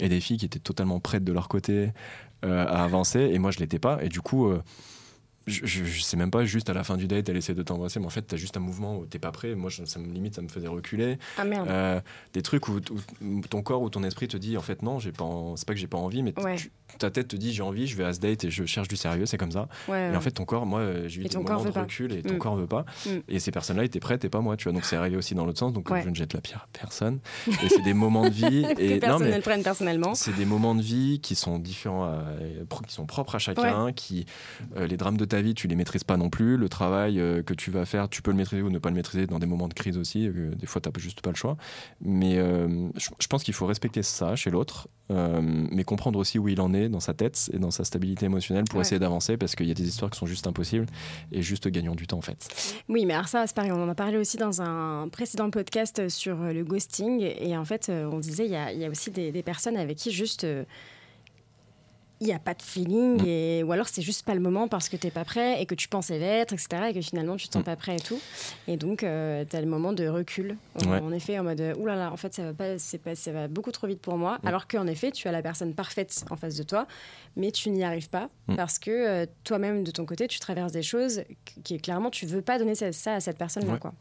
Et 0.00 0.08
des 0.08 0.20
filles 0.20 0.38
qui 0.38 0.46
étaient 0.46 0.58
totalement 0.58 1.00
prêtes 1.00 1.24
de 1.24 1.32
leur 1.32 1.48
côté 1.48 1.90
euh, 2.44 2.64
à 2.66 2.84
avancer, 2.84 3.20
et 3.20 3.38
moi, 3.38 3.50
je 3.50 3.58
l'étais 3.58 3.78
pas. 3.78 4.02
Et 4.02 4.08
du 4.08 4.20
coup. 4.20 4.48
Euh, 4.48 4.62
je, 5.46 5.66
je, 5.66 6.00
sais 6.00 6.16
même 6.16 6.30
pas 6.30 6.44
juste 6.44 6.70
à 6.70 6.74
la 6.74 6.84
fin 6.84 6.96
du 6.96 7.06
date 7.06 7.28
elle 7.28 7.36
essaie 7.36 7.54
de 7.54 7.62
t'embrasser 7.62 8.00
mais 8.00 8.06
en 8.06 8.10
fait 8.10 8.22
t'as 8.22 8.36
juste 8.36 8.56
un 8.56 8.60
mouvement 8.60 8.98
où 8.98 9.06
t'es 9.06 9.18
pas 9.18 9.32
prêt. 9.32 9.54
Moi 9.54 9.70
ça 9.70 9.98
me 9.98 10.12
limite 10.12 10.34
ça 10.34 10.42
me 10.42 10.48
faisait 10.48 10.68
reculer. 10.68 11.18
Ah 11.36 11.44
merde. 11.44 11.68
Euh, 11.68 12.00
des 12.32 12.42
trucs 12.42 12.68
où, 12.68 12.80
ton 12.80 13.62
corps 13.62 13.82
ou 13.82 13.90
ton 13.90 14.04
esprit 14.04 14.28
te 14.28 14.36
dit 14.36 14.56
en 14.56 14.62
fait 14.62 14.82
non 14.82 14.98
j'ai 14.98 15.12
pas 15.12 15.28
c'est 15.56 15.66
pas 15.66 15.74
que 15.74 15.80
j'ai 15.80 15.86
pas 15.86 15.98
envie 15.98 16.22
mais 16.22 16.34
ta 16.98 17.10
tête 17.10 17.28
te 17.28 17.36
dit 17.36 17.52
j'ai 17.52 17.62
envie 17.62 17.86
je 17.86 17.96
vais 17.96 18.04
à 18.04 18.12
ce 18.12 18.20
date 18.20 18.44
et 18.44 18.50
je 18.50 18.64
cherche 18.64 18.88
du 18.88 18.96
sérieux 18.96 19.26
c'est 19.26 19.38
comme 19.38 19.50
ça 19.50 19.68
et 19.88 20.16
en 20.16 20.20
fait 20.20 20.30
ton 20.30 20.44
corps 20.44 20.66
moi 20.66 21.06
j'ai 21.06 21.20
eu 21.20 21.24
des 21.24 21.36
moments 21.36 21.64
de 21.64 21.70
recul 21.70 22.12
et 22.12 22.22
ton 22.22 22.34
mm. 22.34 22.38
corps 22.38 22.56
veut 22.56 22.66
pas 22.66 22.84
mm. 23.06 23.10
et 23.28 23.38
ces 23.38 23.50
personnes 23.50 23.76
là 23.76 23.84
étaient 23.84 24.00
prêtes 24.00 24.24
et 24.24 24.28
pas 24.28 24.40
moi 24.40 24.56
tu 24.56 24.64
vois 24.64 24.72
donc 24.72 24.84
c'est 24.84 24.96
arrivé 24.96 25.16
aussi 25.16 25.34
dans 25.34 25.44
l'autre 25.44 25.58
sens 25.58 25.72
donc 25.72 25.88
je 26.02 26.08
ne 26.08 26.14
jette 26.14 26.34
la 26.34 26.40
pierre 26.40 26.66
à 26.66 26.78
personne 26.78 27.20
et 27.46 27.68
c'est 27.68 27.82
des 27.82 27.94
moments 27.94 28.28
de 28.28 28.34
vie 28.34 28.64
et 28.78 29.00
non 29.00 29.18
mais 29.18 29.40
personnellement 29.40 30.14
c'est 30.14 30.36
des 30.36 30.44
moments 30.44 30.74
de 30.74 30.82
vie 30.82 31.20
qui 31.20 31.34
sont 31.34 31.58
différents 31.58 32.22
qui 32.86 32.94
sont 32.94 33.06
propres 33.06 33.36
à 33.36 33.38
chacun 33.38 33.92
qui 33.92 34.26
euh, 34.76 34.86
les 34.86 34.96
drames 34.96 35.16
de 35.16 35.24
ta 35.24 35.40
vie, 35.40 35.54
tu 35.54 35.68
les 35.68 35.76
maîtrises 35.76 36.04
pas 36.04 36.16
non 36.16 36.30
plus. 36.30 36.56
Le 36.56 36.68
travail 36.68 37.18
euh, 37.18 37.42
que 37.42 37.54
tu 37.54 37.70
vas 37.70 37.84
faire, 37.84 38.08
tu 38.08 38.22
peux 38.22 38.30
le 38.30 38.36
maîtriser 38.36 38.62
ou 38.62 38.70
ne 38.70 38.78
pas 38.78 38.90
le 38.90 38.94
maîtriser 38.94 39.26
dans 39.26 39.38
des 39.38 39.46
moments 39.46 39.68
de 39.68 39.74
crise 39.74 39.96
aussi. 39.98 40.26
Euh, 40.26 40.54
des 40.54 40.66
fois, 40.66 40.80
tu 40.80 40.88
n'as 40.88 41.00
juste 41.00 41.20
pas 41.20 41.30
le 41.30 41.36
choix. 41.36 41.56
Mais 42.00 42.38
euh, 42.38 42.88
je, 42.96 43.26
pense 43.26 43.42
qu'il 43.42 43.54
faut 43.54 43.66
respecter 43.66 44.02
ça 44.02 44.36
chez 44.36 44.50
l'autre, 44.50 44.88
mais 45.10 45.84
comprendre 45.84 46.18
aussi 46.18 46.38
où 46.38 46.48
il 46.48 46.60
en 46.60 46.72
est 46.72 46.81
dans 46.88 47.00
sa 47.00 47.14
tête 47.14 47.50
et 47.52 47.58
dans 47.58 47.70
sa 47.70 47.84
stabilité 47.84 48.26
émotionnelle 48.26 48.64
pour 48.64 48.80
essayer 48.80 48.98
d'avancer 48.98 49.36
parce 49.36 49.54
qu'il 49.54 49.66
y 49.66 49.70
a 49.70 49.74
des 49.74 49.86
histoires 49.86 50.10
qui 50.10 50.18
sont 50.18 50.26
juste 50.26 50.46
impossibles 50.46 50.86
et 51.30 51.42
juste 51.42 51.68
gagnant 51.68 51.94
du 51.94 52.06
temps 52.06 52.18
en 52.18 52.22
fait. 52.22 52.48
Oui, 52.88 53.06
mais 53.06 53.14
alors 53.14 53.28
ça, 53.28 53.46
c'est 53.46 53.54
pareil. 53.54 53.72
On 53.72 53.82
en 53.82 53.88
a 53.88 53.94
parlé 53.94 54.18
aussi 54.18 54.36
dans 54.36 54.62
un 54.62 55.08
précédent 55.08 55.50
podcast 55.50 56.08
sur 56.08 56.36
le 56.36 56.64
ghosting 56.64 57.20
et 57.20 57.56
en 57.56 57.64
fait, 57.64 57.90
on 57.90 58.18
disait 58.18 58.46
il 58.46 58.52
y 58.52 58.56
a, 58.56 58.72
y 58.72 58.84
a 58.84 58.88
aussi 58.88 59.10
des, 59.10 59.32
des, 59.32 59.42
personnes 59.42 59.76
avec 59.76 59.96
qui 59.96 60.10
juste 60.10 60.46
il 62.22 62.26
n'y 62.26 62.32
a 62.32 62.38
pas 62.38 62.54
de 62.54 62.62
feeling, 62.62 63.26
et, 63.26 63.62
ou 63.64 63.72
alors 63.72 63.88
c'est 63.88 64.00
juste 64.00 64.24
pas 64.24 64.34
le 64.34 64.40
moment 64.40 64.68
parce 64.68 64.88
que 64.88 64.96
tu 64.96 65.06
n'es 65.06 65.10
pas 65.10 65.24
prêt 65.24 65.60
et 65.60 65.66
que 65.66 65.74
tu 65.74 65.88
pensais 65.88 66.18
l'être, 66.18 66.52
etc. 66.52 66.84
Et 66.90 66.94
que 66.94 67.00
finalement 67.00 67.36
tu 67.36 67.48
te 67.48 67.52
sens 67.52 67.64
pas 67.64 67.74
prêt 67.76 67.96
et 67.96 68.00
tout. 68.00 68.20
Et 68.68 68.76
donc, 68.76 69.00
tu 69.00 69.06
as 69.06 69.60
le 69.60 69.66
moment 69.66 69.92
de 69.92 70.06
recul. 70.06 70.56
En 70.86 71.12
effet, 71.12 71.38
en 71.38 71.44
mode, 71.44 71.60
oulala, 71.78 71.98
là 71.98 72.06
là, 72.06 72.12
en 72.12 72.16
fait, 72.16 72.32
ça 72.32 72.44
va, 72.44 72.52
pas, 72.52 72.76
pas, 73.04 73.14
ça 73.14 73.32
va 73.32 73.48
beaucoup 73.48 73.72
trop 73.72 73.86
vite 73.86 74.00
pour 74.00 74.16
moi. 74.16 74.38
Alors 74.44 74.68
qu'en 74.68 74.86
effet, 74.86 75.10
tu 75.10 75.26
as 75.28 75.32
la 75.32 75.42
personne 75.42 75.74
parfaite 75.74 76.24
en 76.30 76.36
face 76.36 76.56
de 76.56 76.62
toi, 76.62 76.86
mais 77.36 77.50
tu 77.50 77.70
n'y 77.70 77.82
arrives 77.84 78.08
pas 78.08 78.28
parce 78.56 78.78
que 78.78 79.26
toi-même, 79.44 79.82
de 79.82 79.90
ton 79.90 80.04
côté, 80.04 80.28
tu 80.28 80.38
traverses 80.38 80.72
des 80.72 80.82
choses 80.82 81.22
qui, 81.64 81.78
clairement, 81.78 82.10
tu 82.10 82.26
veux 82.26 82.42
pas 82.42 82.58
donner 82.58 82.74
ça, 82.74 83.14
à 83.14 83.20
cette 83.20 83.38
personne-là. 83.38 83.78
quoi. 83.78 83.92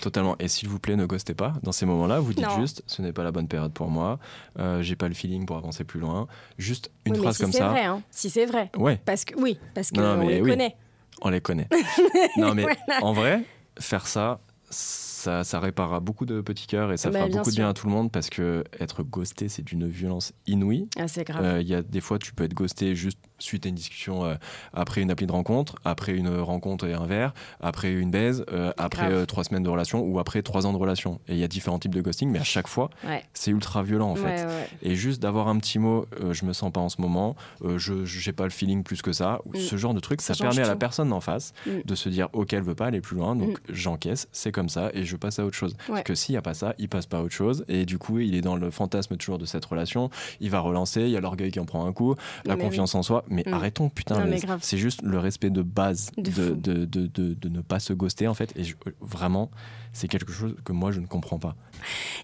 Totalement. 0.00 0.36
Et 0.38 0.48
s'il 0.48 0.68
vous 0.68 0.78
plaît, 0.78 0.96
ne 0.96 1.06
ghostez 1.06 1.34
pas. 1.34 1.54
Dans 1.62 1.72
ces 1.72 1.86
moments-là, 1.86 2.20
vous 2.20 2.32
dites 2.32 2.50
juste 2.58 2.82
ce 2.86 3.02
n'est 3.02 3.12
pas 3.12 3.24
la 3.24 3.32
bonne 3.32 3.48
période 3.48 3.72
pour 3.72 3.88
moi, 3.88 4.18
euh, 4.58 4.82
j'ai 4.82 4.96
pas 4.96 5.08
le 5.08 5.14
feeling 5.14 5.44
pour 5.46 5.56
avancer 5.56 5.84
plus 5.84 6.00
loin. 6.00 6.26
Juste 6.56 6.90
une 7.04 7.16
phrase 7.16 7.38
comme 7.38 7.52
ça. 7.52 7.57
Vrai, 7.64 7.84
hein. 7.84 8.02
Si 8.10 8.30
c'est 8.30 8.46
vrai. 8.46 8.70
Ouais. 8.76 9.00
Parce 9.04 9.24
que, 9.24 9.34
oui, 9.38 9.58
parce 9.74 9.90
qu'on 9.90 10.26
les 10.26 10.40
connaît. 10.40 10.76
On 11.22 11.30
les 11.30 11.40
connaît. 11.40 11.68
non, 12.36 12.54
mais 12.54 12.66
en 13.02 13.12
vrai, 13.12 13.42
faire 13.80 14.06
ça, 14.06 14.40
ça, 14.70 15.42
ça 15.44 15.60
réparera 15.60 16.00
beaucoup 16.00 16.26
de 16.26 16.40
petits 16.40 16.66
cœurs 16.66 16.92
et 16.92 16.96
ça 16.96 17.10
bah, 17.10 17.20
fera 17.20 17.30
beaucoup 17.30 17.50
de 17.50 17.56
bien 17.56 17.68
à 17.68 17.74
tout 17.74 17.86
le 17.86 17.92
monde 17.92 18.12
parce 18.12 18.30
que 18.30 18.64
être 18.78 19.02
ghosté, 19.02 19.48
c'est 19.48 19.62
d'une 19.62 19.88
violence 19.88 20.32
inouïe. 20.46 20.88
Ah, 20.96 21.08
c'est 21.08 21.24
grave. 21.24 21.44
Euh, 21.44 21.60
il 21.60 21.68
y 21.68 21.74
a 21.74 21.82
des 21.82 22.00
fois, 22.00 22.18
tu 22.18 22.32
peux 22.32 22.44
être 22.44 22.54
ghosté 22.54 22.94
juste 22.94 23.18
suite 23.38 23.66
à 23.66 23.68
une 23.68 23.74
discussion, 23.74 24.24
euh, 24.24 24.34
après 24.72 25.02
une 25.02 25.10
appli 25.10 25.26
de 25.26 25.32
rencontre, 25.32 25.76
après 25.84 26.12
une 26.12 26.28
rencontre 26.40 26.86
et 26.86 26.94
un 26.94 27.06
verre, 27.06 27.34
après 27.60 27.92
une 27.92 28.10
baise, 28.10 28.44
euh, 28.52 28.72
après 28.76 29.26
trois 29.26 29.44
semaines 29.44 29.62
de 29.62 29.68
relation 29.68 30.00
ou 30.00 30.18
après 30.18 30.42
trois 30.42 30.66
ans 30.66 30.72
de 30.72 30.78
relation. 30.78 31.20
Et 31.28 31.32
il 31.32 31.38
y 31.38 31.44
a 31.44 31.48
différents 31.48 31.78
types 31.78 31.94
de 31.94 32.00
ghosting, 32.00 32.30
mais 32.30 32.38
à 32.38 32.44
chaque 32.44 32.68
fois, 32.68 32.90
c'est 33.34 33.50
ultra 33.50 33.82
violent 33.82 34.10
en 34.10 34.16
fait. 34.16 34.46
Et 34.82 34.94
juste 34.94 35.22
d'avoir 35.22 35.48
un 35.48 35.58
petit 35.58 35.78
mot, 35.78 36.06
je 36.30 36.44
me 36.44 36.52
sens 36.52 36.72
pas 36.72 36.80
en 36.80 36.88
ce 36.88 37.00
moment, 37.00 37.36
je 37.76 37.92
n'ai 37.94 38.32
pas 38.32 38.44
le 38.44 38.50
feeling 38.50 38.82
plus 38.82 39.02
que 39.02 39.12
ça, 39.12 39.40
mm. 39.46 39.58
ce 39.58 39.76
genre 39.76 39.94
de 39.94 40.00
truc, 40.00 40.20
ça, 40.20 40.34
permet 40.34 40.62
à 40.62 40.66
la 40.66 40.76
personne 40.76 41.12
en 41.12 41.20
face 41.20 41.52
mm. 41.66 41.70
de 41.84 41.94
se 41.94 42.08
dire, 42.08 42.28
ok, 42.32 42.52
elle 42.52 42.62
veut 42.62 42.74
pas 42.74 42.86
aller 42.86 43.00
plus 43.00 43.16
loin, 43.16 43.36
donc 43.36 43.58
mm. 43.58 43.72
j'encaisse, 43.72 44.28
c'est 44.32 44.52
comme 44.52 44.68
ça 44.68 44.90
et 44.94 45.04
je 45.04 45.16
passe 45.16 45.38
à 45.38 45.44
autre 45.44 45.56
chose. 45.56 45.76
Parce 45.86 46.02
que 46.02 46.14
s'il 46.14 46.34
n'y 46.34 46.38
a 46.38 46.42
pas 46.42 46.54
ça, 46.54 46.74
il 46.78 46.88
passe 46.88 47.06
pas 47.06 47.18
à 47.18 47.22
autre 47.22 47.34
chose. 47.34 47.64
Et 47.68 47.86
du 47.86 47.98
coup, 47.98 48.18
il 48.18 48.34
est 48.34 48.40
dans 48.40 48.56
le 48.56 48.70
fantasme 48.70 49.16
toujours 49.16 49.38
de 49.38 49.44
cette 49.44 49.64
relation. 49.64 50.10
Il 50.40 50.50
va 50.50 50.60
relancer, 50.60 51.02
il 51.02 51.10
y 51.10 51.16
a 51.16 51.20
l'orgueil 51.20 51.50
qui 51.50 51.60
en 51.60 51.64
prend 51.64 51.86
un 51.86 51.92
coup, 51.92 52.14
la 52.44 52.56
confiance 52.56 52.94
en 52.94 53.02
soi. 53.02 53.24
Mais 53.28 53.44
mm. 53.46 53.52
arrêtons, 53.52 53.88
putain. 53.88 54.24
C'est 54.60 54.78
juste 54.78 55.02
le 55.02 55.18
respect 55.18 55.50
de 55.50 55.62
base 55.62 56.10
de, 56.16 56.54
de, 56.54 56.84
de, 56.84 57.06
de, 57.06 57.48
ne 57.48 57.60
pas 57.60 57.80
se 57.80 57.92
ghoster, 57.92 58.26
en 58.28 58.34
fait. 58.34 58.56
Et 58.56 58.62
vraiment, 59.00 59.50
c'est 59.92 60.08
quelque 60.08 60.32
chose 60.32 60.54
que 60.64 60.72
moi, 60.72 60.90
je 60.90 61.00
ne 61.00 61.06
comprends 61.06 61.38
pas. 61.38 61.56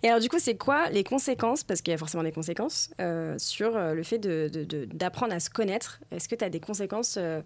Et 0.03 0.09
alors, 0.09 0.21
du 0.21 0.29
coup, 0.29 0.39
c'est 0.39 0.57
quoi 0.57 0.91
les 0.91 1.05
conséquences, 1.05 1.65
parce 1.65 1.83
qu'il 1.83 1.93
y 1.93 1.95
a 1.95 1.99
forcément 1.99 2.23
des 2.23 2.33
conséquences, 2.33 2.91
euh, 3.01 3.35
sur 3.39 3.77
euh, 3.77 3.95
le 3.95 4.03
fait 4.03 4.19
d'apprendre 4.19 5.35
à 5.35 5.41
se 5.41 5.51
connaître? 5.51 6.01
Est-ce 6.11 6.29
que 6.29 6.35
tu 6.35 6.45
as 6.45 6.51
des 6.51 6.61
conséquences 6.61 7.17
euh, 7.19 7.41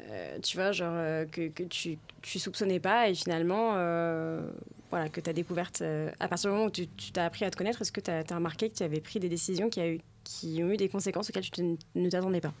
euh, 0.00 0.38
tu 0.42 0.56
vois, 0.56 0.72
genre 0.72 0.94
euh, 0.96 1.24
que, 1.24 1.48
que, 1.48 1.62
tu, 1.62 1.98
tu 2.22 2.38
soupçonnais 2.38 2.80
pas 2.80 3.08
et 3.08 3.14
finalement, 3.14 3.72
euh, 3.74 4.42
voilà, 4.90 5.08
que 5.08 5.20
tu 5.20 5.30
as 5.30 5.32
découverte 5.32 5.82
à 6.20 6.28
partir 6.28 6.50
du 6.50 6.56
moment 6.56 6.66
où 6.68 6.70
tu 6.70 6.86
t'as 7.12 7.24
appris 7.24 7.44
à 7.44 7.50
te 7.50 7.56
connaître, 7.56 7.82
est-ce 7.82 7.92
que 7.92 8.00
tu 8.00 8.10
as, 8.10 8.22
remarqué 8.34 8.70
que 8.70 8.76
tu 8.76 8.82
avais 8.82 9.00
pris 9.00 9.20
des 9.20 9.28
décisions 9.28 9.68
qui, 9.70 9.80
a 9.80 9.88
eu, 9.88 10.00
qui 10.24 10.60
ont 10.62 10.70
eu 10.70 10.76
des 10.76 10.88
conséquences 10.88 11.30
auxquelles 11.30 11.50
tu 11.50 11.76
ne 11.94 12.08
t'attendais 12.10 12.40
pas 12.40 12.52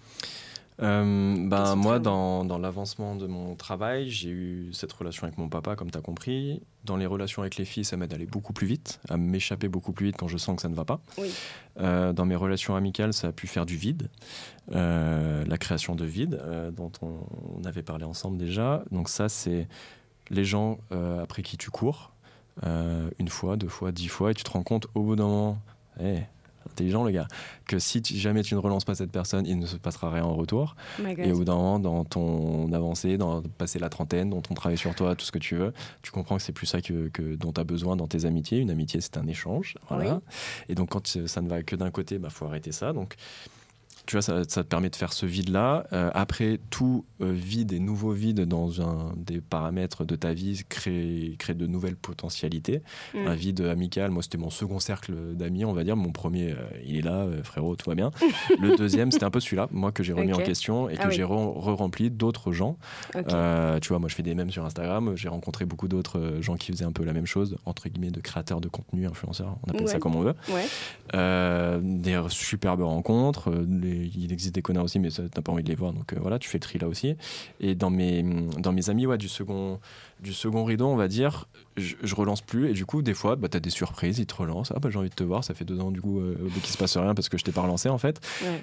euh, 0.82 1.34
ben, 1.48 1.76
moi, 1.76 1.98
dans, 1.98 2.44
dans 2.44 2.58
l'avancement 2.58 3.14
de 3.14 3.26
mon 3.26 3.54
travail, 3.54 4.10
j'ai 4.10 4.30
eu 4.30 4.72
cette 4.72 4.92
relation 4.92 5.24
avec 5.24 5.38
mon 5.38 5.48
papa, 5.48 5.76
comme 5.76 5.90
tu 5.90 5.98
as 5.98 6.00
compris. 6.00 6.62
Dans 6.84 6.96
les 6.96 7.06
relations 7.06 7.42
avec 7.42 7.56
les 7.56 7.64
filles, 7.64 7.84
ça 7.84 7.96
m'aide 7.96 8.12
à 8.12 8.16
aller 8.16 8.26
beaucoup 8.26 8.52
plus 8.52 8.66
vite, 8.66 9.00
à 9.08 9.16
m'échapper 9.16 9.68
beaucoup 9.68 9.92
plus 9.92 10.06
vite 10.06 10.16
quand 10.18 10.28
je 10.28 10.36
sens 10.36 10.56
que 10.56 10.62
ça 10.62 10.68
ne 10.68 10.74
va 10.74 10.84
pas. 10.84 11.00
Oui. 11.18 11.32
Euh, 11.78 12.12
dans 12.12 12.26
mes 12.26 12.34
relations 12.34 12.74
amicales, 12.74 13.12
ça 13.12 13.28
a 13.28 13.32
pu 13.32 13.46
faire 13.46 13.66
du 13.66 13.76
vide, 13.76 14.10
euh, 14.74 15.44
la 15.46 15.58
création 15.58 15.94
de 15.94 16.04
vide, 16.04 16.42
dont 16.72 16.92
on, 17.02 17.64
avait 17.64 17.82
parlé 17.82 18.04
ensemble 18.04 18.36
déjà. 18.36 18.84
Donc 18.90 19.08
ça, 19.08 19.28
c'est 19.28 19.68
les 20.30 20.44
gens 20.44 20.78
après 21.22 21.42
qui 21.42 21.56
tu 21.56 21.70
cours, 21.70 22.12
une 22.64 23.28
fois, 23.28 23.56
deux 23.56 23.68
fois, 23.68 23.92
dix 23.92 24.08
fois, 24.08 24.32
et 24.32 24.34
tu 24.34 24.42
te 24.42 24.50
rends 24.50 24.62
compte 24.62 24.88
au 24.94 25.02
bout 25.02 25.16
d'un 25.16 25.26
moment, 25.26 25.58
hey, 26.00 26.26
intelligent 26.74 27.04
le 27.04 27.12
gars, 27.12 27.28
que 27.66 27.78
si 27.78 28.02
jamais 28.04 28.42
tu 28.42 28.54
ne 28.54 28.60
relances 28.60 28.84
pas 28.84 28.94
cette 28.94 29.12
personne, 29.12 29.46
il 29.46 29.58
ne 29.58 29.66
se 29.66 29.76
passera 29.76 30.10
rien 30.10 30.24
en 30.24 30.34
retour. 30.34 30.76
et 31.18 31.32
au 31.32 31.36
bout 31.36 31.44
d'un 31.44 31.54
moment, 31.54 31.78
dans 31.78 32.04
ton 32.04 32.72
avancée, 32.72 33.16
dans 33.16 33.42
passer 33.42 33.78
la 33.78 33.88
trentaine, 33.88 34.30
dans 34.30 34.42
ton 34.42 34.54
travail 34.54 34.76
sur 34.76 34.94
toi, 34.94 35.14
tout 35.14 35.24
ce 35.24 35.32
que 35.32 35.38
tu 35.38 35.56
veux, 35.56 35.72
tu 36.02 36.10
comprends 36.10 36.36
que 36.36 36.42
c'est 36.42 36.52
plus 36.52 36.66
ça 36.66 36.80
que, 36.80 37.08
que 37.08 37.36
dont 37.36 37.52
tu 37.52 37.60
as 37.60 37.64
besoin 37.64 37.96
dans 37.96 38.08
tes 38.08 38.24
amitiés. 38.24 38.58
Une 38.58 38.70
amitié, 38.70 39.00
c'est 39.00 39.16
un 39.16 39.26
échange. 39.26 39.76
Voilà. 39.88 40.20
Et 40.68 40.74
donc 40.74 40.90
quand 40.90 41.06
ça 41.26 41.40
ne 41.40 41.48
va 41.48 41.62
que 41.62 41.76
d'un 41.76 41.90
côté, 41.90 42.16
il 42.16 42.20
bah, 42.20 42.30
faut 42.30 42.46
arrêter 42.46 42.72
ça. 42.72 42.92
Donc 42.92 43.14
tu 44.06 44.16
vois, 44.16 44.22
ça, 44.22 44.44
te 44.44 44.60
permet 44.60 44.90
de 44.90 44.96
faire 44.96 45.12
ce 45.12 45.24
vide-là. 45.24 45.86
Euh, 45.92 46.10
après, 46.12 46.60
tout 46.68 47.06
euh, 47.22 47.32
vide 47.32 47.72
et 47.72 47.78
nouveau 47.78 48.12
vide 48.12 48.42
dans 48.42 48.82
un 48.82 49.14
des 49.16 49.40
paramètres 49.40 50.04
de 50.04 50.14
ta 50.14 50.34
vie 50.34 50.62
crée, 50.68 51.36
crée 51.38 51.54
de 51.54 51.66
nouvelles 51.66 51.96
potentialités. 51.96 52.82
Mm. 53.14 53.26
Un 53.26 53.34
vide 53.34 53.60
amical, 53.62 54.10
moi, 54.10 54.22
c'était 54.22 54.36
mon 54.36 54.50
second 54.50 54.78
cercle 54.78 55.14
d'amis, 55.34 55.64
on 55.64 55.72
va 55.72 55.84
dire. 55.84 55.96
Mon 55.96 56.12
premier, 56.12 56.52
euh, 56.52 56.56
il 56.84 56.96
est 56.96 57.02
là, 57.02 57.26
frérot, 57.42 57.76
tout 57.76 57.88
va 57.88 57.94
bien. 57.94 58.10
Le 58.60 58.76
deuxième, 58.76 59.10
c'était 59.10 59.24
un 59.24 59.30
peu 59.30 59.40
celui-là, 59.40 59.68
moi, 59.70 59.90
que 59.90 60.02
j'ai 60.02 60.12
remis 60.12 60.34
en 60.34 60.38
question 60.38 60.90
et 60.90 60.96
ah 60.98 61.06
que 61.06 61.10
j'ai 61.10 61.24
re-rempli 61.24 62.10
d'autres 62.10 62.52
gens. 62.52 62.76
tu 63.14 63.88
vois, 63.88 63.98
moi, 63.98 64.08
je 64.08 64.14
fais 64.14 64.22
des 64.22 64.34
mèmes 64.34 64.50
sur 64.50 64.64
Instagram. 64.64 65.12
J'ai 65.16 65.28
rencontré 65.28 65.64
beaucoup 65.64 65.88
d'autres 65.88 66.38
gens 66.40 66.56
qui 66.56 66.72
faisaient 66.72 66.84
un 66.84 66.92
peu 66.92 67.04
la 67.04 67.14
même 67.14 67.26
chose, 67.26 67.56
entre 67.64 67.88
guillemets, 67.88 68.10
de 68.10 68.20
créateurs 68.20 68.60
de 68.60 68.68
contenu, 68.68 69.06
influenceurs, 69.06 69.56
on 69.66 69.70
appelle 69.70 69.88
ça 69.88 69.98
comme 69.98 70.14
on 70.14 70.20
veut. 70.20 70.34
des 71.82 72.20
superbes 72.28 72.82
rencontres, 72.82 73.50
il 74.14 74.32
existe 74.32 74.54
des 74.54 74.62
connards 74.62 74.84
aussi, 74.84 74.98
mais 74.98 75.08
t'as 75.10 75.42
pas 75.42 75.52
envie 75.52 75.62
de 75.62 75.68
les 75.68 75.74
voir. 75.74 75.92
Donc 75.92 76.12
euh, 76.12 76.18
voilà, 76.20 76.38
tu 76.38 76.48
fais 76.48 76.58
le 76.58 76.62
tri 76.62 76.78
là 76.78 76.88
aussi. 76.88 77.16
Et 77.60 77.74
dans 77.74 77.90
mes, 77.90 78.22
dans 78.58 78.72
mes 78.72 78.90
amis 78.90 79.06
ouais, 79.06 79.18
du, 79.18 79.28
second, 79.28 79.80
du 80.20 80.32
second 80.32 80.64
rideau, 80.64 80.86
on 80.86 80.96
va 80.96 81.08
dire, 81.08 81.46
je, 81.76 81.94
je 82.02 82.14
relance 82.14 82.40
plus. 82.40 82.70
Et 82.70 82.72
du 82.72 82.86
coup, 82.86 83.02
des 83.02 83.14
fois, 83.14 83.36
bah, 83.36 83.48
tu 83.48 83.56
as 83.56 83.60
des 83.60 83.70
surprises, 83.70 84.18
ils 84.18 84.26
te 84.26 84.34
relancent. 84.34 84.72
Ah, 84.74 84.78
bah, 84.78 84.90
j'ai 84.90 84.98
envie 84.98 85.10
de 85.10 85.14
te 85.14 85.24
voir, 85.24 85.44
ça 85.44 85.54
fait 85.54 85.64
deux 85.64 85.80
ans 85.80 85.90
du 85.90 86.00
coup 86.00 86.20
euh, 86.20 86.36
qu'il 86.62 86.72
se 86.72 86.78
passe 86.78 86.96
rien 86.96 87.14
parce 87.14 87.28
que 87.28 87.38
je 87.38 87.44
t'ai 87.44 87.52
pas 87.52 87.62
relancé 87.62 87.88
en 87.88 87.98
fait. 87.98 88.20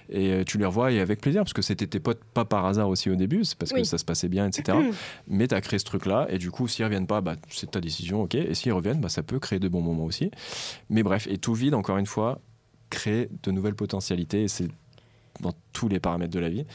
Et 0.10 0.32
euh, 0.32 0.44
tu 0.44 0.58
les 0.58 0.65
revois 0.65 0.91
et 0.91 1.00
avec 1.00 1.22
plaisir 1.22 1.44
parce 1.44 1.54
que 1.54 1.62
c'était 1.62 1.88
tes 1.88 2.00
potes, 2.00 2.24
pas 2.34 2.46
par 2.46 2.65
hasard 2.65 2.89
aussi 2.89 3.10
au 3.10 3.15
début, 3.15 3.44
c'est 3.44 3.58
parce 3.58 3.72
que 3.72 3.84
ça 3.84 3.98
se 3.98 4.06
passait 4.06 4.30
bien, 4.30 4.48
etc. 4.48 4.78
mais 5.28 5.48
tu 5.48 5.56
as 5.56 5.62
créé 5.62 5.80
ce 5.80 5.86
truc-là. 5.86 6.28
Et 6.30 6.38
du 6.38 6.52
coup, 6.52 6.67
s'ils 6.67 6.86
reviennent 6.86 7.08
pas, 7.08 7.22
bah, 7.22 7.36
c'est 7.50 7.72
ta 7.72 7.82
décision, 7.82 8.24
ok. 8.24 8.36
Et 8.36 8.54
s'ils 8.54 8.74
reviennent, 8.74 9.02
bah, 9.02 9.10
ça 9.10 9.24
peut 9.24 9.39
créer 9.39 9.60
de 9.60 9.67
bons 9.67 9.82
moments 9.82 10.06
aussi. 10.06 10.32
Mais 10.89 11.04
bref, 11.04 11.28
et 11.30 11.38
tout 11.38 11.54
vide, 11.54 11.74
encore 11.74 11.98
une 11.98 12.06
fois, 12.06 12.39
créer 12.89 13.30
de 13.44 13.52
nouvelles 13.52 13.76
potentialités. 13.76 14.44
Et 14.44 14.48
c'est 14.48 14.67
dans 15.41 15.54
tous 15.73 15.88
les 15.88 15.99
paramètres 15.99 16.34
de 16.34 16.39
la 16.39 16.49
vie. 16.49 16.65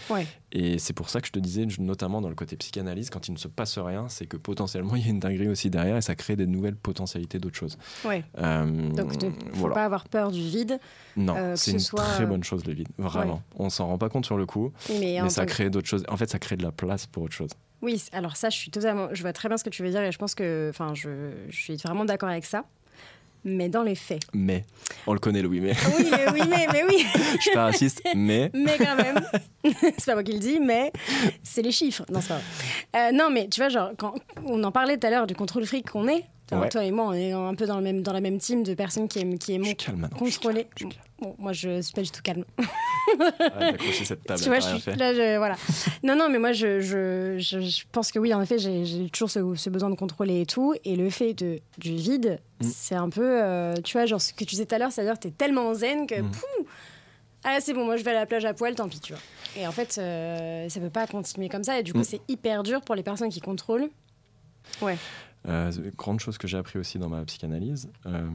Et 0.52 0.78
c'est 0.78 0.92
pour 0.92 1.08
ça 1.08 1.20
que 1.20 1.26
je 1.26 1.32
te 1.32 1.38
disais, 1.38 1.66
notamment 1.78 2.20
dans 2.20 2.28
le 2.28 2.34
côté 2.34 2.56
psychanalyse, 2.56 3.10
quand 3.10 3.28
il 3.28 3.32
ne 3.32 3.38
se 3.38 3.48
passe 3.48 3.78
rien, 3.78 4.08
c'est 4.08 4.26
que 4.26 4.36
potentiellement 4.36 4.96
il 4.96 5.04
y 5.04 5.06
a 5.06 5.10
une 5.10 5.20
dinguerie 5.20 5.48
aussi 5.48 5.70
derrière 5.70 5.96
et 5.96 6.02
ça 6.02 6.14
crée 6.14 6.36
des 6.36 6.46
nouvelles 6.46 6.76
potentialités 6.76 7.38
d'autres 7.38 7.56
choses. 7.56 7.78
Ouais. 8.04 8.24
Euh, 8.38 8.90
Donc 8.90 9.14
il 9.22 9.28
ne 9.28 9.54
faut 9.54 9.70
pas 9.70 9.84
avoir 9.84 10.08
peur 10.08 10.30
du 10.30 10.40
vide. 10.40 10.78
Non, 11.16 11.34
euh, 11.36 11.56
c'est 11.56 11.72
une 11.72 11.78
très 11.78 12.26
bonne 12.26 12.44
chose 12.44 12.64
le 12.66 12.74
vide, 12.74 12.88
vraiment. 12.98 13.42
On 13.56 13.70
s'en 13.70 13.86
rend 13.86 13.98
pas 13.98 14.08
compte 14.08 14.26
sur 14.26 14.36
le 14.36 14.46
coup, 14.46 14.72
mais, 15.00 15.28
ça 15.30 15.46
crée 15.46 15.70
d'autres 15.70 15.88
choses. 15.88 16.04
En 16.08 16.16
fait, 16.16 16.30
ça 16.30 16.38
crée 16.38 16.56
de 16.56 16.62
la 16.62 16.72
place 16.72 17.06
pour 17.06 17.24
autre 17.24 17.34
chose. 17.34 17.50
Oui, 17.82 18.02
alors 18.12 18.36
ça, 18.36 18.48
je 18.48 18.56
suis 18.56 18.70
totalement, 18.70 19.08
je 19.12 19.20
vois 19.20 19.32
très 19.34 19.48
bien 19.48 19.58
ce 19.58 19.64
que 19.64 19.70
tu 19.70 19.82
veux 19.82 19.90
dire 19.90 20.02
et 20.02 20.10
je 20.10 20.18
pense 20.18 20.34
que, 20.34 20.68
enfin, 20.70 20.94
je, 20.94 21.32
je 21.48 21.56
suis 21.56 21.76
vraiment 21.76 22.04
d'accord 22.04 22.30
avec 22.30 22.46
ça 22.46 22.64
mais 23.46 23.68
dans 23.68 23.82
les 23.82 23.94
faits. 23.94 24.22
Mais. 24.34 24.64
On 25.06 25.12
le 25.12 25.20
connaît, 25.20 25.40
Louis, 25.40 25.60
mais. 25.60 25.72
Oui, 25.96 26.06
mais 26.10 26.30
oui, 26.32 26.40
mais, 26.48 26.66
mais 26.72 26.84
oui. 26.84 27.06
Je 27.36 27.40
suis 27.40 27.50
pas 27.52 27.64
raciste, 27.64 28.02
mais. 28.14 28.50
Mais 28.52 28.76
quand 28.76 28.96
même. 28.96 29.20
c'est 29.82 30.04
pas 30.04 30.14
moi 30.14 30.24
qui 30.24 30.32
le 30.32 30.38
dis, 30.38 30.60
mais 30.60 30.92
c'est 31.42 31.62
les 31.62 31.72
chiffres. 31.72 32.04
Non, 32.10 32.20
c'est 32.20 32.28
pas 32.28 32.34
vrai. 32.34 32.44
Euh, 32.96 33.12
non, 33.12 33.30
mais 33.30 33.48
tu 33.48 33.60
vois, 33.60 33.68
genre, 33.68 33.92
quand 33.96 34.14
on 34.44 34.62
en 34.64 34.72
parlait 34.72 34.98
tout 34.98 35.06
à 35.06 35.10
l'heure 35.10 35.26
du 35.26 35.34
contrôle 35.34 35.64
fric 35.64 35.90
qu'on 35.90 36.08
est, 36.08 36.24
toi 36.46 36.84
et 36.84 36.90
moi, 36.90 37.06
on 37.06 37.12
est 37.12 37.32
un 37.32 37.54
peu 37.54 37.66
dans, 37.66 37.76
le 37.76 37.82
même, 37.82 38.02
dans 38.02 38.12
la 38.12 38.20
même 38.20 38.38
team 38.38 38.62
de 38.62 38.74
personnes 38.74 39.08
qui 39.08 39.18
aiment, 39.18 39.38
qui 39.38 39.54
aiment 39.54 39.64
contrôler. 40.16 40.66
Bon, 41.20 41.34
moi, 41.38 41.52
je 41.52 41.80
suis 41.80 41.94
pas 41.94 42.02
du 42.02 42.10
tout 42.10 42.20
calme. 42.22 42.44
ah, 42.60 43.70
cette 44.04 44.22
table. 44.24 44.40
Tu 44.40 44.48
vois, 44.48 44.60
je 44.60 44.76
suis, 44.76 44.94
là, 44.96 45.14
je, 45.14 45.38
voilà. 45.38 45.56
non, 46.02 46.14
non, 46.14 46.28
mais 46.28 46.38
moi, 46.38 46.52
je, 46.52 46.80
je, 46.80 47.38
je, 47.38 47.84
pense 47.90 48.12
que 48.12 48.18
oui, 48.18 48.34
en 48.34 48.42
effet, 48.42 48.58
j'ai 48.58 49.08
toujours 49.08 49.30
ce, 49.30 49.54
ce, 49.54 49.70
besoin 49.70 49.88
de 49.88 49.94
contrôler 49.94 50.42
et 50.42 50.46
tout. 50.46 50.74
Et 50.84 50.94
le 50.94 51.08
fait 51.08 51.32
de, 51.32 51.60
du 51.78 51.94
vide, 51.94 52.38
mm. 52.60 52.66
c'est 52.66 52.94
un 52.94 53.08
peu, 53.08 53.42
euh, 53.42 53.74
tu 53.82 53.94
vois, 53.94 54.04
genre 54.04 54.20
ce 54.20 54.34
que 54.34 54.40
tu 54.40 54.50
disais 54.50 54.66
tout 54.66 54.74
à 54.74 54.78
l'heure, 54.78 54.92
c'est-à-dire 54.92 55.14
que 55.14 55.22
tu 55.22 55.28
es 55.28 55.32
tellement 55.32 55.72
zen 55.72 56.06
que, 56.06 56.20
mm. 56.20 56.32
ah, 57.44 57.58
c'est 57.60 57.72
bon, 57.72 57.86
moi, 57.86 57.96
je 57.96 58.04
vais 58.04 58.10
à 58.10 58.14
la 58.14 58.26
plage 58.26 58.44
à 58.44 58.52
poil, 58.52 58.74
tant 58.74 58.88
pis, 58.88 59.00
tu 59.00 59.14
vois. 59.14 59.22
Et 59.56 59.66
en 59.66 59.72
fait, 59.72 59.96
euh, 59.96 60.68
ça 60.68 60.80
peut 60.80 60.90
pas 60.90 61.06
continuer 61.06 61.48
comme 61.48 61.64
ça. 61.64 61.78
Et 61.78 61.82
du 61.82 61.94
coup, 61.94 62.00
mm. 62.00 62.04
c'est 62.04 62.20
hyper 62.28 62.62
dur 62.62 62.82
pour 62.82 62.94
les 62.94 63.02
personnes 63.02 63.30
qui 63.30 63.40
contrôlent. 63.40 63.88
Ouais. 64.82 64.98
Euh, 65.48 65.72
grande 65.96 66.20
chose 66.20 66.38
que 66.38 66.48
j'ai 66.48 66.58
appris 66.58 66.78
aussi 66.78 66.98
dans 66.98 67.08
ma 67.08 67.24
psychanalyse, 67.24 67.90
euh, 68.06 68.26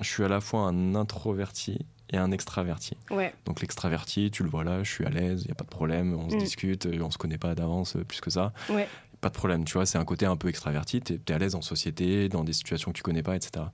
je 0.00 0.08
suis 0.08 0.24
à 0.24 0.28
la 0.28 0.40
fois 0.40 0.60
un 0.60 0.94
introverti 0.94 1.84
et 2.10 2.18
un 2.18 2.30
extraverti. 2.30 2.96
Ouais. 3.10 3.34
Donc 3.46 3.60
l'extraverti, 3.60 4.30
tu 4.30 4.44
le 4.44 4.48
vois 4.48 4.62
là, 4.62 4.82
je 4.84 4.90
suis 4.90 5.04
à 5.04 5.08
l'aise, 5.08 5.42
il 5.42 5.46
n'y 5.46 5.52
a 5.52 5.56
pas 5.56 5.64
de 5.64 5.70
problème, 5.70 6.14
on 6.14 6.30
se 6.30 6.36
mm. 6.36 6.38
discute, 6.38 6.88
on 7.00 7.10
se 7.10 7.18
connaît 7.18 7.38
pas 7.38 7.54
d'avance 7.54 7.96
plus 8.06 8.20
que 8.20 8.30
ça. 8.30 8.52
Ouais. 8.70 8.88
Pas 9.20 9.28
de 9.28 9.34
problème, 9.34 9.64
tu 9.64 9.74
vois, 9.74 9.86
c'est 9.86 9.98
un 9.98 10.04
côté 10.04 10.26
un 10.26 10.36
peu 10.36 10.48
extraverti, 10.48 11.00
tu 11.00 11.14
es, 11.14 11.32
à 11.32 11.38
l'aise 11.38 11.54
en 11.54 11.62
société, 11.62 12.28
dans 12.28 12.44
des 12.44 12.52
situations 12.52 12.92
que 12.92 12.96
tu 12.96 13.02
connais 13.02 13.22
pas, 13.22 13.36
etc. 13.36 13.66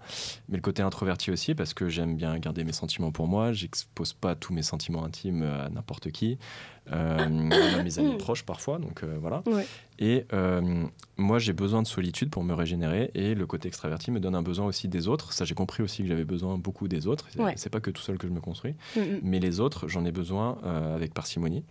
Mais 0.48 0.56
le 0.56 0.62
côté 0.62 0.82
introverti 0.82 1.30
aussi, 1.30 1.54
parce 1.54 1.74
que 1.74 1.88
j'aime 1.88 2.16
bien 2.16 2.38
garder 2.38 2.64
mes 2.64 2.72
sentiments 2.72 3.12
pour 3.12 3.26
moi, 3.26 3.52
j'expose 3.52 4.12
pas 4.12 4.34
tous 4.34 4.52
mes 4.52 4.62
sentiments 4.62 5.04
intimes 5.04 5.42
à 5.42 5.68
n'importe 5.68 6.10
qui, 6.10 6.38
euh, 6.90 7.18
à 7.18 7.82
mes 7.82 7.98
amis 7.98 8.16
proches 8.18 8.44
parfois, 8.44 8.78
donc 8.78 9.02
euh, 9.02 9.16
voilà. 9.20 9.42
Et 9.98 10.26
euh, 10.32 10.84
moi, 11.16 11.38
j'ai 11.38 11.52
besoin 11.52 11.82
de 11.82 11.86
solitude 11.86 12.30
pour 12.30 12.42
me 12.42 12.54
régénérer, 12.54 13.10
et 13.14 13.34
le 13.34 13.46
côté 13.46 13.68
extraverti 13.68 14.10
me 14.10 14.20
donne 14.20 14.34
un 14.34 14.42
besoin 14.42 14.66
aussi 14.66 14.88
des 14.88 15.06
autres. 15.06 15.32
Ça, 15.32 15.44
j'ai 15.44 15.54
compris 15.54 15.82
aussi 15.82 16.02
que 16.02 16.08
j'avais 16.08 16.24
besoin 16.24 16.58
beaucoup 16.58 16.88
des 16.88 17.06
autres. 17.06 17.28
C'est 17.56 17.70
pas 17.70 17.80
que 17.80 17.90
tout 17.90 18.02
seul 18.02 18.18
que 18.18 18.26
je 18.26 18.32
me 18.32 18.40
construis, 18.40 18.74
mm, 18.96 19.00
mais 19.22 19.38
les 19.38 19.60
autres, 19.60 19.88
j'en 19.88 20.04
ai 20.04 20.12
besoin 20.12 20.58
avec 20.94 21.14
parcimonie 21.14 21.64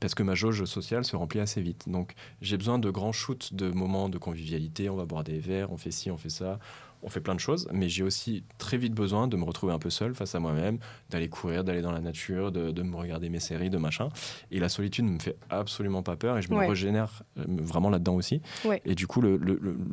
parce 0.00 0.14
que 0.14 0.22
ma 0.22 0.34
jauge 0.34 0.64
sociale 0.64 1.04
se 1.04 1.16
remplit 1.16 1.40
assez 1.40 1.60
vite. 1.60 1.88
Donc 1.88 2.14
j'ai 2.40 2.56
besoin 2.56 2.78
de 2.78 2.90
grands 2.90 3.12
shoots 3.12 3.54
de 3.54 3.70
moments 3.70 4.08
de 4.08 4.18
convivialité, 4.18 4.88
on 4.90 4.96
va 4.96 5.04
boire 5.04 5.24
des 5.24 5.38
verres, 5.38 5.72
on 5.72 5.76
fait 5.76 5.90
ci, 5.90 6.10
on 6.10 6.18
fait 6.18 6.30
ça, 6.30 6.58
on 7.02 7.08
fait 7.08 7.20
plein 7.20 7.34
de 7.34 7.40
choses, 7.40 7.68
mais 7.72 7.88
j'ai 7.88 8.02
aussi 8.02 8.44
très 8.58 8.76
vite 8.76 8.94
besoin 8.94 9.28
de 9.28 9.36
me 9.36 9.44
retrouver 9.44 9.72
un 9.72 9.78
peu 9.78 9.90
seul 9.90 10.14
face 10.14 10.34
à 10.34 10.40
moi-même, 10.40 10.78
d'aller 11.10 11.28
courir, 11.28 11.64
d'aller 11.64 11.82
dans 11.82 11.92
la 11.92 12.00
nature, 12.00 12.52
de, 12.52 12.82
me 12.82 12.96
regarder 12.96 13.28
mes 13.28 13.40
séries, 13.40 13.70
de 13.70 13.78
machin. 13.78 14.08
Et 14.50 14.58
la 14.58 14.68
solitude 14.68 15.04
ne 15.04 15.10
me 15.10 15.18
fait 15.18 15.36
absolument 15.50 16.02
pas 16.02 16.16
peur 16.16 16.38
et 16.38 16.42
je 16.42 16.50
me 16.50 16.56
régénère 16.56 17.22
euh, 17.38 17.44
vraiment 17.48 17.90
là-dedans 17.90 18.14
aussi. 18.14 18.40
Et 18.84 18.94
du 18.94 19.06
coup, 19.06 19.20
le, 19.20 19.38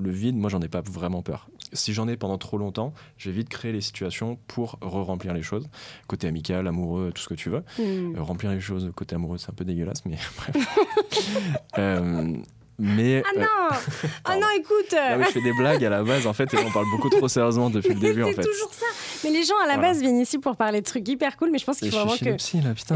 vide, 0.10 0.36
moi, 0.36 0.50
j'en 0.50 0.62
ai 0.62 0.68
pas 0.68 0.82
vraiment 0.82 1.22
peur. 1.22 1.50
Si 1.74 1.94
j'en 1.94 2.08
ai 2.08 2.16
pendant 2.16 2.38
trop 2.38 2.58
longtemps, 2.58 2.94
je 3.18 3.30
vais 3.30 3.36
vite 3.36 3.50
créer 3.50 3.72
les 3.72 3.82
situations 3.82 4.38
pour 4.48 4.78
re-remplir 4.82 5.34
les 5.34 5.42
choses. 5.42 5.68
Côté 6.08 6.28
amical, 6.28 6.68
amoureux, 6.68 7.12
tout 7.14 7.22
ce 7.22 7.28
que 7.28 7.34
tu 7.34 7.50
veux. 7.50 7.64
Hmm. 7.78 8.16
Euh, 8.16 8.22
remplir 8.22 8.52
les 8.52 8.62
choses 8.62 8.92
côté 8.96 9.16
amoureux, 9.16 9.38
c'est 9.38 9.50
un 9.50 9.56
peu 9.56 9.66
dégueulasse, 9.66 10.06
mais 10.06 10.18
bref. 10.38 10.78
euh, 11.78 12.38
mais, 12.78 13.24
ah 13.26 13.30
euh, 13.36 13.40
non 13.40 13.78
Ah 14.26 14.36
non, 14.36 14.48
écoute 14.58 14.94
Je 14.94 15.32
fais 15.32 15.42
des 15.42 15.54
blagues 15.54 15.84
à 15.84 15.90
la 15.90 16.04
base, 16.04 16.28
en 16.28 16.34
fait, 16.34 16.54
et 16.54 16.58
on 16.58 16.72
parle 16.72 16.86
beaucoup 16.92 17.10
trop 17.10 17.28
sérieusement 17.28 17.70
depuis 17.70 17.94
le 17.94 18.00
début, 18.00 18.24
en 18.24 18.28
fait. 18.28 18.44
C'est 18.44 18.50
toujours 18.50 18.74
ça 18.74 18.86
Mais 19.24 19.30
les 19.30 19.44
gens, 19.44 19.56
à 19.64 19.68
la 19.68 19.78
base, 19.78 20.02
viennent 20.02 20.20
ici 20.20 20.38
pour 20.38 20.56
parler 20.56 20.82
de 20.82 20.86
trucs 20.86 21.08
hyper 21.08 21.38
cool, 21.38 21.52
mais 21.52 21.58
je 21.58 21.66
pense 21.66 21.80
qu'il 21.80 21.92
faut 21.92 21.98
vraiment 21.98 22.18
que... 22.18 22.36
Psy, 22.36 22.62
là, 22.62 22.74
putain, 22.74 22.96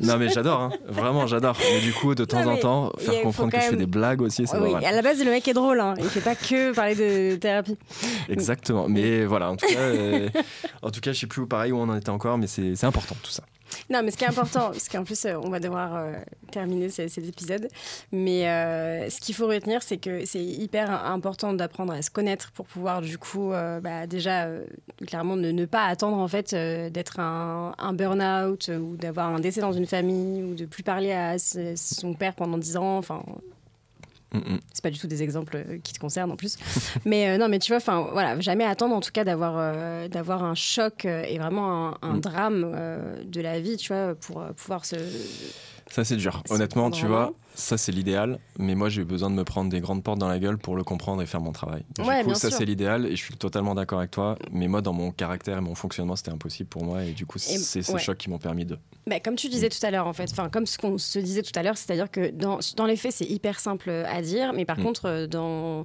non, 0.00 0.16
mais 0.16 0.28
j'adore, 0.28 0.60
hein. 0.60 0.72
vraiment, 0.88 1.26
j'adore. 1.26 1.56
Mais 1.72 1.80
du 1.80 1.92
coup, 1.92 2.14
de 2.14 2.24
temps 2.24 2.46
en 2.46 2.56
temps, 2.56 2.92
faire 2.98 3.22
comprendre 3.22 3.52
que 3.52 3.60
je 3.60 3.66
fais 3.66 3.76
des 3.76 3.86
blagues 3.86 4.22
aussi, 4.22 4.46
c'est 4.46 4.58
Oui, 4.58 4.74
à 4.84 4.92
la 4.92 5.02
base, 5.02 5.22
le 5.22 5.30
mec 5.30 5.46
est 5.46 5.54
drôle, 5.54 5.80
hein. 5.80 5.94
il 5.98 6.04
fait 6.04 6.20
pas 6.20 6.34
que 6.34 6.72
parler 6.72 6.94
de 6.94 7.36
thérapie. 7.36 7.76
Exactement, 8.28 8.88
mais 8.88 9.24
voilà, 9.24 9.50
en 9.50 9.56
tout 9.56 9.66
cas, 9.66 9.78
euh, 9.78 10.28
en 10.82 10.90
tout 10.90 11.00
cas 11.00 11.12
je 11.12 11.20
sais 11.20 11.26
plus 11.26 11.42
où, 11.42 11.46
pareil 11.46 11.72
où 11.72 11.78
on 11.78 11.88
en 11.88 11.96
était 11.96 12.10
encore, 12.10 12.38
mais 12.38 12.46
c'est 12.46 12.84
important, 12.84 13.16
tout 13.22 13.30
ça. 13.30 13.42
Non, 13.90 14.02
mais 14.02 14.10
ce 14.10 14.16
qui 14.16 14.24
est 14.24 14.28
important, 14.28 14.70
parce 14.70 14.88
qu'en 14.88 15.04
plus, 15.04 15.24
euh, 15.24 15.36
on 15.42 15.48
va 15.48 15.60
devoir 15.60 15.94
euh, 15.94 16.12
terminer 16.50 16.88
cet 16.88 17.18
épisode, 17.18 17.68
mais 18.12 18.48
euh, 18.48 19.08
ce 19.10 19.20
qu'il 19.20 19.34
faut 19.34 19.46
retenir, 19.46 19.82
c'est 19.82 19.98
que 19.98 20.24
c'est 20.24 20.42
hyper 20.42 20.90
important 21.06 21.52
d'apprendre 21.52 21.92
à 21.92 22.02
se 22.02 22.10
connaître 22.10 22.52
pour 22.52 22.66
pouvoir, 22.66 23.02
du 23.02 23.18
coup, 23.18 23.52
bah, 23.82 24.06
déjà, 24.06 24.48
clairement, 25.06 25.36
ne, 25.36 25.64
pas 25.64 25.84
attendre, 25.84 26.18
en 26.18 26.28
fait, 26.28 26.54
d'être 26.54 27.20
un, 27.20 27.92
burn-out 27.92 28.68
ou 28.68 28.96
d'avoir 28.96 29.28
un 29.28 29.40
décès 29.40 29.60
dans 29.60 29.72
une 29.72 29.86
famille 29.86 30.42
ou 30.42 30.54
de 30.54 30.66
plus 30.66 30.82
parler 30.82 31.12
à 31.12 31.36
son 31.38 32.14
père 32.14 32.34
pendant 32.34 32.58
10 32.58 32.76
ans. 32.76 32.98
Enfin, 32.98 33.22
c'est 34.72 34.82
pas 34.82 34.90
du 34.90 34.98
tout 34.98 35.06
des 35.06 35.22
exemples 35.22 35.56
euh, 35.56 35.78
qui 35.82 35.92
te 35.92 35.98
concernent 35.98 36.32
en 36.32 36.36
plus. 36.36 36.58
mais 37.04 37.28
euh, 37.28 37.38
non, 37.38 37.48
mais 37.48 37.58
tu 37.58 37.70
vois, 37.70 37.78
enfin 37.78 38.08
voilà, 38.12 38.38
jamais 38.40 38.64
attendre 38.64 38.94
en 38.94 39.00
tout 39.00 39.12
cas 39.12 39.24
d'avoir 39.24 39.54
euh, 39.56 40.08
d'avoir 40.08 40.44
un 40.44 40.54
choc 40.54 41.04
et 41.04 41.38
vraiment 41.38 41.94
un, 42.02 42.14
mm. 42.14 42.20
drame 42.20 42.72
de 43.24 43.40
la 43.40 43.60
vie, 43.60 43.76
tu 43.76 43.92
vois, 43.92 44.14
pour 44.14 44.44
pouvoir 44.56 44.84
se 44.84 44.96
ça, 45.88 46.04
c'est 46.04 46.16
dur. 46.16 46.42
Honnêtement, 46.50 46.90
tu 46.90 47.06
vois, 47.06 47.32
ça, 47.54 47.78
c'est 47.78 47.92
l'idéal. 47.92 48.38
Mais 48.58 48.74
moi, 48.74 48.88
j'ai 48.88 49.02
eu 49.02 49.04
besoin 49.04 49.30
de 49.30 49.34
me 49.34 49.44
prendre 49.44 49.70
des 49.70 49.80
grandes 49.80 50.02
portes 50.02 50.18
dans 50.18 50.28
la 50.28 50.38
gueule 50.38 50.58
pour 50.58 50.76
le 50.76 50.84
comprendre 50.84 51.22
et 51.22 51.26
faire 51.26 51.40
mon 51.40 51.52
travail. 51.52 51.84
Du 51.94 52.02
coup, 52.02 52.34
ça, 52.34 52.50
c'est 52.50 52.64
l'idéal. 52.64 53.06
Et 53.06 53.16
je 53.16 53.22
suis 53.22 53.36
totalement 53.36 53.74
d'accord 53.74 54.00
avec 54.00 54.10
toi. 54.10 54.36
Mais 54.52 54.68
moi, 54.68 54.82
dans 54.82 54.92
mon 54.92 55.10
caractère 55.10 55.58
et 55.58 55.60
mon 55.60 55.74
fonctionnement, 55.74 56.16
c'était 56.16 56.32
impossible 56.32 56.68
pour 56.68 56.84
moi. 56.84 57.04
Et 57.04 57.12
du 57.12 57.24
coup, 57.26 57.38
c'est 57.38 57.82
ces 57.82 57.98
chocs 57.98 58.18
qui 58.18 58.30
m'ont 58.30 58.38
permis 58.38 58.64
de. 58.64 58.78
Bah, 59.06 59.20
comme 59.20 59.36
tu 59.36 59.48
disais 59.48 59.68
mm. 59.68 59.70
tout 59.70 59.86
à 59.86 59.90
l'heure, 59.90 60.06
en 60.06 60.12
fait, 60.12 60.28
enfin, 60.32 60.48
comme 60.48 60.66
ce 60.66 60.78
qu'on 60.78 60.98
se 60.98 61.18
disait 61.20 61.42
tout 61.42 61.56
à 61.56 61.62
l'heure, 61.62 61.76
c'est-à-dire 61.76 62.10
que 62.10 62.30
dans, 62.30 62.58
dans 62.76 62.86
les 62.86 62.96
faits, 62.96 63.12
c'est 63.12 63.26
hyper 63.26 63.60
simple 63.60 63.90
à 63.90 64.20
dire. 64.20 64.52
Mais 64.52 64.64
par 64.64 64.78
mm. 64.78 64.82
contre, 64.82 65.04
euh, 65.06 65.26
dans 65.26 65.84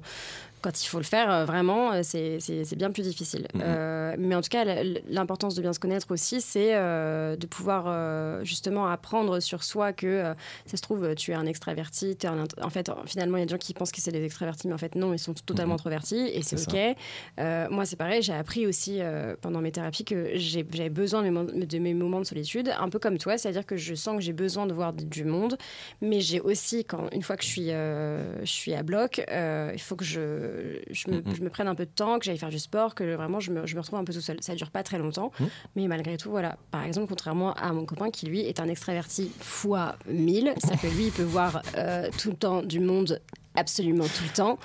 quand 0.62 0.82
il 0.82 0.86
faut 0.86 0.98
le 0.98 1.04
faire, 1.04 1.30
euh, 1.30 1.44
vraiment, 1.44 1.92
euh, 1.92 2.00
c'est 2.02 2.76
bien 2.76 2.90
plus 2.90 3.02
difficile. 3.02 3.48
Mhm. 3.54 3.62
Euh, 3.64 4.16
mais 4.18 4.34
en 4.34 4.40
tout 4.40 4.48
cas, 4.48 4.64
l'importance 5.08 5.54
de 5.54 5.60
bien 5.60 5.72
se 5.72 5.80
connaître 5.80 6.10
aussi, 6.10 6.40
c'est 6.40 6.72
de 6.72 7.46
pouvoir 7.46 8.44
justement 8.44 8.86
apprendre 8.86 9.40
sur 9.40 9.64
soi 9.64 9.92
que 9.92 10.32
ça 10.66 10.76
se 10.76 10.82
trouve, 10.82 11.14
tu 11.14 11.32
es 11.32 11.34
un 11.34 11.46
extraverti. 11.46 12.16
en 12.60 12.70
fait, 12.70 12.90
finalement, 13.06 13.36
il 13.36 13.40
y 13.40 13.42
a 13.42 13.46
des 13.46 13.50
gens 13.50 13.58
qui 13.58 13.74
pensent 13.74 13.92
que 13.92 14.00
c'est 14.00 14.12
des 14.12 14.24
extravertis, 14.24 14.68
mais 14.68 14.74
en 14.74 14.78
fait, 14.78 14.94
non, 14.94 15.12
ils 15.12 15.18
sont 15.18 15.34
totalement 15.34 15.74
mhm. 15.74 15.80
introvertis 15.80 16.30
et 16.32 16.42
c'est 16.42 16.60
OK. 16.60 17.70
moi, 17.70 17.84
c'est 17.84 17.96
pareil, 17.96 18.22
j'ai 18.22 18.32
appris 18.32 18.66
aussi 18.66 19.00
pendant 19.40 19.60
mes 19.60 19.72
thérapies 19.72 20.04
que 20.04 20.32
j'avais 20.34 20.90
besoin 20.90 21.22
de 21.22 21.30
mes, 21.30 21.66
de 21.66 21.78
mes, 21.78 21.94
moments 21.94 22.20
de 22.20 22.24
solitude, 22.24 22.72
un 22.78 22.88
peu 22.88 22.98
comme 22.98 23.18
toi, 23.18 23.36
c'est-à-dire 23.36 23.66
que 23.66 23.76
je 23.76 23.94
sens 23.94 24.16
que 24.16 24.22
j'ai 24.22 24.32
besoin 24.32 24.66
de 24.66 24.72
voir 24.72 24.92
du 24.92 25.24
monde, 25.24 25.58
mais 26.00 26.20
j'ai 26.20 26.40
aussi, 26.40 26.84
quand, 26.84 27.08
une 27.12 27.22
fois 27.22 27.36
que 27.36 27.42
je 27.42 27.48
suis, 27.48 27.68
je 27.68 28.44
suis 28.44 28.74
à 28.74 28.82
bloc, 28.82 29.24
il 29.28 29.80
faut 29.80 29.96
que 29.96 30.04
je 30.04 30.51
je 30.90 31.10
me, 31.10 31.22
je 31.34 31.42
me, 31.42 31.48
prenne 31.48 31.68
un 31.68 31.74
peu 31.74 31.84
de 31.84 31.90
temps, 31.90 32.18
que 32.18 32.24
j'aille 32.24 32.38
faire 32.38 32.50
du 32.50 32.58
sport, 32.58 32.94
que 32.94 33.14
vraiment 33.14 33.40
je 33.40 33.52
me, 33.52 33.66
je 33.66 33.74
me, 33.74 33.80
retrouve 33.80 33.98
un 33.98 34.04
peu 34.04 34.12
tout 34.12 34.20
seul. 34.20 34.36
Ça 34.40 34.54
dure 34.54 34.70
pas 34.70 34.82
très 34.82 34.98
longtemps, 34.98 35.32
mmh. 35.38 35.44
mais 35.76 35.88
malgré 35.88 36.16
tout, 36.16 36.30
voilà. 36.30 36.56
Par 36.70 36.84
exemple, 36.84 37.08
contrairement 37.08 37.54
à 37.54 37.72
mon 37.72 37.84
copain 37.84 38.10
qui 38.10 38.26
lui 38.26 38.40
est 38.40 38.60
un 38.60 38.68
extraverti 38.68 39.30
fois 39.40 39.96
1000, 40.08 40.54
ça 40.58 40.76
que 40.76 40.86
lui 40.86 41.06
il 41.06 41.12
peut 41.12 41.22
voir 41.22 41.62
euh, 41.76 42.08
tout 42.18 42.30
le 42.30 42.36
temps 42.36 42.62
du 42.62 42.80
monde 42.80 43.20
absolument 43.54 44.04
tout 44.04 44.24
le 44.24 44.34
temps. 44.34 44.58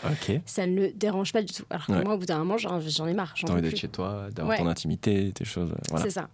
Ça 0.46 0.66
ne 0.66 0.76
le 0.76 0.92
dérange 0.92 1.34
pas 1.34 1.42
du 1.42 1.54
tout. 1.54 1.64
Alors 1.70 1.88
que 1.88 2.04
moi, 2.04 2.16
au 2.16 2.18
bout 2.18 2.26
d'un 2.26 2.40
moment, 2.40 2.58
j'en 2.58 3.08
ai 3.08 3.14
marre. 3.14 3.34
T'as 3.40 3.52
envie 3.52 3.62
d'être 3.62 3.78
chez 3.78 3.88
toi, 3.88 4.28
d'avoir 4.32 4.58
ton 4.58 4.68
intimité, 4.68 5.32
tes 5.34 5.46
choses. 5.46 5.74
Voilà. 5.90 6.06
C'est 6.06 6.12
ça. 6.12 6.30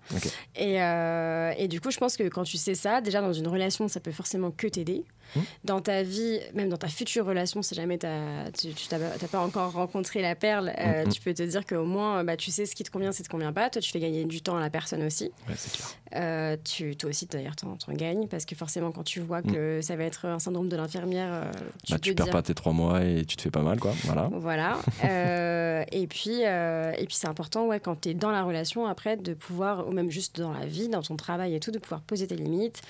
Et, 0.55 0.81
euh, 0.81 1.53
et, 1.57 1.67
du 1.67 1.81
coup, 1.81 1.91
je 1.91 1.97
pense 1.97 2.17
que 2.17 2.27
quand 2.27 2.43
tu 2.43 2.57
sais 2.57 2.75
ça, 2.75 3.01
déjà 3.01 3.21
dans 3.21 3.33
une 3.33 3.47
relation, 3.47 3.87
ça 3.87 3.99
peut 3.99 4.11
forcément 4.11 4.51
que 4.51 4.67
t'aider. 4.67 5.05
Mmh. 5.35 5.39
Dans 5.63 5.81
ta 5.81 6.03
vie, 6.03 6.39
même 6.53 6.69
dans 6.69 6.77
ta 6.77 6.89
future 6.89 7.25
relation, 7.25 7.61
si 7.61 7.73
jamais 7.73 7.97
as, 8.05 8.51
tu 8.51 8.67
n'as 8.91 9.27
pas 9.31 9.39
encore 9.39 9.71
rencontré 9.71 10.21
la 10.21 10.35
perle, 10.35 10.73
euh, 10.77 11.05
mmh, 11.05 11.07
mmh. 11.07 11.11
tu 11.11 11.21
peux 11.21 11.33
te 11.33 11.43
dire 11.43 11.65
qu'au 11.65 11.85
moins, 11.85 12.23
bah, 12.23 12.37
tu 12.37 12.51
sais 12.51 12.65
ce 12.65 12.75
qui 12.75 12.83
te 12.83 12.91
convient, 12.91 13.11
ce 13.11 13.17
qui 13.17 13.23
te 13.23 13.29
convient 13.29 13.53
pas. 13.53 13.69
Toi, 13.69 13.81
tu 13.81 13.91
fais 13.91 13.99
gagner 13.99 14.25
du 14.25 14.41
temps 14.41 14.57
à 14.57 14.59
la 14.59 14.69
personne 14.69 15.01
aussi. 15.03 15.31
Ouais, 15.47 15.55
clair. 15.55 15.87
Euh, 16.15 16.57
tu, 16.63 16.95
toi 16.95 17.09
aussi, 17.09 17.25
d'ailleurs, 17.25 17.55
tu 17.55 17.65
en 17.65 17.93
gagnes 17.93 18.27
parce 18.27 18.45
que 18.45 18.55
forcément, 18.55 18.91
quand 18.91 19.03
tu 19.03 19.21
vois 19.21 19.41
que 19.41 19.81
ça 19.81 19.95
va 19.95 20.03
être 20.03 20.25
un 20.25 20.39
syndrome 20.39 20.69
de 20.69 20.75
l'infirmière, 20.75 21.49
tu, 21.83 21.93
bah, 21.93 21.99
tu 21.99 22.13
perds 22.13 22.29
pas 22.29 22.42
tes 22.43 22.53
trois 22.53 22.73
mois 22.73 23.03
et 23.03 23.25
tu 23.25 23.35
te 23.35 23.41
fais 23.41 23.51
pas 23.51 23.61
mal, 23.61 23.79
quoi. 23.79 23.93
Voilà. 24.03 24.29
Voilà. 24.31 24.79
et 25.91 26.07
puis, 26.07 26.41
et 26.41 27.05
puis 27.05 27.15
c'est 27.15 27.27
important, 27.27 27.67
ouais, 27.67 27.79
quand 27.79 28.01
tu 28.01 28.09
es 28.09 28.13
dans 28.13 28.31
la 28.31 28.43
relation, 28.43 28.85
après, 28.85 29.17
de 29.17 29.33
pouvoir, 29.33 29.87
ou 29.87 29.91
même 29.91 30.09
juste 30.09 30.39
dans 30.39 30.53
la 30.53 30.65
vie, 30.65 30.89
dans 30.89 31.01
ton 31.01 31.15
travail 31.15 31.55
et 31.55 31.59
tout, 31.59 31.71
de 31.71 31.79
pouvoir 31.79 32.01
poser 32.01 32.27
tes 32.27 32.35
limites 32.35 32.81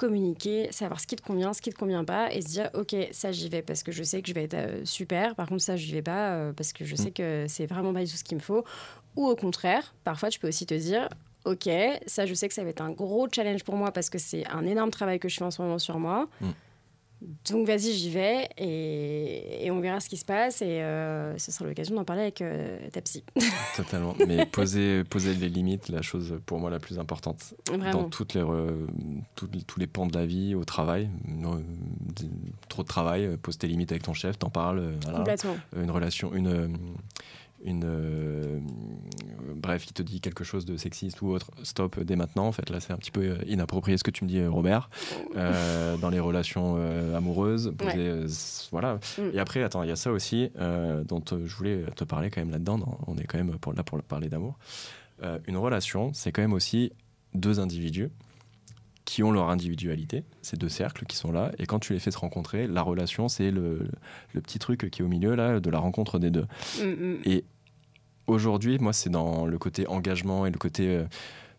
communiquer, 0.00 0.72
savoir 0.72 0.98
ce 0.98 1.06
qui 1.06 1.14
te 1.14 1.22
convient, 1.22 1.52
ce 1.52 1.60
qui 1.60 1.68
te 1.68 1.78
convient 1.78 2.04
pas, 2.04 2.32
et 2.32 2.40
se 2.40 2.48
dire 2.48 2.70
ok 2.72 2.96
ça 3.12 3.32
j'y 3.32 3.50
vais 3.50 3.60
parce 3.60 3.82
que 3.82 3.92
je 3.92 4.02
sais 4.02 4.22
que 4.22 4.28
je 4.28 4.32
vais 4.32 4.44
être 4.44 4.54
euh, 4.54 4.80
super. 4.84 5.34
Par 5.34 5.46
contre 5.46 5.62
ça 5.62 5.76
j'y 5.76 5.92
vais 5.92 6.00
pas 6.00 6.30
euh, 6.30 6.52
parce 6.54 6.72
que 6.72 6.86
je 6.86 6.96
sais 6.96 7.10
mm. 7.10 7.12
que 7.12 7.44
c'est 7.48 7.66
vraiment 7.66 7.92
pas 7.92 8.02
du 8.02 8.10
tout 8.10 8.16
ce 8.16 8.24
qu'il 8.24 8.38
me 8.38 8.42
faut. 8.42 8.64
Ou 9.16 9.26
au 9.26 9.36
contraire, 9.36 9.94
parfois 10.04 10.30
tu 10.30 10.40
peux 10.40 10.48
aussi 10.48 10.64
te 10.64 10.72
dire 10.72 11.08
ok 11.44 11.68
ça 12.06 12.24
je 12.24 12.32
sais 12.32 12.48
que 12.48 12.54
ça 12.54 12.64
va 12.64 12.70
être 12.70 12.80
un 12.80 12.92
gros 12.92 13.28
challenge 13.30 13.62
pour 13.62 13.76
moi 13.76 13.92
parce 13.92 14.08
que 14.08 14.18
c'est 14.18 14.46
un 14.48 14.64
énorme 14.64 14.90
travail 14.90 15.18
que 15.18 15.28
je 15.28 15.36
fais 15.36 15.44
en 15.44 15.50
ce 15.50 15.60
moment 15.60 15.78
sur 15.78 15.98
moi. 15.98 16.28
Mm. 16.40 16.48
Donc 17.50 17.66
vas-y, 17.66 17.92
j'y 17.92 18.10
vais 18.10 18.48
et, 18.56 19.70
on 19.70 19.80
verra 19.80 20.00
ce 20.00 20.08
qui 20.08 20.16
se 20.16 20.24
passe 20.24 20.62
et 20.62 20.82
euh, 20.82 21.36
ce 21.38 21.52
sera 21.52 21.66
l'occasion 21.66 21.94
d'en 21.94 22.04
parler 22.04 22.22
avec 22.22 22.40
euh, 22.40 22.78
ta 22.92 23.00
psy. 23.02 23.22
Totalement. 23.76 24.14
Mais 24.26 24.46
poser, 24.46 25.04
poser 25.04 25.34
les 25.34 25.48
limites, 25.48 25.88
la 25.88 26.02
chose 26.02 26.40
pour 26.46 26.58
moi 26.58 26.70
la 26.70 26.78
plus 26.78 26.98
importante 26.98 27.54
dans 27.92 28.08
toutes 28.08 28.34
les, 28.34 28.44
tous 29.36 29.78
les 29.78 29.86
pans 29.86 30.06
de 30.06 30.16
la 30.16 30.24
vie, 30.24 30.54
au 30.54 30.64
travail. 30.64 31.10
trop 32.68 32.82
de 32.82 32.88
travail, 32.88 33.36
pose 33.36 33.58
tes 33.58 33.68
limites 33.68 33.92
avec 33.92 34.02
ton 34.02 34.14
chef, 34.14 34.38
t'en 34.38 34.50
parles. 34.50 34.94
Complètement. 35.04 35.56
Une 35.76 35.90
relation, 35.90 36.34
une 36.34 36.76
une 37.64 37.84
euh, 37.84 38.58
bref, 39.54 39.86
il 39.86 39.92
te 39.92 40.02
dit 40.02 40.20
quelque 40.20 40.44
chose 40.44 40.64
de 40.64 40.76
sexiste 40.76 41.20
ou 41.22 41.28
autre, 41.28 41.50
stop 41.62 42.00
dès 42.00 42.16
maintenant. 42.16 42.46
En 42.46 42.52
fait, 42.52 42.70
là, 42.70 42.80
c'est 42.80 42.92
un 42.92 42.96
petit 42.96 43.10
peu 43.10 43.22
euh, 43.22 43.38
inapproprié 43.46 43.98
ce 43.98 44.04
que 44.04 44.10
tu 44.10 44.24
me 44.24 44.28
dis, 44.28 44.38
euh, 44.38 44.50
Robert, 44.50 44.88
dans 45.34 46.10
les 46.10 46.20
relations 46.20 46.76
amoureuses. 47.14 47.72
voilà. 48.70 48.98
Mm. 49.18 49.22
Et 49.34 49.38
après, 49.38 49.62
attends, 49.62 49.82
il 49.82 49.88
y 49.88 49.92
a 49.92 49.96
ça 49.96 50.12
aussi 50.12 50.50
dont 50.58 51.22
je 51.30 51.54
voulais 51.54 51.84
te 51.96 52.04
parler 52.04 52.30
quand 52.30 52.40
même 52.40 52.50
là-dedans. 52.50 52.98
On 53.06 53.16
est 53.16 53.24
quand 53.24 53.38
même 53.38 53.58
pour, 53.58 53.72
là 53.72 53.82
pour 53.82 54.00
parler 54.02 54.28
d'amour. 54.28 54.58
une 55.46 55.56
relation, 55.56 56.12
c'est 56.12 56.32
quand 56.32 56.42
même 56.42 56.52
aussi 56.52 56.92
deux 57.34 57.60
individus 57.60 58.10
qui 59.04 59.22
ont 59.22 59.32
leur 59.32 59.50
individualité, 59.50 60.24
ces 60.42 60.56
deux 60.56 60.68
cercles 60.68 61.04
qui 61.06 61.16
sont 61.16 61.32
là, 61.32 61.50
et 61.58 61.66
quand 61.66 61.78
tu 61.78 61.92
les 61.92 61.98
fais 61.98 62.10
se 62.10 62.18
rencontrer, 62.18 62.66
la 62.66 62.82
relation, 62.82 63.28
c'est 63.28 63.50
le, 63.50 63.88
petit 64.34 64.58
truc 64.58 64.88
qui 64.90 65.02
est 65.02 65.04
au 65.04 65.08
milieu 65.08 65.34
là, 65.34 65.60
de 65.60 65.70
la 65.70 65.78
rencontre 65.78 66.18
des 66.18 66.30
deux. 66.30 66.46
Mm, 66.78 66.84
mm. 66.84 67.18
Et 67.24 67.44
aujourd'hui, 68.26 68.78
moi, 68.78 68.92
c'est 68.92 69.10
dans 69.10 69.46
le 69.46 69.58
côté 69.58 69.86
engagement 69.86 70.46
et 70.46 70.50
le 70.50 70.58
côté 70.58 70.88
euh, 70.88 71.04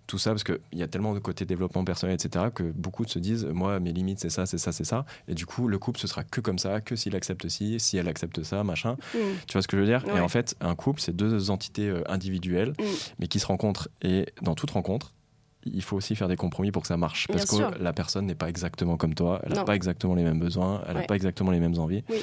tout 0.08 0.18
ça, 0.18 0.32
parce 0.32 0.44
qu'il 0.44 0.60
y 0.74 0.84
a 0.84 0.88
tellement 0.88 1.14
de 1.14 1.20
côté 1.20 1.46
développement 1.46 1.86
personnel, 1.86 2.16
etc., 2.16 2.46
que 2.54 2.64
beaucoup 2.64 3.06
se 3.06 3.20
disent, 3.20 3.46
moi, 3.46 3.80
mes 3.80 3.94
limites, 3.94 4.20
c'est 4.20 4.30
ça, 4.30 4.46
c'est 4.46 4.58
ça, 4.58 4.72
c'est 4.72 4.84
ça. 4.84 5.06
Et 5.28 5.34
du 5.34 5.46
coup, 5.46 5.68
le 5.68 5.78
couple, 5.78 6.00
ce 6.00 6.08
sera 6.08 6.24
que 6.24 6.42
comme 6.42 6.60
ça, 6.60 6.82
que 6.82 6.96
s'il 6.96 7.16
accepte 7.16 7.48
ci, 7.48 7.80
si 7.80 7.98
elle 7.98 8.08
accepte 8.08 8.44
ça, 8.44 8.64
machin. 8.64 8.98
Mm. 9.14 9.18
Tu 9.48 9.54
vois 9.54 9.62
ce 9.62 9.68
que 9.68 9.78
je 9.78 9.82
veux 9.82 9.88
dire? 9.88 10.04
Ouais. 10.08 10.18
Et 10.18 10.20
en 10.20 10.28
fait, 10.28 10.56
un 10.60 10.76
couple, 10.76 11.02
c'est 11.02 11.16
deux 11.16 11.50
entités 11.50 11.88
euh, 11.88 12.04
individuelles, 12.12 12.74
mais 13.20 13.28
qui 13.28 13.40
se 13.40 13.46
rencontrent. 13.46 13.90
Et 14.02 14.26
dans 14.42 14.56
toute 14.56 14.72
rencontre, 14.72 15.14
il 15.66 15.82
faut 15.84 15.96
aussi 15.98 16.16
faire 16.16 16.28
des 16.28 16.36
compromis 16.36 16.72
pour 16.72 16.82
que 16.82 16.88
ça 16.88 16.98
marche. 16.98 17.28
Bien 17.28 17.38
Parce 17.38 17.50
que 17.50 17.56
sûr. 17.56 17.72
la 17.80 17.94
personne 17.94 18.26
n'est 18.26 18.36
pas 18.36 18.50
exactement 18.50 18.98
comme 18.98 19.14
toi, 19.16 19.42
elle 19.46 19.54
n'a 19.54 19.64
pas 19.64 19.76
exactement 19.76 20.16
les 20.16 20.24
mêmes 20.24 20.40
besoins, 20.40 20.82
elle 20.88 20.94
n'a 20.96 21.00
Ouais. 21.02 21.06
pas 21.08 21.16
exactement 21.16 21.52
les 21.52 21.60
mêmes 21.60 21.78
envies. 21.80 22.04
Oui. 22.10 22.18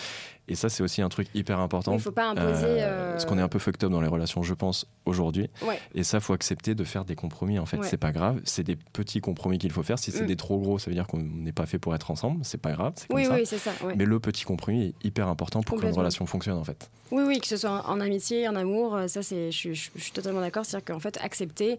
Et 0.50 0.54
ça, 0.54 0.70
c'est 0.70 0.82
aussi 0.82 1.02
un 1.02 1.10
truc 1.10 1.28
hyper 1.34 1.60
important. 1.60 1.92
Il 1.92 2.00
faut 2.00 2.10
pas 2.10 2.30
imposer. 2.30 2.64
Euh, 2.64 2.78
euh, 2.88 3.12
Parce 3.12 3.26
qu'on 3.26 3.36
est 3.38 3.42
un 3.42 3.48
peu 3.48 3.58
fucked 3.58 3.84
up 3.84 3.90
dans 3.92 4.00
les 4.00 4.08
relations, 4.08 4.42
je 4.42 4.54
pense, 4.54 4.86
aujourd'hui. 5.04 5.50
Ouais. 5.66 5.78
Et 5.94 6.04
ça, 6.04 6.20
faut 6.20 6.32
accepter 6.32 6.74
de 6.74 6.84
faire 6.84 7.04
des 7.04 7.14
compromis. 7.16 7.58
En 7.58 7.66
fait, 7.66 7.76
Ouais. 7.76 7.86
c'est 7.86 7.98
pas 7.98 8.12
grave. 8.12 8.40
C'est 8.44 8.62
des 8.62 8.76
petits 8.76 9.20
compromis 9.20 9.58
qu'il 9.58 9.70
faut 9.72 9.82
faire. 9.82 9.98
Si 9.98 10.10
c'est 10.10 10.22
Mm. 10.24 10.28
des 10.28 10.36
trop 10.36 10.58
gros, 10.58 10.78
ça 10.78 10.90
veut 10.90 10.94
dire 10.94 11.06
qu'on 11.06 11.18
n'est 11.18 11.52
pas 11.52 11.66
fait 11.66 11.78
pour 11.78 11.94
être 11.94 12.10
ensemble. 12.10 12.40
C'est 12.44 12.56
pas 12.62 12.72
grave. 12.72 12.94
Comme 13.08 13.18
Oui, 13.18 13.26
ça. 13.26 13.34
oui, 13.34 13.42
c'est 13.44 13.58
ça. 13.58 13.72
Mais 13.94 14.06
le 14.06 14.18
petit 14.20 14.44
compromis 14.44 14.86
est 14.86 15.06
hyper 15.06 15.28
important 15.28 15.60
pour 15.60 15.72
qu'une 15.74 15.80
Complètement. 15.80 15.98
relation 15.98 16.24
fonctionne, 16.24 16.56
en 16.56 16.64
fait. 16.64 16.90
Oui, 17.10 17.24
oui, 17.26 17.40
que 17.40 17.46
ce 17.46 17.58
soit 17.58 17.84
en, 17.86 18.00
amitié, 18.00 18.48
en 18.48 18.56
amour, 18.56 18.94
euh, 18.96 19.06
ça, 19.06 19.22
c'est, 19.22 19.50
je, 19.52 19.56
suis- 19.56 19.74
je, 19.74 19.90
je 19.96 20.02
suis 20.02 20.12
totalement 20.12 20.40
d'accord. 20.40 20.64
C'est-à-dire 20.64 20.94
qu'en 20.94 21.00
fait, 21.00 21.18
accepter 21.22 21.78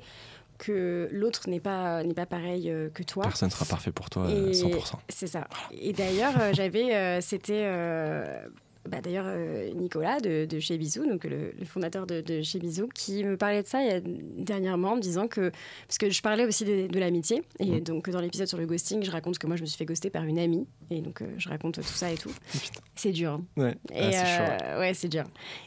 que 0.59 1.09
l'autre 1.11 1.49
n'est 1.49 1.59
pas, 1.59 2.03
n'est 2.03 2.13
pas 2.13 2.27
pareil 2.27 2.69
euh, 2.69 2.89
que 2.89 3.01
toi. 3.01 3.23
Personne 3.23 3.49
sera 3.49 3.65
parfait 3.65 3.91
pour 3.91 4.09
toi, 4.11 4.27
Et- 4.29 4.33
euh, 4.33 4.51
100%. 4.53 4.97
C'est 5.09 5.25
ça. 5.27 5.47
Et 5.71 5.93
d'ailleurs, 5.93 6.39
euh, 6.39 6.51
j'avais, 6.53 6.93
euh, 6.95 7.21
c'était, 7.21 7.63
euh, 7.65 8.45
bah, 8.87 9.01
d'ailleurs 9.01 9.25
euh, 9.27 9.71
Nicolas 9.73 10.19
de, 10.19 10.45
de 10.45 10.59
chez 10.59 10.77
Bisou, 10.77 11.05
donc 11.05 11.23
le, 11.25 11.51
le 11.59 11.65
fondateur 11.65 12.07
de, 12.07 12.21
de 12.21 12.41
chez 12.41 12.59
Bisou, 12.59 12.87
qui 12.87 13.23
me 13.23 13.37
parlait 13.37 13.61
de 13.61 13.67
ça 13.67 13.81
il 13.83 13.87
y 13.87 13.93
a, 13.93 13.99
dernièrement, 14.01 14.91
en 14.91 14.95
me 14.95 15.01
disant 15.01 15.27
que 15.27 15.51
parce 15.87 15.97
que 15.97 16.09
je 16.09 16.21
parlais 16.21 16.45
aussi 16.45 16.65
de, 16.65 16.87
de 16.87 16.99
l'amitié, 16.99 17.43
et 17.59 17.65
Mm. 17.65 17.79
donc 17.81 18.09
dans 18.09 18.21
l'épisode 18.21 18.47
sur 18.47 18.57
le 18.57 18.65
ghosting, 18.65 19.03
je 19.03 19.11
raconte 19.11 19.37
que 19.37 19.47
moi 19.47 19.57
je 19.57 19.61
me 19.61 19.67
suis 19.67 19.77
fait 19.77 19.85
ghoster 19.85 20.09
par 20.09 20.23
une 20.23 20.39
amie, 20.39 20.65
et 20.89 21.01
donc 21.01 21.21
euh, 21.21 21.25
je 21.37 21.49
raconte 21.49 21.75
tout 21.75 21.83
ça 21.83 22.11
et 22.11 22.15
tout. 22.17 22.31
Putain. 22.51 22.81
C'est 22.95 23.11
dur. 23.11 23.31
hein. 23.33 23.43
Ouais, 23.57 23.75
Et 23.93 23.99
Ah, 24.01 24.11
c'est 24.11 24.25
chaud. 24.25 24.53
euh, 24.63 24.79
ouais, 24.79 24.93
c'est 24.93 25.07
dur. 25.09 25.23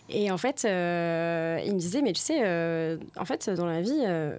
Et 0.09 0.31
en 0.31 0.37
fait, 0.39 0.65
euh, 0.67 1.61
il 1.65 1.75
me 1.75 1.79
disait, 1.79 2.03
mais 2.03 2.13
tu 2.13 2.21
sais, 2.21 2.41
euh, 2.45 2.97
en 3.17 3.25
fait, 3.25 3.49
dans 3.51 3.67
la 3.67 3.81
vie, 3.83 4.03
euh, 4.07 4.39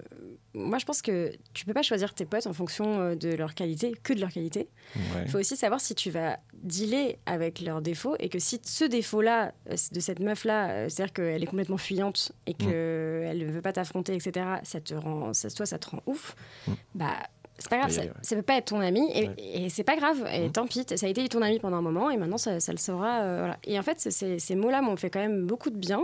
moi, 0.55 0.77
je 0.77 0.85
pense 0.85 1.01
que 1.01 1.31
tu 1.53 1.65
peux 1.65 1.73
pas 1.73 1.81
choisir 1.81 2.13
tes 2.13 2.25
potes 2.25 2.45
en 2.47 2.53
fonction 2.53 2.99
euh, 2.99 3.15
de 3.15 3.29
leur 3.33 3.55
qualité, 3.55 3.93
que 4.03 4.13
de 4.13 4.19
leur 4.19 4.31
qualité. 4.31 4.69
Ouais. 4.95 5.23
Il 5.25 5.31
faut 5.31 5.39
aussi 5.39 5.55
savoir 5.57 5.81
si 5.81 5.95
tu 5.95 6.11
vas 6.11 6.37
dealer 6.61 7.17
avec 7.25 7.59
leurs 7.61 7.81
défauts 7.81 8.15
et 8.19 8.29
que 8.29 8.37
si 8.39 8.61
ce 8.63 8.85
défaut-là, 8.85 9.53
euh, 9.69 9.75
de 9.91 9.99
cette 9.99 10.19
meuf-là, 10.19 10.69
euh, 10.69 10.89
c'est-à-dire 10.89 11.13
qu'elle 11.13 11.41
est 11.41 11.47
complètement 11.47 11.77
fuyante 11.77 12.31
et 12.45 12.53
qu'elle 12.53 13.37
ne 13.39 13.51
veut 13.51 13.61
pas 13.61 13.73
t'affronter, 13.73 14.13
etc., 14.15 14.45
ça 14.63 14.79
te 14.79 14.93
rend, 14.93 15.33
ça, 15.33 15.49
toi, 15.49 15.65
ça 15.65 15.79
te 15.79 15.89
rend 15.89 15.99
ouf, 16.05 16.35
Mm. 16.67 16.71
bah. 16.95 17.13
C'est 17.59 17.69
pas 17.69 17.77
grave, 17.77 17.91
ça, 17.91 18.01
ça 18.23 18.35
peut 18.35 18.41
pas 18.41 18.57
être 18.57 18.65
ton 18.65 18.79
ami 18.81 19.11
et, 19.13 19.27
Ouais. 19.27 19.35
et 19.37 19.69
c'est 19.69 19.83
pas 19.83 19.95
grave. 19.95 20.27
Et 20.33 20.47
Mm. 20.49 20.51
tant 20.51 20.65
pis, 20.65 20.83
ça 20.95 21.05
a 21.05 21.09
été 21.09 21.29
ton 21.29 21.41
ami 21.43 21.59
pendant 21.59 21.77
un 21.77 21.81
moment 21.83 22.09
et 22.09 22.17
maintenant 22.17 22.39
ça, 22.39 22.59
ça 22.59 22.73
le 22.73 22.79
euh, 22.89 23.37
voilà. 23.39 23.57
Et 23.63 23.77
en 23.77 23.83
fait, 23.83 23.99
ces 23.99 24.55
mots-là 24.55 24.81
m'ont 24.81 24.95
fait 24.97 25.11
quand 25.11 25.19
même 25.19 25.45
beaucoup 25.45 25.69
de 25.69 25.77
bien 25.77 26.03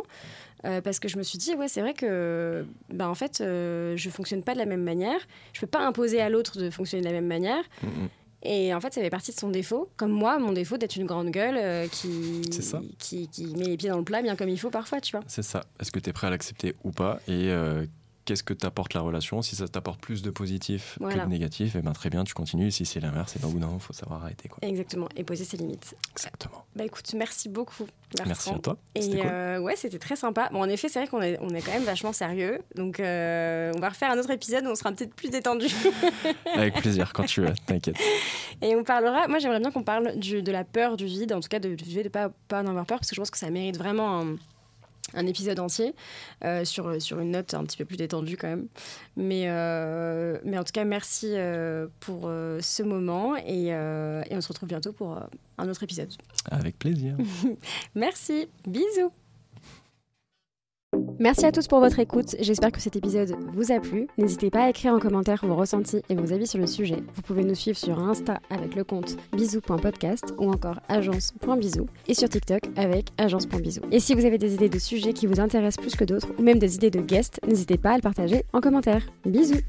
euh, 0.66 0.82
parce 0.82 1.00
que 1.00 1.08
je 1.08 1.18
me 1.18 1.24
suis 1.24 1.38
dit, 1.38 1.56
ouais, 1.56 1.68
c'est 1.68 1.82
vrai 1.82 1.94
que, 1.94 2.66
bah, 2.92 3.10
en 3.10 3.16
fait, 3.16 3.42
euh, 3.42 3.96
je 3.96 4.10
fonctionne 4.10 4.44
pas 4.44 4.54
de 4.54 4.60
la 4.60 4.66
même 4.66 4.84
manière. 4.84 5.20
Je 5.54 5.62
peux 5.62 5.68
pas 5.68 5.86
imposer 5.86 6.20
à 6.22 6.30
l'autre 6.30 6.60
de 6.60 6.70
fonctionner 6.70 7.02
de 7.02 7.08
la 7.08 7.14
même 7.14 7.28
manière. 7.28 7.64
Mm, 7.82 7.88
mm. 7.88 8.10
Et 8.44 8.74
en 8.74 8.80
fait, 8.80 8.94
ça 8.94 9.02
fait 9.02 9.10
partie 9.10 9.34
de 9.34 9.40
son 9.40 9.50
défaut. 9.50 9.90
Comme 9.98 10.12
moi, 10.12 10.40
mon 10.40 10.54
défaut 10.54 10.78
d'être 10.78 10.96
une 10.96 11.06
grande 11.06 11.30
gueule 11.30 11.58
euh, 11.58 11.88
qui, 11.88 12.42
ça. 12.62 12.82
qui, 12.98 13.28
qui 13.28 13.48
met 13.48 13.66
les 13.66 13.78
pieds 13.78 13.90
dans 13.90 13.98
le 13.98 14.04
plat 14.04 14.22
bien 14.22 14.38
comme 14.38 14.48
il 14.48 14.60
faut 14.60 14.70
parfois, 14.70 15.02
tu 15.02 15.12
vois. 15.12 15.26
C'est 15.28 15.44
ça. 15.44 15.66
Est-ce 15.80 15.92
que 15.92 16.00
tu 16.00 16.10
es 16.10 16.14
prêt 16.14 16.28
à 16.28 16.30
l'accepter 16.30 16.74
ou 16.86 16.92
pas? 16.92 17.20
Et 17.28 17.52
qu'est-ce 18.30 18.44
que 18.44 18.54
t'apporte 18.54 18.94
la 18.94 19.02
relation 19.02 19.42
Si 19.42 19.56
ça 19.56 19.68
t'apporte 19.68 20.00
plus 20.00 20.22
de 20.22 20.30
positif 20.30 21.00
que 21.00 21.20
de 21.20 21.26
négatif, 21.26 21.76
eh 21.76 21.82
ben, 21.82 21.94
très 21.94 22.12
bien, 22.12 22.24
tu 22.24 22.36
continues. 22.36 22.70
Si 22.70 22.86
c'est 22.86 23.00
l'inverse, 23.00 23.36
et 23.36 23.40
ben, 23.40 23.48
au 23.48 23.52
bout 23.52 23.58
d'un 23.60 23.66
moment, 23.66 23.80
il 23.80 23.84
faut 23.84 23.92
savoir 23.94 24.22
arrêter. 24.24 24.50
Quoi. 24.50 24.60
Exactement. 24.62 25.10
Et 25.16 25.24
poser 25.24 25.46
ses 25.46 25.58
limites. 25.58 25.96
Exactement. 26.12 26.64
Bah 26.76 26.86
écoute, 26.86 27.12
merci 27.16 27.50
beaucoup. 27.50 27.88
Bertrand. 28.16 28.28
Merci 28.28 28.50
à 28.52 28.60
toi. 28.60 28.78
Et 28.94 29.10
cool. 29.10 29.20
euh, 29.26 29.60
ouais, 29.60 29.76
c'était 29.76 29.98
très 29.98 30.16
sympa. 30.16 30.50
Bon, 30.52 30.62
en 30.62 30.70
effet, 30.70 30.90
c'est 30.90 31.00
vrai 31.00 31.08
qu'on 31.08 31.22
est, 31.24 31.40
on 31.42 31.50
est 31.50 31.62
quand 31.62 31.72
même 31.74 31.84
vachement 31.84 32.14
sérieux. 32.14 32.60
Donc, 32.76 33.00
euh, 33.00 33.72
on 33.76 33.80
va 33.80 33.90
refaire 33.90 34.12
un 34.12 34.20
autre 34.20 34.30
épisode 34.30 34.66
où 34.66 34.70
on 34.70 34.76
sera 34.76 34.92
peut-être 34.92 35.16
plus 35.16 35.30
détendu. 35.32 35.66
Avec 36.54 36.76
plaisir, 36.76 37.12
quand 37.14 37.24
tu 37.26 37.42
veux, 37.42 37.54
t'inquiète. 37.66 37.98
Et 38.62 38.76
on 38.76 38.84
parlera. 38.84 39.28
Moi, 39.28 39.40
j'aimerais 39.40 39.60
bien 39.60 39.72
qu'on 39.72 39.84
parle 39.84 40.18
du- 40.20 40.44
de 40.44 40.52
la 40.52 40.64
peur 40.64 40.98
du 40.98 41.06
vide, 41.06 41.34
en 41.34 41.40
tout 41.40 41.50
cas 41.50 41.60
de, 41.60 41.74
du 41.74 42.04
de 42.04 42.10
pas, 42.10 42.30
pas 42.48 42.62
en 42.62 42.68
avoir 42.68 42.86
peur, 42.86 43.00
parce 43.00 43.10
que 43.10 43.16
je 43.16 43.22
pense 43.22 43.32
que 43.32 43.38
ça 43.40 43.50
mérite 43.50 43.78
vraiment 43.78 44.22
un, 44.22 44.36
un 45.14 45.26
épisode 45.26 45.60
entier 45.60 45.94
euh, 46.44 46.66
sur, 46.66 47.02
sur 47.02 47.20
une 47.20 47.32
note 47.32 47.54
un 47.54 47.64
petit 47.64 47.78
peu 47.78 47.86
plus 47.86 47.98
détendue 47.98 48.38
quand 48.38 48.48
même. 48.48 48.68
Mais, 49.16 49.46
euh, 49.48 50.38
mais 50.44 50.58
en 50.58 50.64
tout 50.64 50.72
cas, 50.74 50.86
merci 50.86 51.28
euh, 51.32 51.88
pour 52.00 52.24
ce 52.24 52.84
moment 52.84 53.36
et, 53.36 53.68
et 53.68 54.36
on 54.36 54.42
se 54.42 54.48
retrouve 54.48 54.70
bientôt 54.70 54.94
pour 54.94 55.20
un 55.58 55.70
autre 55.70 55.84
épisode. 55.84 56.10
Avec 56.50 56.80
plaisir. 56.80 57.16
Merci, 57.96 58.48
bisous. 58.66 59.12
Merci 61.20 61.46
à 61.46 61.52
tous 61.52 61.68
pour 61.68 61.82
votre 61.82 62.00
écoute. 62.00 62.38
J'espère 62.40 62.72
que 62.72 62.80
cet 62.80 62.96
épisode 62.96 63.36
vous 63.54 63.74
a 63.74 63.82
plu. 63.82 64.08
N'hésitez 64.18 64.50
pas 64.50 64.64
à 64.64 64.70
écrire 64.70 64.94
en 64.94 65.00
commentaire 65.00 65.46
vos 65.46 65.56
ressentis 65.56 66.02
et 66.08 66.16
vos 66.16 66.32
avis 66.32 66.48
sur 66.48 66.60
le 66.60 66.66
sujet. 66.66 67.04
Vous 67.14 67.22
pouvez 67.22 67.44
nous 67.44 67.56
suivre 67.56 67.78
sur 67.78 68.00
Insta 68.00 68.40
avec 68.50 68.74
le 68.74 68.86
compte 68.86 69.18
bisous.podcast 69.34 70.34
ou 70.38 70.50
encore 70.50 70.80
agence.bisous 70.88 71.88
et 72.08 72.14
sur 72.14 72.30
TikTok 72.30 72.62
avec 72.78 73.10
agence.bisous. 73.18 73.82
Et 73.92 74.00
si 74.00 74.16
vous 74.16 74.24
avez 74.24 74.38
des 74.38 74.54
idées 74.54 74.70
de 74.70 74.80
sujets 74.80 75.12
qui 75.12 75.28
vous 75.28 75.42
intéressent 75.42 75.84
plus 75.84 75.98
que 75.98 76.06
d'autres 76.06 76.30
ou 76.40 76.42
même 76.42 76.58
des 76.58 76.76
idées 76.76 76.92
de 76.92 77.02
guests, 77.02 77.42
n'hésitez 77.46 77.78
pas 77.78 77.92
à 77.92 77.96
le 77.96 78.02
partager 78.02 78.46
en 78.54 78.62
commentaire. 78.62 79.06
Bisous 79.26 79.60